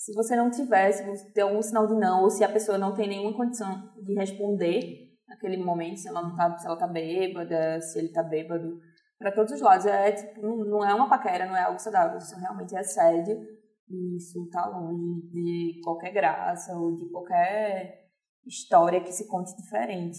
se 0.00 0.14
você 0.14 0.34
não 0.34 0.50
tiver, 0.50 0.90
se 0.92 1.30
tem 1.34 1.44
algum 1.44 1.60
sinal 1.60 1.86
de 1.86 1.94
não, 1.94 2.22
ou 2.22 2.30
se 2.30 2.42
a 2.42 2.48
pessoa 2.48 2.78
não 2.78 2.94
tem 2.94 3.06
nenhuma 3.06 3.36
condição 3.36 3.92
de 4.02 4.14
responder 4.14 5.10
naquele 5.28 5.58
momento, 5.58 5.98
se 5.98 6.08
ela 6.08 6.22
não 6.22 6.34
tá, 6.34 6.56
se 6.56 6.66
ela 6.66 6.78
tá 6.78 6.86
bêbada, 6.86 7.78
se 7.82 7.98
ele 7.98 8.08
tá 8.08 8.22
bêbado, 8.22 8.80
para 9.18 9.30
todos 9.30 9.52
os 9.52 9.60
lados. 9.60 9.84
É, 9.84 10.10
tipo, 10.12 10.40
não, 10.40 10.82
é 10.82 10.94
uma 10.94 11.06
paquera, 11.06 11.44
não 11.44 11.54
é 11.54 11.64
algo 11.64 11.78
saudável, 11.78 12.16
isso 12.16 12.34
realmente 12.38 12.74
é 12.74 12.78
assédio. 12.78 13.46
E 13.90 14.16
isso 14.16 14.48
tá 14.50 14.66
longe 14.68 15.20
de 15.32 15.82
qualquer 15.84 16.12
graça 16.12 16.74
ou 16.74 16.96
de 16.96 17.10
qualquer 17.10 18.06
história 18.46 19.02
que 19.02 19.12
se 19.12 19.28
conte 19.28 19.54
diferente. 19.54 20.18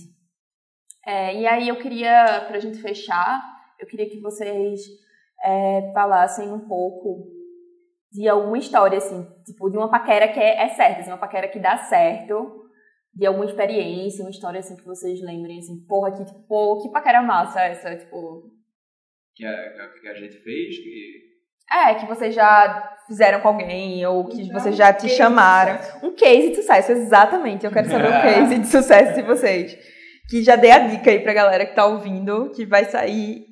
É, 1.04 1.42
e 1.42 1.48
aí 1.48 1.68
eu 1.68 1.80
queria, 1.80 2.46
pra 2.48 2.60
gente 2.60 2.80
fechar, 2.80 3.42
eu 3.80 3.88
queria 3.88 4.08
que 4.08 4.22
vocês 4.22 4.80
é, 5.44 5.92
falassem 5.92 6.52
um 6.52 6.68
pouco 6.68 7.41
de 8.12 8.28
alguma 8.28 8.58
história, 8.58 8.98
assim, 8.98 9.26
tipo, 9.46 9.70
de 9.70 9.78
uma 9.78 9.90
paquera 9.90 10.28
que 10.28 10.40
é, 10.40 10.64
é 10.66 10.70
certa, 10.70 11.00
assim, 11.02 11.12
uma 11.12 11.18
paquera 11.18 11.48
que 11.48 11.60
dá 11.60 11.78
certo, 11.78 12.66
de 13.14 13.26
alguma 13.26 13.46
experiência, 13.46 14.24
uma 14.24 14.30
história, 14.32 14.60
assim, 14.60 14.76
que 14.76 14.86
vocês 14.86 15.22
lembrem, 15.22 15.60
assim, 15.60 15.86
porra, 15.88 16.12
que, 16.12 16.26
tipo, 16.26 16.40
pô, 16.48 16.82
que 16.82 16.92
paquera 16.92 17.22
massa 17.22 17.62
essa, 17.62 17.96
tipo... 17.96 18.50
Que 19.36 19.46
a, 19.46 19.50
que 19.52 19.80
a- 19.82 20.02
que 20.02 20.08
a 20.10 20.14
gente 20.16 20.38
fez, 20.44 20.78
que 20.78 21.22
É, 21.74 21.96
que 21.96 22.06
vocês 22.06 22.36
já 22.36 22.98
fizeram 23.08 23.40
com 23.40 23.48
alguém, 23.48 24.06
ou 24.06 24.28
que 24.28 24.42
Então, 24.42 24.60
vocês 24.60 24.76
já 24.76 24.92
te 24.94 25.08
chamaram. 25.08 25.80
Um 26.04 26.14
case 26.14 26.50
de 26.50 26.56
sucesso, 26.58 26.92
exatamente. 26.92 27.66
Eu 27.66 27.72
quero 27.72 27.90
saber 27.90 28.10
o 28.10 28.12
case 28.22 28.60
de 28.60 28.68
sucesso 28.68 29.16
de 29.16 29.22
vocês. 29.22 29.78
Que 30.30 30.44
já 30.44 30.56
dei 30.58 30.72
a 30.72 30.80
dica 30.80 31.10
aí 31.12 31.20
pra 31.22 31.34
galera 31.34 31.66
que 31.66 31.74
tá 31.76 31.86
ouvindo, 31.86 32.52
que 32.52 32.66
vai 32.66 32.84
sair. 32.86 33.46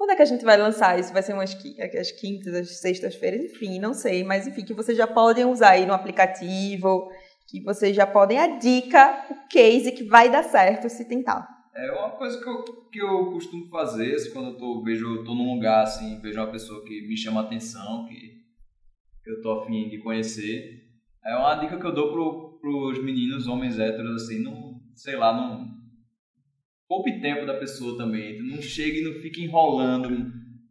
Quando 0.00 0.12
é 0.12 0.16
que 0.16 0.22
a 0.22 0.24
gente 0.24 0.46
vai 0.46 0.56
lançar 0.56 0.98
isso? 0.98 1.12
Vai 1.12 1.22
ser 1.22 1.34
umas 1.34 1.52
qui- 1.52 1.76
as 1.78 2.10
quintas, 2.10 2.54
as 2.54 2.80
sextas-feiras, 2.80 3.52
enfim, 3.52 3.78
não 3.78 3.92
sei. 3.92 4.24
Mas 4.24 4.46
enfim, 4.46 4.64
que 4.64 4.72
vocês 4.72 4.96
já 4.96 5.06
podem 5.06 5.44
usar 5.44 5.72
aí 5.72 5.84
no 5.84 5.92
aplicativo, 5.92 7.10
que 7.46 7.60
vocês 7.62 7.94
já 7.94 8.06
podem 8.06 8.38
a 8.38 8.56
dica, 8.56 9.26
o 9.30 9.46
case 9.46 9.92
que 9.92 10.04
vai 10.04 10.30
dar 10.30 10.42
certo 10.42 10.88
se 10.88 11.04
tentar. 11.06 11.46
É 11.76 11.92
uma 11.92 12.12
coisa 12.12 12.42
que 12.42 12.48
eu, 12.48 12.64
que 12.90 12.98
eu 12.98 13.30
costumo 13.30 13.68
fazer, 13.68 14.14
assim, 14.14 14.30
quando 14.32 14.52
eu 14.52 14.56
tô, 14.56 14.82
vejo, 14.82 15.06
eu 15.18 15.22
tô 15.22 15.34
num 15.34 15.52
lugar 15.54 15.82
assim, 15.82 16.18
vejo 16.22 16.40
uma 16.40 16.50
pessoa 16.50 16.82
que 16.82 17.06
me 17.06 17.14
chama 17.14 17.42
atenção, 17.42 18.06
que 18.08 18.40
eu 19.26 19.42
tô 19.42 19.60
afim 19.60 19.90
de 19.90 19.98
conhecer. 19.98 20.80
É 21.22 21.36
uma 21.36 21.56
dica 21.56 21.76
que 21.78 21.84
eu 21.86 21.92
dou 21.92 22.10
pro, 22.10 22.58
pros 22.58 23.04
meninos, 23.04 23.46
homens 23.46 23.78
héteros, 23.78 24.22
assim, 24.22 24.42
não, 24.42 24.80
sei 24.94 25.16
lá, 25.16 25.30
não. 25.36 25.78
Poupe 26.90 27.20
tempo 27.20 27.46
da 27.46 27.54
pessoa 27.54 27.96
também. 27.96 28.42
Não 28.42 28.60
chegue 28.60 28.98
e 28.98 29.04
não 29.04 29.22
fique 29.22 29.44
enrolando. 29.44 30.28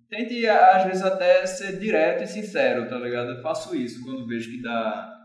Tente, 0.10 0.46
às 0.46 0.84
vezes, 0.84 1.02
até 1.02 1.46
ser 1.46 1.80
direto 1.80 2.26
e 2.26 2.28
sincero, 2.28 2.90
tá 2.90 2.98
ligado? 2.98 3.30
Eu 3.30 3.42
faço 3.42 3.74
isso 3.74 4.04
quando 4.04 4.28
vejo 4.28 4.52
que 4.52 4.62
dá. 4.62 5.18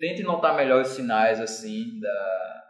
Tente 0.00 0.24
notar 0.24 0.56
melhor 0.56 0.82
os 0.82 0.88
sinais, 0.88 1.40
assim, 1.40 2.00
da. 2.00 2.62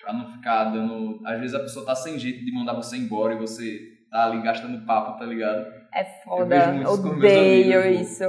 Pra 0.00 0.12
não 0.12 0.32
ficar 0.32 0.64
dando. 0.72 1.20
Às 1.24 1.38
vezes 1.38 1.54
a 1.54 1.60
pessoa 1.60 1.86
tá 1.86 1.94
sem 1.94 2.18
jeito 2.18 2.44
de 2.44 2.52
mandar 2.52 2.72
você 2.72 2.96
embora 2.96 3.34
e 3.34 3.38
você 3.38 3.78
tá 4.10 4.24
ali 4.24 4.42
gastando 4.42 4.84
papo, 4.84 5.16
tá 5.16 5.24
ligado? 5.24 5.64
É 5.94 6.04
foda. 6.24 6.72
meus 6.72 6.98
Odeio 6.98 7.82
amigos, 7.82 8.10
isso. 8.10 8.24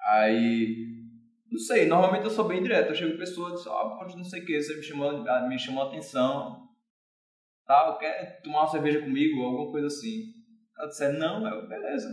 Aí. 0.00 0.86
Não 1.50 1.58
sei, 1.58 1.88
normalmente 1.88 2.22
eu 2.22 2.30
sou 2.30 2.46
bem 2.46 2.62
direto. 2.62 2.90
Eu 2.90 2.94
chego 2.94 3.18
pessoa 3.18 3.50
e 3.50 3.54
diz, 3.54 3.66
ah, 3.66 3.96
pode 3.98 4.16
não 4.16 4.22
sei 4.22 4.42
o 4.42 4.46
que, 4.46 4.62
você 4.62 4.76
me 4.76 4.82
chamou, 4.84 5.28
ah, 5.28 5.48
me 5.48 5.58
chamou 5.58 5.82
a 5.82 5.88
atenção. 5.88 6.69
Tal, 7.70 7.98
quer 7.98 8.40
tomar 8.42 8.62
uma 8.62 8.66
cerveja 8.68 9.00
comigo? 9.00 9.44
Alguma 9.44 9.70
coisa 9.70 9.86
assim. 9.86 10.24
Ela 10.76 10.88
disser, 10.88 11.12
não, 11.12 11.46
eu, 11.46 11.68
beleza. 11.68 12.08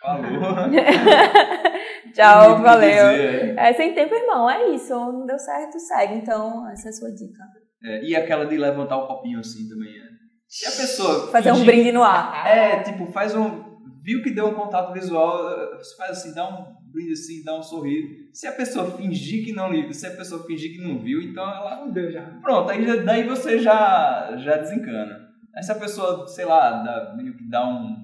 Falou. 0.00 0.26
Tchau, 2.12 2.58
valeu. 2.60 2.90
dizer, 3.12 3.54
é. 3.56 3.68
É, 3.68 3.72
sem 3.72 3.94
tempo, 3.94 4.12
irmão, 4.12 4.50
é 4.50 4.70
isso. 4.70 4.92
Não 4.92 5.24
deu 5.26 5.38
certo, 5.38 5.78
segue. 5.78 6.14
Então, 6.14 6.68
essa 6.70 6.88
é 6.88 6.90
a 6.90 6.92
sua 6.92 7.10
dica. 7.12 7.38
É, 7.84 8.02
e 8.04 8.16
aquela 8.16 8.46
de 8.46 8.56
levantar 8.56 8.96
o 8.96 9.06
copinho 9.06 9.38
assim 9.38 9.68
também 9.68 9.90
é. 9.96 10.02
Se 10.48 10.66
a 10.66 10.70
pessoa. 10.72 11.30
Fazer 11.30 11.52
um 11.52 11.56
fingir- 11.58 11.72
brinde 11.72 11.92
no 11.92 12.02
ar. 12.02 12.44
É, 12.44 12.82
tipo, 12.82 13.06
faz 13.12 13.32
um. 13.36 13.63
Viu 14.04 14.22
que 14.22 14.30
deu 14.34 14.48
um 14.48 14.54
contato 14.54 14.92
visual, 14.92 15.38
você 15.78 15.96
faz 15.96 16.10
assim, 16.10 16.34
dá 16.34 16.46
um 16.46 16.74
brinde 16.92 17.12
assim, 17.12 17.42
dá 17.42 17.56
um 17.58 17.62
sorriso. 17.62 18.06
Se 18.34 18.46
a 18.46 18.52
pessoa 18.52 18.90
fingir 18.98 19.44
que 19.46 19.52
não 19.54 19.72
liga, 19.72 19.92
se 19.94 20.06
a 20.06 20.10
pessoa 20.10 20.44
fingir 20.46 20.72
que 20.76 20.82
não 20.86 20.98
viu, 20.98 21.22
então 21.22 21.42
ela. 21.42 21.76
Não 21.76 21.90
deu 21.90 22.10
já. 22.12 22.22
Pronto, 22.42 22.70
aí 22.70 22.84
já- 22.86 22.96
daí 23.02 23.26
você 23.26 23.58
já, 23.58 24.36
já 24.36 24.56
desencana. 24.58 25.26
Aí 25.56 25.62
se 25.62 25.72
a 25.72 25.76
pessoa, 25.76 26.26
sei 26.28 26.44
lá, 26.44 26.82
dá, 26.82 27.14
meio 27.16 27.34
que 27.36 27.48
dá 27.48 27.66
um, 27.66 27.96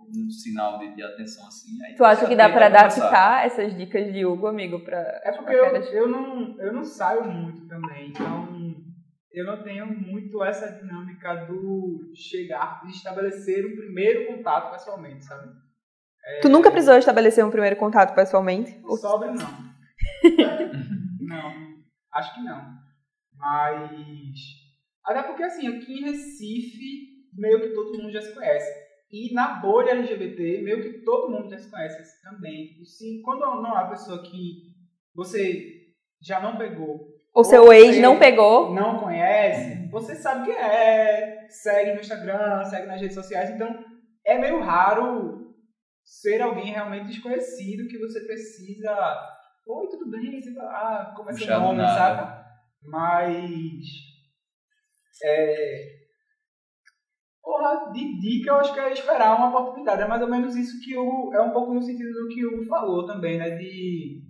um 0.00 0.28
sinal 0.30 0.78
de, 0.78 0.94
de 0.94 1.02
atenção 1.02 1.46
assim. 1.46 1.70
Aí 1.84 1.94
Tu 1.94 2.04
acha 2.04 2.26
que 2.26 2.36
dá 2.36 2.48
conversar. 2.50 2.76
adaptar 2.84 3.46
essas 3.46 3.74
dicas 3.76 4.12
de 4.12 4.26
Hugo, 4.26 4.46
amigo, 4.46 4.80
pra. 4.80 4.98
É 5.24 5.32
porque 5.32 5.56
pra 5.56 5.78
eu, 5.78 5.82
eu, 5.92 6.08
não, 6.08 6.60
eu 6.60 6.72
não 6.72 6.84
saio 6.84 7.24
muito 7.24 7.66
também, 7.66 8.08
então 8.10 8.43
eu 9.34 9.44
não 9.44 9.62
tenho 9.62 9.86
muito 9.86 10.42
essa 10.44 10.70
dinâmica 10.70 11.44
do 11.46 12.12
chegar 12.14 12.82
e 12.86 12.90
estabelecer 12.90 13.66
um 13.66 13.76
primeiro 13.76 14.26
contato 14.28 14.70
pessoalmente, 14.70 15.24
sabe? 15.24 15.52
Tu 16.40 16.48
nunca 16.48 16.70
precisou 16.70 16.96
estabelecer 16.96 17.44
um 17.44 17.50
primeiro 17.50 17.76
contato 17.76 18.14
pessoalmente? 18.14 18.80
Sobre 18.96 19.28
não. 19.30 19.74
não, 21.20 21.52
acho 22.12 22.34
que 22.34 22.40
não. 22.42 22.78
Mas. 23.36 24.38
Até 25.04 25.22
porque 25.22 25.42
assim, 25.42 25.66
aqui 25.66 25.98
em 25.98 26.04
Recife, 26.04 27.28
meio 27.34 27.60
que 27.60 27.74
todo 27.74 27.98
mundo 27.98 28.12
já 28.12 28.22
se 28.22 28.32
conhece. 28.32 28.84
E 29.10 29.34
na 29.34 29.60
bolha 29.60 29.90
LGBT, 29.90 30.62
meio 30.62 30.82
que 30.82 31.04
todo 31.04 31.30
mundo 31.30 31.50
já 31.50 31.58
se 31.58 31.70
conhece 31.70 32.00
assim, 32.00 32.22
também. 32.22 32.84
Se, 32.84 33.20
quando 33.22 33.40
não 33.40 33.66
é 33.66 33.72
uma 33.72 33.90
pessoa 33.90 34.22
que 34.22 34.74
você 35.14 35.92
já 36.22 36.40
não 36.40 36.56
pegou, 36.56 37.13
Ou 37.34 37.42
seu 37.44 37.64
Ou 37.64 37.72
ex 37.72 37.98
não 37.98 38.18
pegou? 38.18 38.72
não 38.72 39.00
conhece, 39.00 39.88
você 39.90 40.14
sabe 40.14 40.46
quem 40.46 40.54
é, 40.54 41.46
segue 41.48 41.92
no 41.92 42.00
Instagram, 42.00 42.64
segue 42.64 42.86
nas 42.86 43.00
redes 43.00 43.14
sociais, 43.14 43.50
então 43.50 43.84
é 44.24 44.38
meio 44.38 44.60
raro 44.60 45.52
ser 46.04 46.40
alguém 46.40 46.72
realmente 46.72 47.06
desconhecido 47.06 47.88
que 47.88 47.98
você 47.98 48.20
precisa. 48.20 48.94
Oi, 49.66 49.88
tudo 49.88 50.10
bem? 50.10 50.40
Você 50.40 50.54
fala, 50.54 50.70
ah, 50.70 51.14
como 51.16 51.30
é 51.30 51.32
seu 51.32 51.58
nome, 51.58 51.78
nada. 51.78 51.98
saca? 51.98 52.44
Mas. 52.82 53.86
É. 55.24 56.04
Porra, 57.42 57.92
de 57.92 58.20
dica 58.20 58.50
eu 58.50 58.56
acho 58.56 58.74
que 58.74 58.80
é 58.80 58.92
esperar 58.92 59.36
uma 59.36 59.48
oportunidade. 59.48 60.02
É 60.02 60.06
mais 60.06 60.22
ou 60.22 60.28
menos 60.28 60.54
isso 60.54 60.80
que 60.84 60.96
o. 60.96 61.32
É 61.32 61.40
um 61.40 61.50
pouco 61.50 61.72
no 61.72 61.82
sentido 61.82 62.12
do 62.12 62.28
que 62.28 62.44
o 62.44 62.54
Hugo 62.54 62.66
falou 62.66 63.06
também, 63.06 63.38
né? 63.38 63.50
De, 63.50 64.22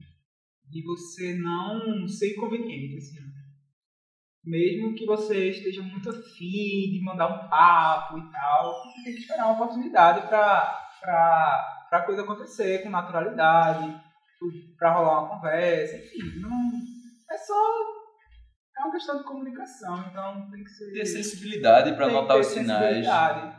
de 0.71 0.83
você 0.83 1.35
não 1.35 2.09
ser 2.09 2.33
inconveniente, 2.33 2.97
assim. 2.97 3.25
Mesmo 4.45 4.95
que 4.95 5.07
você 5.07 5.51
esteja 5.51 5.83
muito 5.83 6.11
afim 6.11 6.91
de 6.93 7.01
mandar 7.03 7.29
um 7.29 7.49
papo 7.49 8.19
e 8.19 8.31
tal, 8.31 8.83
tem 9.03 9.15
que 9.15 9.21
esperar 9.21 9.47
uma 9.47 9.55
oportunidade 9.55 10.27
pra, 10.29 10.79
pra, 11.01 11.87
pra 11.89 12.03
coisa 12.03 12.23
acontecer 12.23 12.83
com 12.83 12.91
naturalidade, 12.91 13.99
pra 14.77 14.93
rolar 14.93 15.23
uma 15.23 15.37
conversa, 15.37 15.97
enfim. 15.97 16.41
Não, 16.41 16.73
é 17.31 17.39
só. 17.39 17.55
É 18.77 18.83
uma 18.83 18.93
questão 18.93 19.19
de 19.19 19.25
comunicação, 19.25 20.05
então 20.11 20.51
tem 20.51 20.63
que 20.63 20.71
ser. 20.71 20.93
Ter 20.93 21.07
sensibilidade 21.07 21.95
pra 21.95 22.07
tem 22.07 22.15
que 22.15 22.21
notar 22.21 22.37
ter 22.37 22.41
os 22.41 22.47
sinais. 22.49 22.97
sensibilidade. 22.97 23.57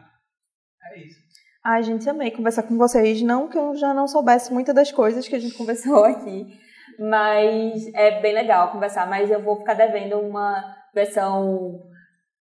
É 0.83 0.99
isso. 0.99 1.25
Ai, 1.63 1.81
gente, 1.81 2.07
amei 2.07 2.29
conversar 2.29 2.61
com 2.61 2.77
vocês. 2.77 3.23
Não 3.23 3.47
que 3.47 3.57
eu 3.57 3.75
já 3.75 3.91
não 3.91 4.07
soubesse 4.07 4.53
muitas 4.53 4.75
das 4.75 4.91
coisas 4.91 5.27
que 5.27 5.33
a 5.33 5.39
gente 5.39 5.55
conversou 5.57 6.03
aqui, 6.03 6.59
mas 6.99 7.93
é 7.93 8.21
bem 8.21 8.33
legal 8.33 8.71
conversar. 8.71 9.07
Mas 9.07 9.29
eu 9.31 9.41
vou 9.41 9.57
ficar 9.57 9.73
devendo 9.73 10.19
uma 10.19 10.75
versão 10.93 11.81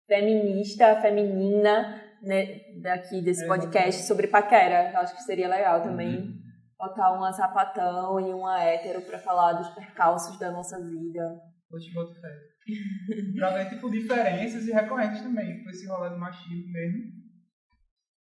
feminista, 0.07 1.01
feminina, 1.01 2.03
né, 2.23 2.61
daqui 2.81 3.21
desse 3.23 3.45
É, 3.45 3.47
podcast 3.47 4.03
sobre 4.03 4.27
paquera. 4.27 4.91
Eu 4.93 4.99
acho 5.01 5.15
que 5.15 5.23
seria 5.23 5.49
legal 5.49 5.83
também 5.83 6.35
botar 6.79 7.13
uma 7.13 7.33
sapatão 7.33 8.21
e 8.21 8.33
uma 8.33 8.63
hétero 8.63 9.03
pra 9.03 9.19
falar 9.19 9.55
dos 9.55 9.69
percalços 9.71 10.39
da 10.39 10.51
nossa 10.51 10.79
vida. 10.81 11.41
Vou 11.71 11.81
te 11.81 11.93
botar 11.93 12.15
fé. 12.21 12.49
pra 13.37 13.51
ver, 13.51 13.69
tipo, 13.71 13.91
diferenças 13.91 14.67
e 14.67 14.73
recorrentes 14.73 15.23
também, 15.23 15.63
com 15.63 15.71
esse 15.71 15.87
rolê 15.87 16.11
do 16.11 16.19
machismo 16.19 16.73
mesmo. 16.73 17.19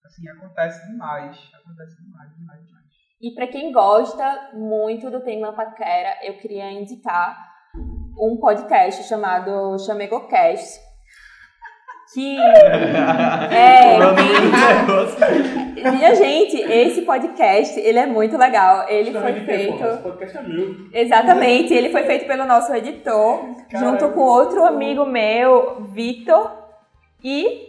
Assim, 0.04 0.28
acontece 0.30 0.88
demais. 0.88 1.38
Acontece 1.54 2.02
demais, 2.02 2.36
demais, 2.36 2.66
demais. 2.66 2.79
E 3.22 3.32
pra 3.32 3.48
quem 3.48 3.74
gosta 3.74 4.50
muito 4.54 5.12
do 5.12 5.20
tema 5.20 5.52
paquera, 5.52 6.18
eu 6.24 6.36
queria 6.36 6.72
indicar 6.72 7.38
um 8.18 8.38
podcast 8.38 9.04
chamado 9.04 9.78
ChamegoCast. 9.80 10.80
Que 12.14 12.38
é, 13.54 14.00
Minha 15.92 16.16
gente, 16.16 16.58
esse 16.58 17.02
podcast, 17.02 17.78
ele 17.78 18.00
é 18.00 18.06
muito 18.06 18.38
legal. 18.38 18.88
Ele 18.88 19.12
foi 19.12 19.34
feito 19.42 19.84
Esse 19.84 20.02
podcast 20.02 20.38
é 20.38 20.42
meu. 20.42 20.90
Exatamente, 20.94 21.74
ele 21.74 21.90
foi 21.90 22.04
feito 22.04 22.26
pelo 22.26 22.46
nosso 22.46 22.74
editor, 22.74 23.42
Caramba. 23.70 24.00
junto 24.00 24.14
com 24.14 24.22
outro 24.22 24.64
amigo 24.64 25.06
meu, 25.06 25.82
Vitor, 25.92 26.52
e 27.22 27.68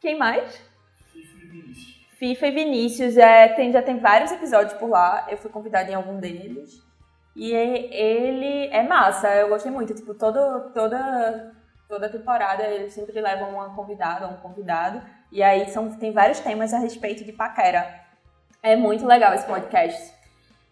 quem 0.00 0.18
mais? 0.18 0.60
FIFA 2.20 2.46
e 2.46 2.50
Vinícius. 2.50 3.16
É, 3.16 3.48
tem, 3.48 3.72
já 3.72 3.82
tem 3.82 3.98
vários 3.98 4.30
episódios 4.30 4.74
por 4.74 4.90
lá, 4.90 5.26
eu 5.28 5.38
fui 5.38 5.50
convidada 5.50 5.90
em 5.90 5.94
algum 5.94 6.18
deles. 6.20 6.78
E 7.34 7.52
ele 7.52 8.68
é 8.70 8.82
massa, 8.82 9.28
eu 9.34 9.48
gostei 9.48 9.72
muito. 9.72 9.94
Tipo, 9.94 10.12
todo, 10.14 10.70
toda, 10.74 11.52
toda 11.88 12.08
temporada 12.10 12.62
eles 12.62 12.92
sempre 12.92 13.18
levam 13.20 13.50
uma 13.54 13.74
convidada 13.74 14.26
ou 14.26 14.34
um 14.34 14.36
convidado. 14.36 15.00
E 15.32 15.42
aí 15.42 15.70
são, 15.70 15.90
tem 15.96 16.12
vários 16.12 16.40
temas 16.40 16.74
a 16.74 16.78
respeito 16.78 17.24
de 17.24 17.32
paquera. 17.32 17.88
É 18.62 18.76
muito 18.76 19.06
legal 19.06 19.32
esse 19.32 19.46
podcast. 19.46 20.12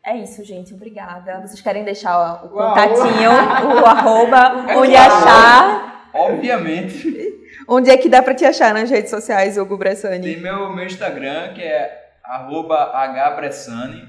É 0.04 0.16
isso, 0.16 0.44
gente. 0.44 0.74
Obrigada. 0.74 1.40
Vocês 1.40 1.60
querem 1.62 1.84
deixar 1.84 2.44
o 2.44 2.54
Uau. 2.54 2.68
contatinho, 2.68 3.30
o 3.30 3.86
arroba, 3.86 4.70
É 4.70 4.76
onde 4.76 4.92
claro. 4.92 5.12
achar? 5.14 6.10
Obviamente. 6.12 7.27
Onde 7.70 7.90
é 7.90 7.98
que 7.98 8.08
dá 8.08 8.22
pra 8.22 8.34
te 8.34 8.46
achar 8.46 8.72
nas 8.72 8.88
redes 8.88 9.10
sociais, 9.10 9.58
Hugo 9.58 9.76
Bressani? 9.76 10.22
Tem 10.22 10.40
meu, 10.40 10.74
meu 10.74 10.86
Instagram, 10.86 11.52
que 11.52 11.60
é 11.60 12.12
arroba 12.24 12.90
hbressani. 13.36 14.08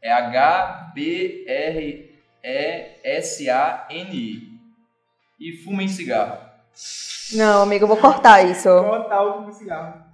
É 0.00 0.12
H-B-R-E-S-A-N-I. 0.12 0.70
E 5.40 5.56
fumem 5.64 5.88
cigarro. 5.88 6.38
Não, 7.32 7.62
amigo, 7.62 7.82
eu 7.84 7.88
vou 7.88 7.96
cortar 7.96 8.44
isso. 8.44 8.68
Botar 8.68 9.22
o 9.24 9.32
último 9.38 9.52
cigarro. 9.54 10.04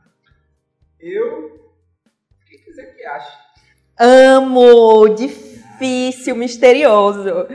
Eu 0.98 1.70
Quem 2.48 2.58
quiser 2.60 2.96
que 2.96 3.04
ache. 3.04 3.36
Amo! 3.98 5.10
Difícil, 5.10 6.34
misterioso. 6.34 7.46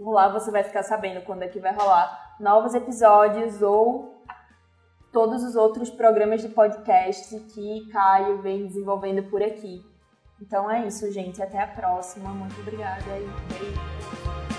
Por 0.00 0.12
lá 0.12 0.28
você 0.30 0.50
vai 0.50 0.64
ficar 0.64 0.82
sabendo 0.82 1.20
quando 1.26 1.42
é 1.42 1.48
que 1.48 1.60
vai 1.60 1.74
rolar 1.74 2.36
novos 2.40 2.72
episódios 2.72 3.60
ou 3.60 4.24
todos 5.12 5.44
os 5.44 5.56
outros 5.56 5.90
programas 5.90 6.40
de 6.40 6.48
podcast 6.48 7.38
que 7.52 7.86
Caio 7.92 8.40
vem 8.40 8.66
desenvolvendo 8.66 9.22
por 9.24 9.42
aqui. 9.42 9.84
Então 10.40 10.70
é 10.70 10.86
isso, 10.86 11.12
gente. 11.12 11.42
Até 11.42 11.58
a 11.58 11.66
próxima. 11.66 12.30
Muito 12.30 12.58
obrigada 12.62 13.10
e 13.18 13.28
beijo. 13.52 14.49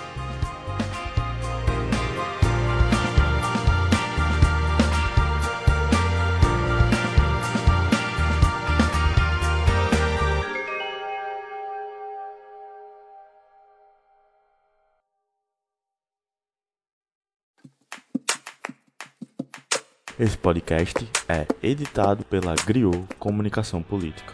Esse 20.22 20.38
podcast 20.38 21.04
é 21.28 21.44
editado 21.60 22.22
pela 22.22 22.54
Griot 22.54 22.96
Comunicação 23.18 23.82
Política. 23.82 24.32